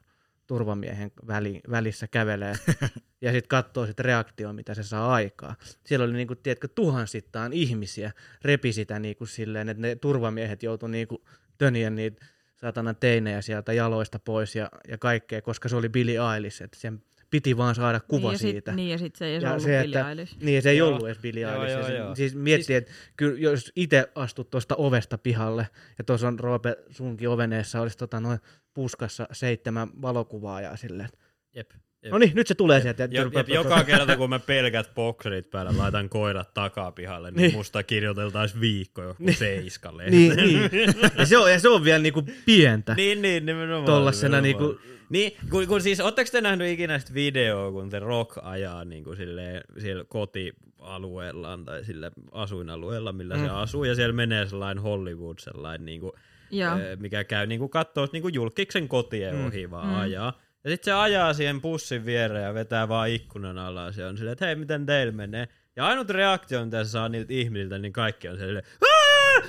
[0.48, 2.54] turvamiehen väli, välissä kävelee
[3.22, 5.56] ja sitten katsoo sit reaktio, mitä se saa aikaa.
[5.84, 8.12] Siellä oli niinku, tiedätkö, tuhansittain ihmisiä
[8.42, 11.24] repi sitä niinku silleen, että ne turvamiehet joutu niinku
[11.58, 12.26] tönien niitä
[12.56, 17.02] saatana teinejä sieltä jaloista pois ja, ja kaikkea, koska se oli Billie Eilish, että sen
[17.30, 18.70] piti vaan saada kuva niin, ja siitä.
[18.70, 20.16] Sit, niin ja sitten se ei Ja ja ollut se, että-.
[20.40, 20.88] Niin, ja se ei Joo.
[20.88, 21.72] ollut edes Billie Joo, Eilish.
[21.78, 22.14] joo, Se- joo.
[22.14, 25.68] Siis miettii, että kyllä jos itse astut tuosta ovesta pihalle,
[25.98, 28.38] ja tuossa on Roope sunkin oveneessa, olisi tota noin
[28.74, 31.08] puskassa seitsemän valokuvaajaa silleen.
[31.54, 31.70] Jep.
[32.02, 32.12] Jep.
[32.12, 33.02] No niin, nyt se tulee sieltä.
[33.02, 37.36] ja Jo, rupeaa- jep, joka kerta, kun mä pelkät bokserit päällä laitan koirat takapihalle, niin,
[37.36, 37.48] Niin.
[37.48, 37.56] niin.
[37.58, 39.36] musta kirjoiteltaisiin viikko joku niin.
[39.36, 40.10] seiskalle.
[40.10, 40.70] Niin, niin.
[41.18, 42.94] Ja se on, ja se on vielä niinku pientä.
[42.94, 43.84] niin, niin, nimenomaan.
[43.84, 44.76] Tollasena nimenomaan.
[44.76, 48.84] niinku- Niin, kun, kun siis, ootteko te nähnyt ikinä sitä videoa, kun The Rock ajaa
[48.84, 53.42] niin kuin silleen, siellä kotialueellaan tai sillä asuinalueella, millä mm.
[53.44, 56.12] se asuu, ja siellä menee sellainen Hollywood, sellainen niin kuin,
[56.50, 56.70] Joo.
[56.98, 59.46] Mikä käy niinku kattoo niinku julkiksen kotien Mm.
[59.46, 59.94] ohi vaan Mm.
[60.00, 60.40] ajaa.
[60.64, 64.32] Ja sitten se ajaa siihen pussin viereen ja vetää vaan ikkunan alas ja on silleen,
[64.32, 65.48] että hei, miten teillä menee?
[65.76, 69.42] Ja ainut reaktio, mitä se saa niiltä ihmisiltä, niin kaikki on silleen, "Aa!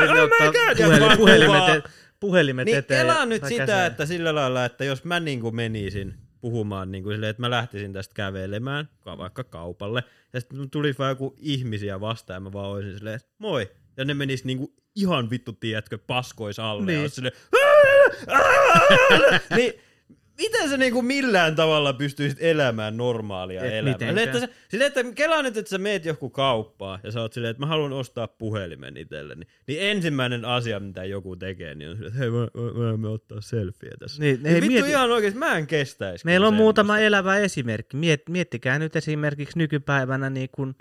[0.00, 1.88] Ja Oh ottaa God!" Ja puheli, vaan puhelimet, e-
[2.20, 3.06] puhelimet Niin eteen.
[3.06, 3.86] kelaa nyt sitä, käseen.
[3.86, 7.92] että sillä lailla, että jos mä niinku menisin puhumaan niin kuin silleen, että mä lähtisin
[7.92, 10.04] tästä kävelemään ka- vaikka kaupalle.
[10.32, 13.70] Ja sitten tulisi vaan joku ihmisiä vastaan ja mä vaan olisin silleen, että moi.
[13.96, 16.86] Ja ne menis niinku ihan vittu, tiedätkö, paskois alle.
[16.86, 17.02] Niin.
[17.02, 17.34] Ja silleen,
[19.56, 19.72] niin
[20.40, 23.98] miten sä niinku millään tavalla pystyisit elämään normaalia Et elämää?
[23.98, 27.32] Silleen, että, sä, silleen, että kelaan nyt, että sä meet joku kauppaan ja sä oot
[27.32, 29.46] silleen, että mä haluan ostaa puhelimen itselleni.
[29.66, 33.08] Niin ensimmäinen asia, mitä joku tekee, niin on silleen, että hei, mä, mä, mä, mä
[33.08, 34.22] ottaa selfieä tässä.
[34.22, 36.24] Niin, Niin vittu mieti- ihan oikeesti, mä en kestäisi.
[36.24, 37.96] Meillä on muutama elävä esimerkki.
[37.96, 40.74] Miet, miettikää nyt esimerkiksi nykypäivänä, niin kuin,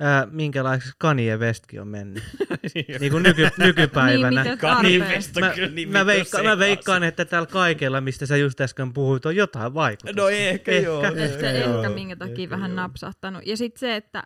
[0.00, 2.22] ää, minkälaiseksi Kanye Westkin on mennyt.
[3.00, 4.44] niin kuin nyky, nykypäivänä.
[4.44, 5.16] Niin, Kanye tarpeen.
[5.16, 8.60] West on mä, kyllä niin mä, veikka, mä veikkaan, että tällä kaikella, mistä sä just
[8.60, 10.22] äsken puhuit, on jotain vaikutusta.
[10.22, 10.86] No ehkä, Ehkä.
[10.88, 11.02] joo.
[11.04, 11.76] Ehkä, joo.
[11.82, 12.76] ehkä minkä takia Ehkä vähän joo.
[12.76, 13.46] napsahtanut.
[13.46, 14.22] Ja sitten se, että,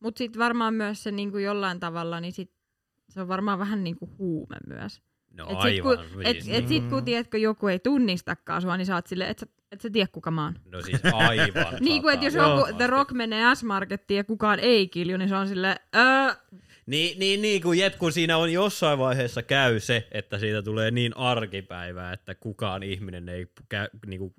[0.00, 2.50] mutta sitten varmaan myös se niinku jollain tavalla, niin sit,
[3.08, 5.02] se on varmaan vähän niinku huume myös.
[5.32, 6.26] No et sit, kun, aivan.
[6.26, 6.90] et, siis, et sit Mm.
[6.90, 10.30] kun tiedätkö, joku ei tunnistakaan sua, niin sä oot silleen, että et sä tiedä kuka
[10.30, 10.54] mä oon.
[10.72, 11.74] No siis aivan.
[11.80, 12.76] Niin kuin, että jos joku.
[12.76, 16.34] The Rock menee S-Markettiin ja kukaan ei kilju, niin se on silleen, öö,
[16.86, 20.90] Niin, niin, niin kun, jet, kun siinä on jossain vaiheessa käy se, että siitä tulee
[20.90, 24.34] niin arkipäivää, että kukaan ihminen ei käy, niinku,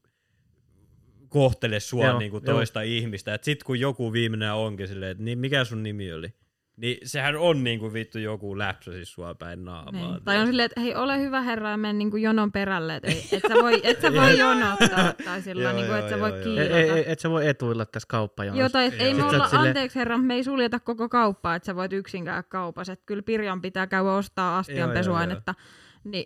[1.30, 2.56] kohtele sua Joo, niinku joo.
[2.56, 3.34] toista ihmistä.
[3.34, 6.34] Et sit kun joku viimeinen onkin silleen, että niin, mikä sun nimi oli?
[6.82, 10.12] Niin sehän on niinku vittu joku läpsä siis sua päin naamaa.
[10.14, 10.24] niin.
[10.24, 13.42] Tai on silleen, että hei, ole hyvä herra ja mene niinku jonon perälle, että et
[13.48, 15.14] sä voi, et sä voi jonottaa.
[15.26, 16.78] Tai sillä Joo, niinku, että sä voi kiilata.
[16.78, 18.60] Ei, ei, et sä voi etuilla tässä kauppajonossa.
[18.62, 21.56] Joo, tai et ei me olla, oot silleen- anteeksi herra, me ei suljeta koko kauppaa,
[21.56, 22.94] että sä voit yksin käydä kaupassa.
[22.94, 25.56] Että kyllä Pirjan pitää käydä ostaa astianpesuainetta.
[26.04, 26.26] Niin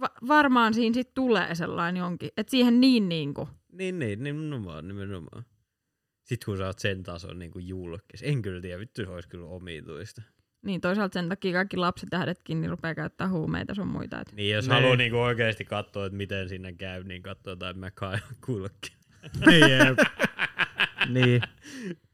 [0.00, 2.30] va- varmaan siinä sit tulee sellainen jonkin.
[2.36, 3.48] Että siihen niin niinku.
[3.72, 5.44] Niin, niin, nimenomaan, nimenomaan.
[6.24, 8.22] Sitten kun sä oot sen tason niinku julkis.
[8.22, 10.22] En kyllä tiedä, vittu se olisi kyllä omituista.
[10.62, 14.20] Niin toisaalta sen takia kaikki lapsitähdetkin niin rupeaa käyttää huumeita sun muita.
[14.20, 14.32] Et.
[14.32, 14.76] Niin, jos Nee.
[14.76, 18.92] haluaa niinku oikeasti katsoa, että miten siinä käy, niin katsoo jotain Mackay kulkki.
[19.50, 19.98] Jep.
[21.08, 21.42] Niin.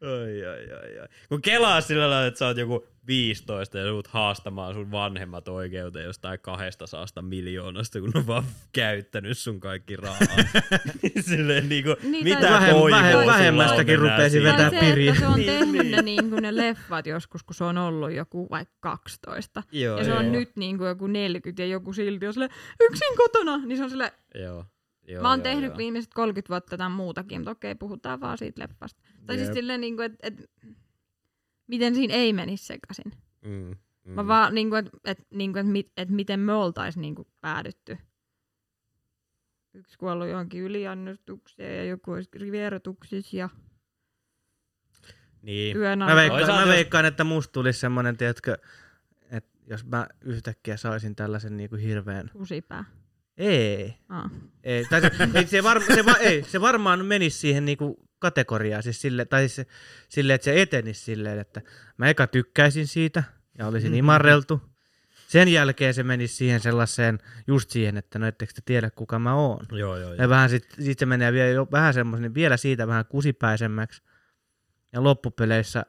[0.02, 1.08] Ai, ai, ai, ai.
[1.28, 6.04] Kun kelaa sillä lailla, että sä oot joku 15 ja tulet haastamaan sun vanhemmat oikeuteen
[6.04, 10.26] jostain kahdesta saasta miljoonasta, kun on vaan käyttänyt sun kaikki rahaa.
[11.20, 13.98] Silleen niinku, Niin, mitä Vähem- toivoa vähem- sulla vähemmästäkin
[14.30, 14.52] siinä?
[14.52, 15.90] vetää Tai se, se on Niin, tehnyt niin.
[15.96, 19.62] ne, niin kuin ne leffat joskus, kun se on ollut joku vaikka 12.
[19.72, 20.18] Joo, ja se joo.
[20.18, 22.50] on nyt niin kuin joku 40 ja joku silti on silleen,
[22.80, 23.56] yksin kotona.
[23.66, 24.64] Niin se on silleen, Joo.
[25.08, 25.78] Joo, Mä oon joo, tehnyt joo.
[25.78, 29.02] viimeiset 30 vuotta tämän muutakin, mutta okei, puhutaan vaan siitä leffasta.
[29.26, 29.54] Tai siis Jep.
[29.54, 30.50] silleen, niin kuin, että et,
[31.66, 33.12] miten siinä ei menisi sekaisin.
[33.44, 34.12] Mm, mm.
[34.12, 37.14] Mä vaan, niin kuin, että et, niin kuin, et, mit, et miten me oltais niin
[37.14, 37.98] kuin, päädytty.
[39.74, 43.48] Yksi kuollut johonkin yliannostukseen ja joku olisi vierotuksissa ja
[45.42, 45.76] Niin.
[45.76, 48.58] yön Mä veikkaan, Toisaalta mä veikkaan, että musta tulisi semmonen, tiedätkö,
[49.30, 52.30] että jos mä yhtäkkiä saisin tällaisen niinku hirveän...
[52.32, 52.84] Kusipää.
[53.38, 53.94] Ei.
[54.08, 54.30] Aa.
[54.64, 58.82] Ei, tai se, ei, se, var, se, va, ei, se varmaan menisi siihen niinku kategoriaan,
[58.82, 59.66] siis sille, tai se,
[60.08, 61.62] sille, että se etenisi silleen, että
[61.96, 63.22] mä eka tykkäisin siitä
[63.58, 64.62] ja olisin imarreltu.
[65.28, 69.34] Sen jälkeen se menisi siihen sellaiseen, just siihen, että no ettekö te tiedä kuka mä
[69.34, 69.66] oon.
[69.72, 70.14] Joo, joo, joo.
[70.14, 74.02] Ja vähän sit, sit se menee vielä, jo, vähän semmoisen, niin vielä siitä vähän kusipäisemmäksi.
[74.92, 75.86] Ja loppupeleissä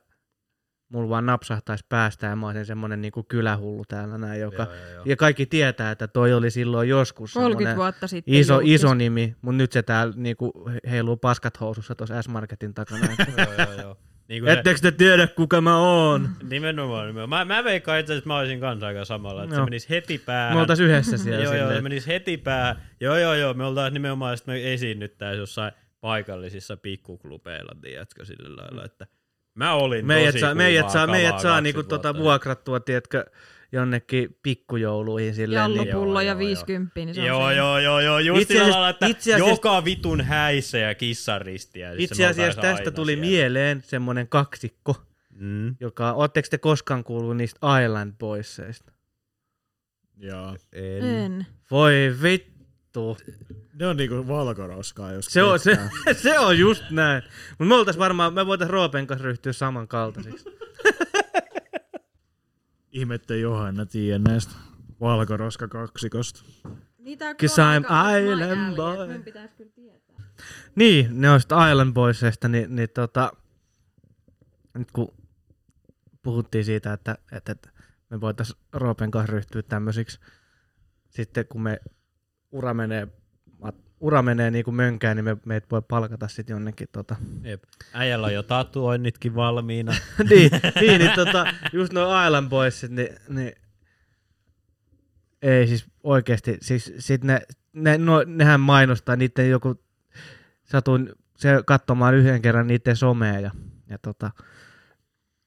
[0.90, 4.64] mulla vaan napsahtaisi päästä ja mä olisin semmonen niinku kylähullu täällä näin, joka...
[4.64, 5.04] Joo, joo, joo.
[5.06, 8.34] Ja kaikki tietää, että toi oli silloin joskus 30 semmonen vuotta sitten.
[8.34, 8.72] iso, julkis.
[8.72, 13.08] iso nimi, mutta nyt se täällä niinku heiluu paskat housussa tuossa S-Marketin takana.
[13.38, 13.98] joo, joo, joo.
[14.28, 16.30] Niin kuin se, Ettekö te tiedä, kuka mä oon?
[16.50, 17.48] nimenomaan, nimenomaan.
[17.48, 19.66] Mä, mä veikkaan itse asiassa, että mä olisin kanssa aika samalla, että se Joo.
[19.66, 20.58] menisi heti päähän.
[20.58, 22.82] Me oltais yhdessä siellä joo, joo, se menisi heti päähän.
[23.00, 25.72] Joo, joo, joo, me oltais nimenomaan, että me esiinnyttäisiin jossain
[26.02, 29.08] paikallisissa pikkuklubeilla, tiedätkö, sillä lailla, että
[29.60, 33.26] mä olin Meidät tosi saa, meidät saa, meidät saa niinku tota vuokrattua, tiedätkö,
[33.72, 35.66] jonnekin pikkujouluihin silleen.
[35.72, 38.54] Niin, Jallupullo Joo, ja joo, 50, niin se on Joo, joo, joo, joo, just Itse
[38.54, 41.96] sillä asiassa- lailla, että itse asiassa- joka vitun häissä ja kissaristiä.
[41.96, 43.26] siis Itse me asiassa tästä tuli siellä.
[43.26, 44.96] mieleen semmonen kaksikko,
[45.36, 45.76] Mm.
[45.80, 48.92] joka, ootteko te koskaan kuullut niistä Island Boysseista?
[50.18, 50.56] Joo.
[50.74, 51.04] En.
[51.06, 51.46] En.
[51.72, 52.59] Voi vittu.
[53.74, 55.80] Ne on niinku valkoroskaa, jos Se on, se,
[56.24, 57.24] se on just näin.
[57.50, 60.50] Mutta me oltais varmaan, me voitais Roopen kanssa ryhtyä samankaltaisiksi.
[62.92, 64.56] Ihmettä Johanna tiedä näistä
[65.00, 66.44] valkoroska kaksikosta.
[66.98, 67.86] Niitä Cause I'm
[68.20, 69.08] island boy.
[69.08, 70.26] Mun pitäis kyllä tietää.
[70.76, 73.32] Niin, ne on sitten Island Boysista, niin, niin tota,
[74.74, 75.14] nyt kun
[76.22, 77.70] puhuttiin siitä, että, että, että
[78.10, 80.20] me voitais Roopen kanssa ryhtyä tämmöisiksi,
[81.10, 81.80] sitten kun me
[82.52, 83.08] ura menee,
[84.00, 87.16] ura menee niin kuin mönkään, niin me, meitä voi palkata sitten jonnekin tota.
[87.44, 87.64] Jep.
[87.94, 89.92] Äijällä on jo tatuoinnitkin valmiina.
[90.30, 90.52] niin,
[90.82, 93.54] niin, niin tota, just nuo Island Boysit, niin, niin
[95.42, 97.42] ei siis oikeesti, siis sit ne,
[97.74, 99.84] ne no, nehän mainostaa niiden joku
[100.64, 103.52] satuin se katsomaan yhden kerran niiden somea ja,
[103.90, 104.32] ja tota,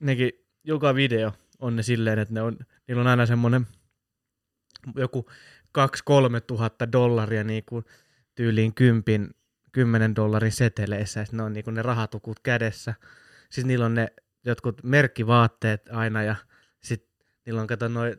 [0.00, 0.30] nekin
[0.64, 2.56] joka video on ne silleen, että ne on,
[2.88, 3.66] niillä on aina semmoinen
[4.96, 5.26] joku
[5.78, 7.84] 2-3 tuhatta dollaria niin kuin
[8.34, 9.30] tyyliin kympin,
[9.72, 12.94] 10 dollarin seteleissä sit ne on niin kuin ne rahatukut kädessä.
[13.50, 14.08] Siis niillä on ne
[14.44, 16.36] jotkut merkkivaatteet aina ja
[16.82, 18.16] sitten niillä on kato noin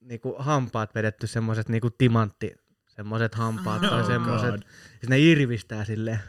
[0.00, 2.54] niinku hampaat vedetty semmoiset niinku timantti,
[2.88, 4.50] semmoiset hampaat tai Oh semmoiset.
[4.50, 4.62] God.
[4.90, 6.20] Sitten ne irvistää silleen.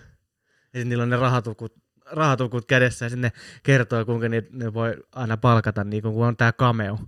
[0.74, 1.76] Ja sitten niillä on ne rahatukut,
[2.06, 3.32] rahatukut kädessä ja sitten ne
[3.64, 7.00] kertoo, kuinka ne, ne voi aina palkata, niinku, kun on tämä cameo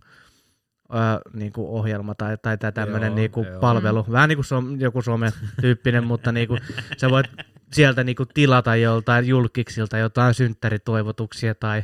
[0.93, 0.99] öö,
[1.33, 3.59] niinku ohjelma tai, tai tämä tämmöinen Joo, niinku joo.
[3.59, 4.05] palvelu.
[4.11, 6.57] Vähän niin kuin som, joku some-tyyppinen, mutta niinku,
[6.97, 7.27] sä voit
[7.73, 11.83] sieltä niinku tilata joltain julkiksilta jotain synttäritoivotuksia tai,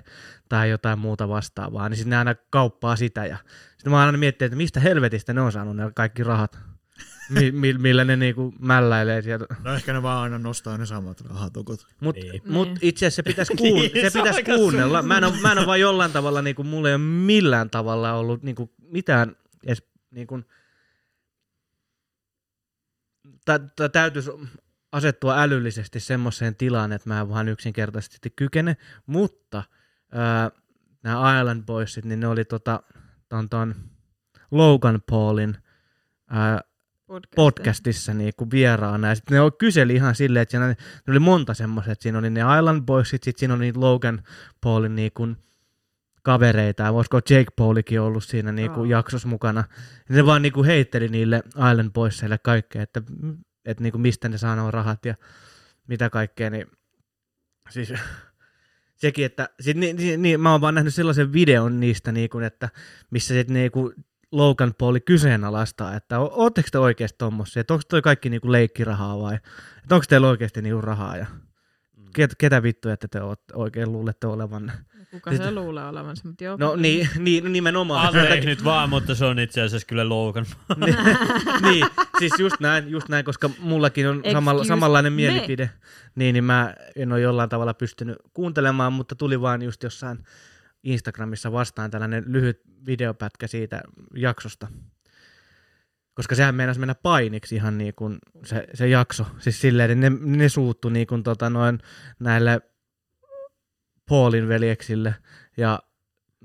[0.49, 3.25] tai jotain muuta vastaavaa, niin sitten ne aina kauppaa sitä.
[3.25, 3.37] Ja
[3.77, 6.59] sitten mä aina miettinyt, että mistä helvetistä ne on saanut ne kaikki rahat,
[7.29, 9.45] mi, mi, millä ne niinku mälläilee sieltä.
[9.63, 11.87] No ehkä ne vaan aina nostaa ne samat rahatukut.
[12.01, 12.41] Mutta Niin.
[12.45, 12.77] mut Niin.
[12.81, 15.01] itse asiassa se pitäisi, kuun, Niin, se pitäisi aika kuunnella.
[15.01, 18.13] Mä en, ole, mä en ole vaan jollain tavalla, niinku, mulla ei ole millään tavalla
[18.13, 19.35] ollut niinku, mitään
[19.65, 20.41] edes niinku,
[23.45, 24.31] tä, tä, täytyisi
[24.91, 29.63] asettua älyllisesti semmoiseen tilaan, että mä en vaan yksinkertaisesti kykene, mutta
[30.11, 30.51] ää,
[31.03, 32.83] nämä Island Boysit, niin ne oli tota,
[33.29, 33.75] ton, ton
[34.51, 35.57] Logan Paulin
[36.29, 36.61] ää,
[37.07, 37.35] Podcast.
[37.35, 39.07] podcastissa niinku vieraana.
[39.07, 40.75] Ja sitten ne kyseli ihan silleen, että siinä ne
[41.07, 44.23] oli monta semmoista, että siinä oli ne Island Boysit, sitten siinä oli niitä Logan
[44.61, 45.27] Paulin niinku
[46.23, 48.85] kavereita, ja voisiko Jake Paulikin ollut siinä niinku Joo.
[48.85, 49.63] jaksossa mukana.
[50.09, 53.01] Ja ne vaan niinku heitteli niille Island Boysille kaikkea, että,
[53.65, 55.15] että niinku mistä ne saa nuo rahat ja
[55.87, 56.67] mitä kaikkea, niin
[57.69, 57.93] siis
[59.01, 62.69] sekin, että sit, niin, niin, niin, mä oon vaan nähnyt sellaisen videon niistä, niinku, että
[63.11, 63.93] missä sit niinku
[64.37, 69.35] Logan Pauli kyseenalaistaa, että ootteko te oikeasti tommosia, että onko toi kaikki niinku leikkirahaa vai,
[69.83, 71.25] että onko teillä oikeasti niinku rahaa ja
[72.13, 74.71] ket, ketä vittu, että te ootte, oikein luulette olevan.
[75.11, 76.57] Kuka Sitten- se luulee olevansa, mutta joo.
[76.59, 78.07] No niin, niin nimenomaan.
[78.07, 80.45] Anteeksi nyt vaan, mutta se on itse asiassa kyllä Logan.
[80.85, 80.95] niin,
[81.61, 81.85] niin,
[82.19, 85.15] siis just näin, just näin, koska mullakin on samalla, samanlainen me.
[85.15, 85.69] mielipide,
[86.15, 90.23] niin, niin mä en ole jollain tavalla pystynyt kuuntelemaan, mutta tuli vaan just jossain
[90.83, 93.81] Instagramissa vastaan tällainen lyhyt videopätkä siitä
[94.15, 94.67] jaksosta.
[96.13, 99.25] Koska sehän meinasi mennä painiksi ihan niin kuin se, se jakso.
[99.39, 101.79] Siis silleen, että ne, ne suuttu niin kuin tota noin
[102.19, 102.61] näille
[104.09, 105.15] Paulin veljeksille
[105.57, 105.79] ja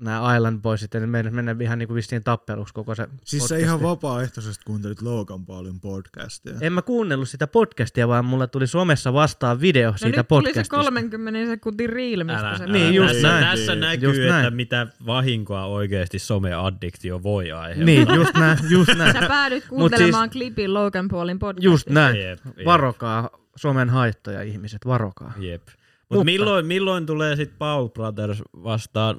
[0.01, 3.47] nämä Island Boysit, ne meinasi mennä ihan niin kuin vissiin tappeluksi koko se Siis sä
[3.47, 3.63] podcasti.
[3.63, 6.53] ihan vapaaehtoisesti kuuntelit Logan Paulin podcastia.
[6.61, 10.41] En mä kuunnellut sitä podcastia, vaan mulla tuli somessa vastaan video No siitä nyt tuli
[10.41, 10.77] se podcastista.
[10.77, 12.93] 30 sekuntin reel, mistä Älä, se Niin, älä.
[12.95, 13.57] just tässä, näin.
[13.57, 14.45] Tässä näkyy, Just näin.
[14.45, 17.85] että mitä vahinkoa oikeasti someaddiktio voi aiheuttaa.
[17.85, 19.13] Niin, just näin, just näin.
[19.13, 21.73] Sä päädyt Mut kuuntelemaan siis, klipin Logan Paulin podcastista.
[21.73, 22.15] Just näin.
[22.21, 22.65] Jep, jep.
[22.65, 25.33] Varokaa somen haittoja ihmiset, varokaa.
[25.39, 25.61] Jep.
[26.03, 29.17] Mutta- Mut milloin, milloin tulee sitten Paul Brothers vastaan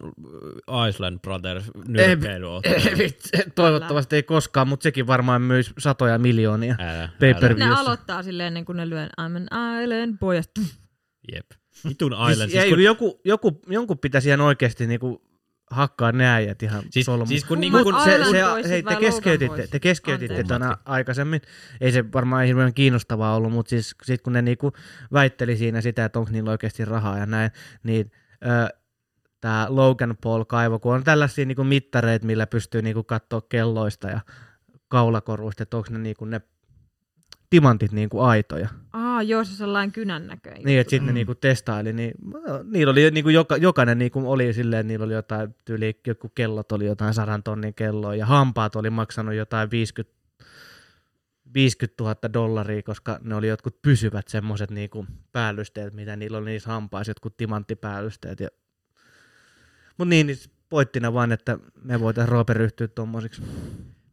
[0.89, 2.61] Iceland Brothers nyrkkeilyottelu?
[3.55, 6.77] Toivottavasti ei koskaan, mutta sekin varmaan myös satoja miljoonia.
[6.79, 7.69] Älä, Pay-per-view.
[7.69, 10.37] Ne aloittaa silleen ennen kuin ne lyön I'm an island boy.
[11.33, 11.47] Jep.
[11.89, 12.51] Vitun Siis, Island.
[12.51, 12.83] siis, ei, kun...
[12.83, 15.23] joku, joku, jonkun pitäisi ihan oikeasti niinku
[15.71, 17.29] hakkaa ne äijät ihan Siis- solmuun.
[17.29, 20.49] siis kun niinku- Mut se, se, hei, te keskeytitte, te keskeytitte Anteeksi.
[20.49, 21.41] tänä aikaisemmin.
[21.81, 24.73] Ei se varmaan hirveän kiinnostavaa ollut, mutta siis sit kun ne niinku
[25.13, 27.51] väitteli siinä sitä, että onko niillä oikeasti rahaa ja näin,
[27.83, 28.11] niin
[29.41, 34.21] tämä Logan Paul kaivo, kun on tällaisia niinku mittareita, millä pystyy niinku katsoa kelloista ja
[34.89, 36.41] kaulakoruista, että onko ne, niinku ne
[37.55, 38.69] timantit niinku aitoja.
[38.93, 40.63] Aa, joo, se on sellainen kynän näköinen.
[40.65, 41.07] Niin, että sitten Mm.
[41.07, 42.15] ne niinku testaili, niin
[42.47, 46.29] no, niillä oli niinku joka, jokainen niinku oli silleen, että niillä oli jotain, tyyli, joku
[46.29, 50.15] kellot oli jotain sadan tonnin kelloa, ja hampaat oli maksanut jotain 50,
[51.55, 56.71] 50 000 dollaria, koska ne oli jotkut pysyvät semmoiset niinku päällysteet, mitä niillä oli niissä
[56.71, 58.41] hampaissa, jotkut timanttipäällysteet.
[58.41, 58.49] Ja...
[59.99, 63.43] Mutta niin, niin pointtina vaan, että me voitaisiin Roope ryhtyä tommosiksi.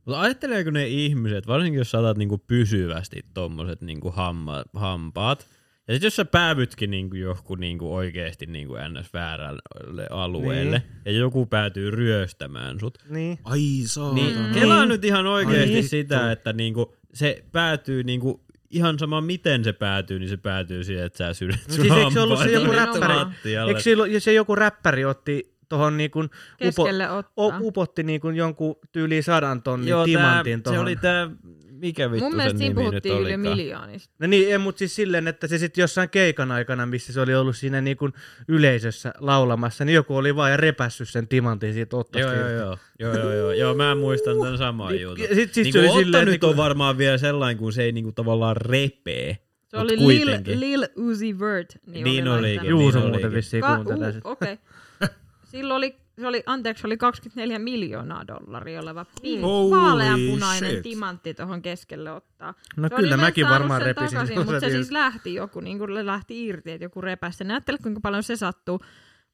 [0.05, 5.45] Mutta ajatteleeko ne ihmiset, varsinkin jos saatat niinku pysyvästi tommoset niinku hamma, hampaat,
[5.87, 9.13] ja sitten jos sä päävytkin niinku johonkin niinku oikeasti niinku ns.
[9.13, 11.01] väärälle alueelle, Niin.
[11.05, 13.39] ja joku päätyy ryöstämään sut, Niin.
[13.43, 14.15] Ai saatana.
[14.15, 14.53] niin Mm.
[14.53, 19.73] kelaa nyt ihan oikeasti Ai sitä, että niinku se päätyy niinku ihan sama miten se
[19.73, 22.71] päätyy, niin se päätyy siihen, että sä sydät No siis eikö se ollut se joku
[22.71, 23.13] räppäri?
[23.67, 26.29] Eikö silloin, se joku räppäri otti tohon niinku upo,
[26.59, 27.45] Keskelle ottaa.
[27.45, 30.79] o, upotti niinku jonkun tyyli sadan tonnin Joo, tää, timantin se tohon.
[30.79, 31.29] oli tää,
[31.71, 34.13] mikä vittu Mun sen mielestä siinä puhuttiin yli miljoonista.
[34.19, 37.55] No niin, mutta siis silleen, että se sitten jossain keikan aikana, missä se oli ollut
[37.57, 38.09] siinä niinku
[38.47, 42.19] yleisössä laulamassa, niin joku oli vaan ja repässyt sen timantin siitä ottasta.
[42.33, 42.77] Joo, joo, joo.
[42.99, 45.25] joo, joo, joo, joo, mä muistan tämän saman Niin, jutun.
[45.35, 47.83] sit- sit niin se oli Otta silleen, nyt niinku- on varmaan vielä sellainen, kun se
[47.83, 49.37] ei niinku tavallaan repee.
[49.67, 50.59] Se Mut oli Lil, kuitenkin.
[50.59, 51.75] Lil Uzi Vert.
[51.87, 52.55] Niin, Niin oli olikin.
[52.57, 52.69] laittanut.
[52.69, 54.29] Juuso Niin muuten vissiin kuuntelee uh, sitä.
[54.29, 54.57] Okei.
[55.51, 59.41] Silloin oli, se oli, anteeksi, oli 24 miljoonaa dollaria oleva pink,
[59.71, 60.83] vaaleanpunainen shit.
[60.83, 62.53] timantti tuohon keskelle ottaa.
[62.77, 66.45] No Se kyllä mäkin varmaan repisin takaisin, mutta se siis lähti joku, niin kuin lähti
[66.45, 67.51] irti, että joku repäsi sen.
[67.51, 68.81] Ajattele, kuinka paljon se sattuu.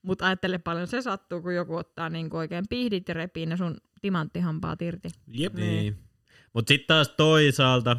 [0.02, 3.57] Mutta ajattele paljon se sattuu, kun joku ottaa niin kuin oikein pihdit ja repii ne
[3.57, 5.10] sun timanttihampaat irti.
[5.27, 5.53] Jep.
[5.53, 5.98] Niin.
[6.53, 7.98] Mutta sitten taas toisaalta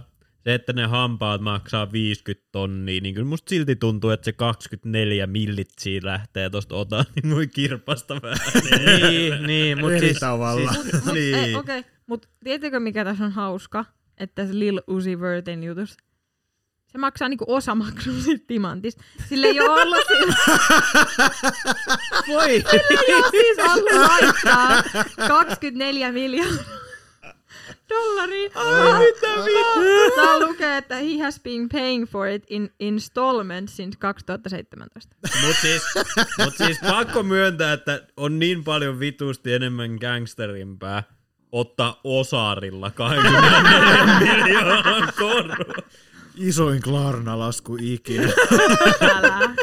[0.48, 5.26] se, että ne hampaat maksaa 50 tonnia, niin kyllä musta silti tuntuu, että se 24
[5.26, 8.38] millitsiä lähtee tosta otan, niin voi kirpasta vähän.
[8.86, 10.72] niin, niin, mutta siis, tavalla.
[10.72, 11.34] siis Mut, Niin.
[11.34, 13.84] ei, okei, mutta tiedättekö mikä tässä on hauska?
[14.18, 15.96] Että se Lil Uzi Vertin jutus,
[16.86, 19.02] se maksaa niinku osamaksun siitä timantista.
[19.28, 20.36] Sillä ei ole ollut siis,
[22.28, 24.82] voi, ei ole siis ollut laittaa
[25.28, 26.87] 24 miljoonaa
[27.88, 28.50] dollaria.
[28.54, 29.26] Oh, mitä
[30.16, 35.16] Tää lukee, että he has been paying for it in installments since 2017.
[35.46, 35.82] Mut siis,
[36.44, 41.02] mut siis pakko myöntää, että on niin paljon vitusti enemmän gangsterimpää
[41.52, 45.84] ottaa osarilla 24 miljoonan korru.
[46.36, 48.32] Isoin Klarna-lasku ikinä.
[49.14, 49.54] Älä.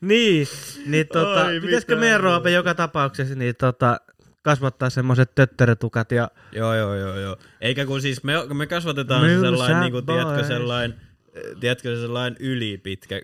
[0.00, 0.48] niin,
[0.86, 2.20] niin tota, Ai, pitäisikö meidän.
[2.20, 4.00] Roope joka tapauksessa niin tota,
[4.48, 7.36] kasvattaa semmoiset tötterötukat ja Joo, joo, joo, joo.
[7.60, 11.00] Eikä kun siis me, me kasvatetaan Mylsä sellainen, niin kuin, tiedätkö, sellainen,
[11.60, 13.20] tiedätkö, se sellainen ylipitkä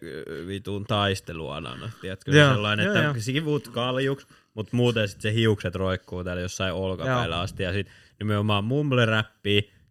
[0.47, 1.91] vitun taisteluanana.
[2.01, 3.15] Tiedätkö, Joo, se sellainen, joo, että joo.
[3.19, 7.63] sivut kaljuks, mutta muuten sitten se hiukset roikkuu täällä jossain olkapäillä asti.
[7.63, 9.07] Ja sitten nimenomaan mumble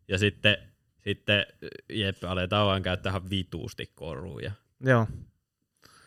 [0.08, 0.58] ja sitten,
[1.04, 1.46] sitten
[1.90, 4.52] jep, aletaan vaan käyttää ihan vituusti koruja.
[4.86, 5.08] joo.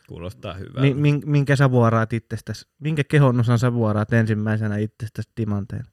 [0.08, 0.80] Kuulostaa hyvältä.
[0.80, 2.66] Mi- min, minkä sä vuoraat itsestäsi?
[2.78, 5.90] Minkä kehon osan sä vuoraat ensimmäisenä itsestäsi timanteella?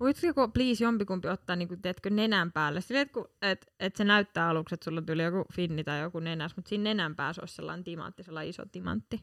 [0.00, 2.80] Voitko please jompikumpi ottaa niinku, teetkö, nenän päälle?
[2.80, 6.56] Silleen, että et, et se näyttää aluksi, että sulla tuli joku finni tai joku nenäs,
[6.56, 9.20] mutta siinä nenän päässä olisi sellainen timantti, sellainen iso timantti.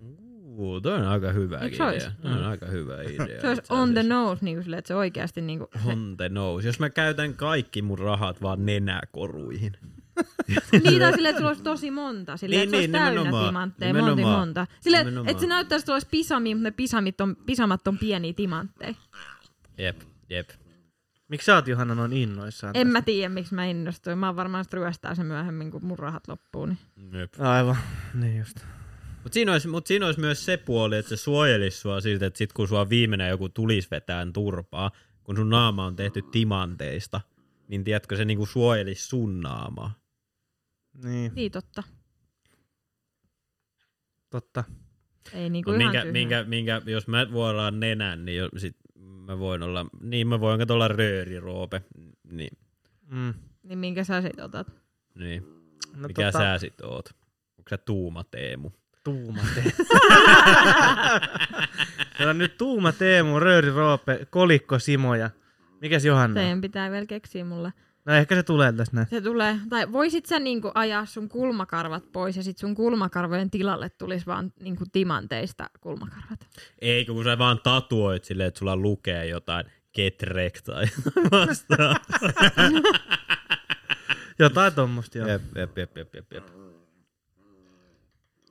[0.00, 1.92] Uu, toi on aika hyvä Eikö se idea.
[1.92, 2.08] ois?
[2.22, 3.40] Toi on aika hyvä idea.
[3.40, 6.68] Se olisi on the nose, niin silleen, että se oikeasti niinku, se, On the nose.
[6.68, 9.72] Jos mä käytän kaikki mun rahat vaan nenäkoruihin.
[10.84, 12.36] Niin, tai silleen, että sulla olisi tosi monta.
[12.36, 13.46] Silleen, Niin, että se olisi niin, täynnä nimenomaan.
[13.48, 14.38] timantteja, monti Nimenomaan.
[14.38, 14.66] monta.
[14.80, 15.30] Silleen, Nimenomaan.
[15.30, 18.94] että se näyttäisi, että sulla olisi pisamia, mutta ne pisamit on, pisamat on pieniä timantteja.
[19.78, 20.50] Jep, jep.
[21.28, 22.70] Miksi sä oot Johanna noin innoissaan?
[22.76, 22.92] En tästä?
[22.98, 24.18] mä tiedä, miksi mä innostuin.
[24.18, 26.66] Mä oon varmaan ryöstää se myöhemmin, kun mun rahat loppuu.
[26.66, 26.78] Niin.
[27.12, 27.34] jep.
[27.40, 27.76] Aivan,
[28.14, 28.56] niin just.
[29.22, 32.38] Mut siinä, olisi, mut siinä olisi myös se puoli, että se suojelisi sua siltä, että
[32.38, 34.90] sit kun sua viimeinen joku tulis vetään turpaa,
[35.24, 37.20] kun sun naama on tehty timanteista,
[37.68, 39.99] niin tiedätkö, se niinku suojelisi sun naamaa.
[41.04, 41.82] Niin, niin totta.
[44.30, 44.64] totta.
[45.32, 49.38] Ei niinku Mut ihan minkä, minkä, minkä, jos mä vuoraan nenän, niin jo, sit mä
[49.38, 51.82] voin olla, niin mä voin olla rööriroope.
[52.30, 52.58] Niin,
[53.10, 53.34] Mm.
[53.62, 54.66] Niin minkä sä sit otat?
[55.14, 55.44] niin.
[55.96, 57.08] No Mikä sä sit oot?
[57.58, 58.70] Onko sä Tuuma Teemu?
[59.04, 59.70] Tuuma Teemu.
[62.18, 65.30] Meillä on nyt Tuuma Teemu, Rööri Roope, Kolikko Simo ja
[65.80, 66.40] mikäs Johanna?
[66.40, 67.72] Teidän pitää vielä keksiä mulle.
[68.04, 69.06] No ehkä se tulee tästä näin.
[69.10, 73.90] Se tulee, tai voisit sä niinku ajaa sun kulmakarvat pois ja sit sun kulmakarvojen tilalle
[73.90, 76.48] tulisi vaan niinku timanteista kulmakarvat.
[76.80, 81.96] Ei, kun sä vaan tatuoit silleen, että sulla lukee jotain Getrek tai jotain vastaan.
[84.38, 85.28] Jotain tommosta joo.
[85.28, 86.44] jep, jep, jep, jep, jep, jep.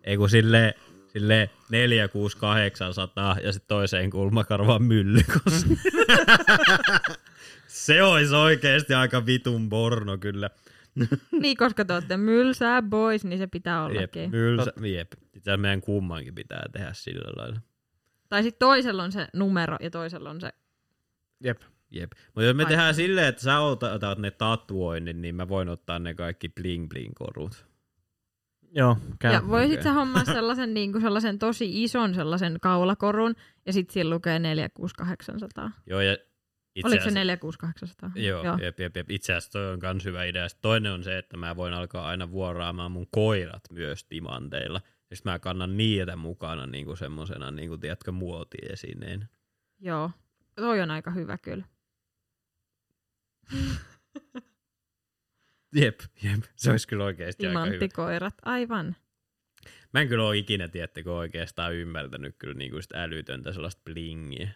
[0.03, 0.73] Ei kun silleen,
[1.07, 5.65] silleen 46800 ja sitten toiseen kulmakarvaan myllykos.
[7.69, 10.49] Se olisi oikeesti aika vitun porno kyllä.
[11.41, 14.31] niin, koska te olette mylsää boys, niin se pitää Jep, ollakin.
[14.31, 15.11] mylsä, jep.
[15.13, 17.59] Itse asiassa meidän kummankin pitää tehdä sillä lailla.
[18.29, 20.49] Tai sitten toisella on se numero ja toisella on se...
[21.43, 21.61] Jep.
[21.91, 22.11] Jep.
[22.25, 22.69] Mutta jos me Ai.
[22.69, 26.89] tehdään silleen, että sä ota- otat ne tatuoinnit, niin mä voin ottaa ne kaikki bling
[26.89, 27.65] bling korut.
[28.71, 29.33] Joo, käy.
[29.33, 33.35] Ja voisit sä hommaa sellaisen, niinku sellaisen tosi ison sellaisen kaulakorun
[33.65, 35.71] ja sitten siinä lukee 46800.
[35.87, 36.17] Joo, ja
[36.79, 38.11] itse Oliko se asiassa- 46800?
[38.15, 38.57] Joo, Joo.
[38.57, 39.09] Jep, jep, jep.
[39.11, 40.49] Itse asiassa toi on myös hyvä idea.
[40.49, 44.81] Sitten toinen on se, että mä voin alkaa aina vuoraamaan mun koirat myös timanteilla.
[45.09, 49.29] Ja sitten mä kannan niitä mukana niinku semmosena, niinku, tiedätkö, muotiesineen.
[49.79, 50.11] Joo.
[50.55, 51.65] Toi on aika hyvä kyllä.
[55.75, 56.43] Jep, jep.
[56.55, 57.65] Se olisi kyllä oikeasti aika hyvä.
[57.65, 58.95] Timanttikoirat, aivan.
[59.93, 64.49] Mä en kyllä ole ikinä, tiedättekö, oikeastaan ymmärtänyt kyllä niinku sitä älytöntä sellaista blingiä.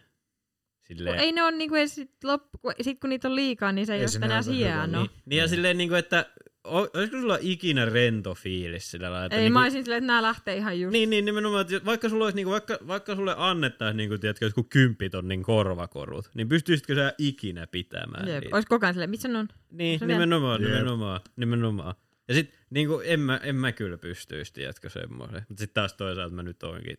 [0.84, 3.86] Silleen, Ei ne ole niinku edes sit, loppu, kun, sit kun niitä on liikaa, niin
[3.86, 5.02] se ei, Ei ole enää hienoa.
[5.02, 6.26] Niin, niin ja silleen, niin kuin, että
[6.64, 9.26] olisiko sulla ikinä rento fiilis sillä lailla?
[9.26, 10.92] Että Ei, niin mä olisin silleen, että nämä lähtee ihan just.
[10.92, 14.20] niin, niin, nimenomaan, että vaikka, sulla olisi, niin kuin, vaikka, vaikka sulle annettaisiin niin kuin,
[14.20, 18.56] tiedätkö, jotkut kymppitonnin korvakorut, niin pystyisitkö sä ikinä pitämään Jep, niitä?
[18.56, 19.48] Ois koko ajan silleen, missä ne on?
[19.70, 20.70] Niin, vielä- nimenomaan, Jep.
[20.70, 21.94] nimenomaan, nimenomaan.
[22.28, 25.44] Ja sit niin kuin, en, mä, en mä kyllä pystyisi, tiedätkö, semmoisen.
[25.48, 26.96] Mutta sitten taas toisaalta mä nyt oonkin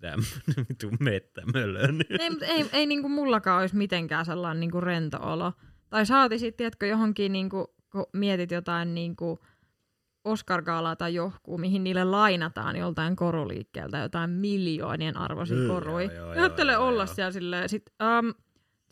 [0.00, 1.92] tämmönen vitu mettämölö.
[1.92, 2.20] Niin.
[2.20, 5.52] Ei, mutta ei, ei niinku mullakaan olisi mitenkään sellainen niinku rento olo.
[5.90, 9.38] Tai saati sitten, tiedätkö, johonkin, niinku, kun mietit jotain niinku
[10.24, 10.62] oscar
[10.98, 15.66] tai johkuu, mihin niille lainataan joltain koruliikkeeltä jotain miljoonien arvoisia Mm,
[16.16, 17.14] joo, Ajattele olla joo.
[17.14, 17.68] siellä silleen.
[17.68, 18.34] Sit, um,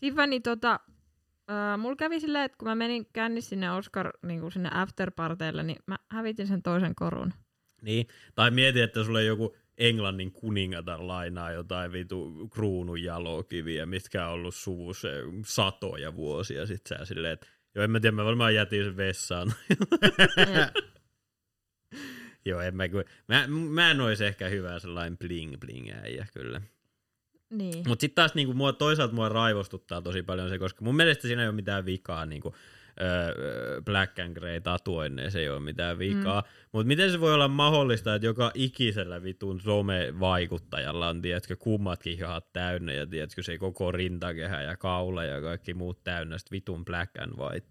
[0.01, 0.81] Tiffany, tota,
[1.51, 5.79] uh, mulla kävi silleen, että kun mä menin kännis sinne Oscar niinku sinne afterparteille, niin
[5.87, 7.35] mä hävitin sen toisen korun.
[7.83, 14.33] Niin, tai mieti, että sulle joku Englannin kuningatar lainaa jotain vitu kruunun jalokiviä, mitkä on
[14.33, 15.09] ollut suvussa
[15.47, 16.67] satoja vuosia.
[16.67, 19.53] Sit sä silleen, että joo, en mä tiedä, mä varmaan jätin sen vessaan.
[22.47, 26.61] Joo, en mä, kyllä- mä, mä en olisi ehkä hyvä sellainen bling bling äijä kyllä.
[27.51, 27.89] niin.
[27.89, 31.43] Mutta sitten taas niinku, mua, toisaalta mua raivostuttaa tosi paljon se, koska mun mielestä siinä
[31.43, 32.55] ei ole mitään vikaa niinku,
[33.01, 36.41] öö, black and grey tatuoinneissa ei ole mitään vikaa.
[36.41, 36.47] Mm.
[36.73, 42.53] Mutta miten se voi olla mahdollista, että joka ikisellä vitun some-vaikuttajalla on, tiedätkö, kummatkin hihat
[42.53, 47.19] täynnä ja tiedätkö, se koko rintakehä ja kaula ja kaikki muut täynnä sit vitun black
[47.19, 47.67] and white.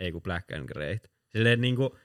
[0.00, 0.98] Ei kun black and grey.
[1.28, 1.98] Silleen niinku,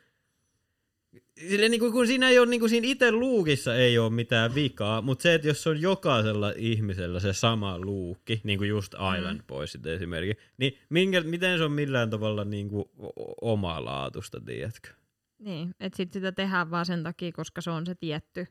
[1.49, 4.55] Silleen niin kuin, kun siinä ei ole, niin kuin siinä itse luukissa ei ole mitään
[4.55, 9.37] vikaa, mutta se, että jos on jokaisella ihmisellä se sama luukki, niin kuin just Island
[9.37, 9.47] mm.
[9.47, 14.89] Boysit esimerkiksi, niin minkä, miten se on millään tavalla niin kuin o- omalaatusta, tiedätkö?
[15.39, 18.47] Niin, että sit sitä tehdään vaan sen takia, koska se on se tietty.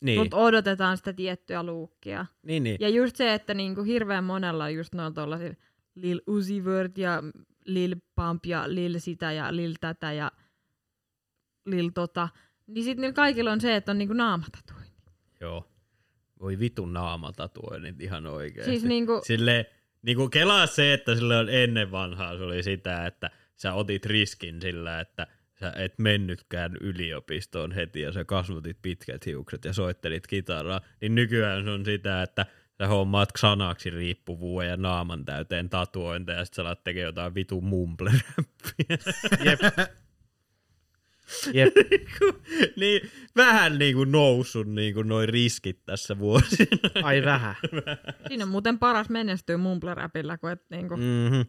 [0.00, 2.26] Niin, Mutta odotetaan sitä tiettyä luukkia.
[2.42, 2.76] niin, niin.
[2.80, 5.54] Ja just se, että niinku hirveän monella on just noilla tollasilla
[5.94, 7.22] Lil Uzi Vert ja
[7.64, 10.32] Lil Pump ja Lil sitä ja Lil tätä ja
[11.66, 12.28] Lil tota.
[12.66, 15.02] Niin sit niillä kaikilla on se, että on niinku naamatatuointi.
[15.40, 15.72] Joo.
[16.40, 18.70] Voi vitun naamatatuoinnit ihan oikeesti.
[18.70, 19.70] Siis niinku, Sille,
[20.02, 24.60] niinku kelaa se, että sille on ennen vanhaa se oli sitä, että sä otit riskin
[24.62, 25.26] sillä, että
[25.60, 31.64] sä et mennytkään yliopistoon heti ja sä kasvatit pitkät hiukset ja soittelit kitaraa, niin nykyään
[31.64, 32.46] se on sitä, että
[32.78, 37.60] sä hommaat Xanaxin riippuvuuden ja naaman täyteen tatuointeja ja sit sä alat tekemään jotain vitu
[37.60, 38.98] mumble-räppiä.
[39.44, 39.60] Jep.
[41.52, 41.74] Jep.
[42.80, 46.66] niin vähän niinku noussut niinku noin riskit tässä vuosina.
[47.02, 47.54] Ai vähän.
[48.28, 50.96] siinä on muuten paras menestyä mumbleräpillä, kun et niinku.
[50.96, 51.02] Mm.
[51.02, 51.44] Mm-hmm.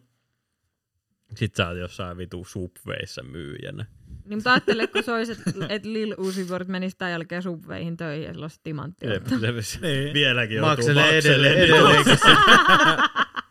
[1.36, 3.86] Sitten sä oot jossain vitu subveissa myyjänä.
[4.24, 7.96] Niin, mutta ajattele, kun se olisi, että et Lil Uzi Vert menisi tämän jälkeen subveihin
[7.96, 9.06] töihin ja sillä olisi timantti.
[9.06, 10.14] Jep, se, se Niin.
[10.14, 11.94] vieläkin joutuu Makselee edelleen, makselemaan.
[11.94, 12.18] edelleenkin.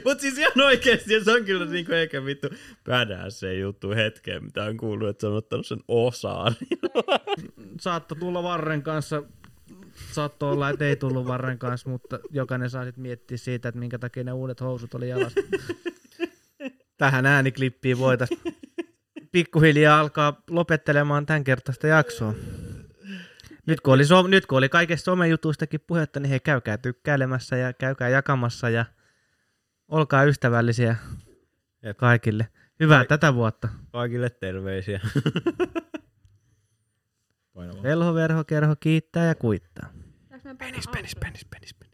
[0.04, 2.48] Mut siis ihan oikeesti, se on kyllä niinku eikä vittu
[2.84, 6.54] badass se juttu hetkeen, mitä on kuullut, että se on ottanut sen osaan.
[7.80, 9.22] Saatto tulla Varren kanssa,
[10.12, 13.98] saattoi olla, että ei tullut Varren kanssa, mutta jokainen saa sitten miettiä siitä, että minkä
[13.98, 15.40] takia ne uudet housut oli jalassa.
[16.98, 18.40] Tähän ääniklippiin voitaisiin
[19.32, 22.34] pikkuhiljaa alkaa lopettelemaan tämän kertaista jaksoa.
[23.66, 27.72] Nyt kun oli, so, nyt kun oli kaikesta somejutuistakin puhetta, niin hei, käykää tykkäilemässä ja
[27.72, 28.84] käykää jakamassa ja
[29.88, 30.96] olkaa ystävällisiä
[31.82, 31.96] Jep.
[31.96, 32.48] kaikille.
[32.80, 33.68] Hyvää tätä vuotta.
[33.92, 35.00] Kaikille terveisiä.
[37.82, 39.88] Velho, verho, kerho, kiittää ja kuittaa.
[40.58, 41.87] Penis, penis, penis, penis, penis.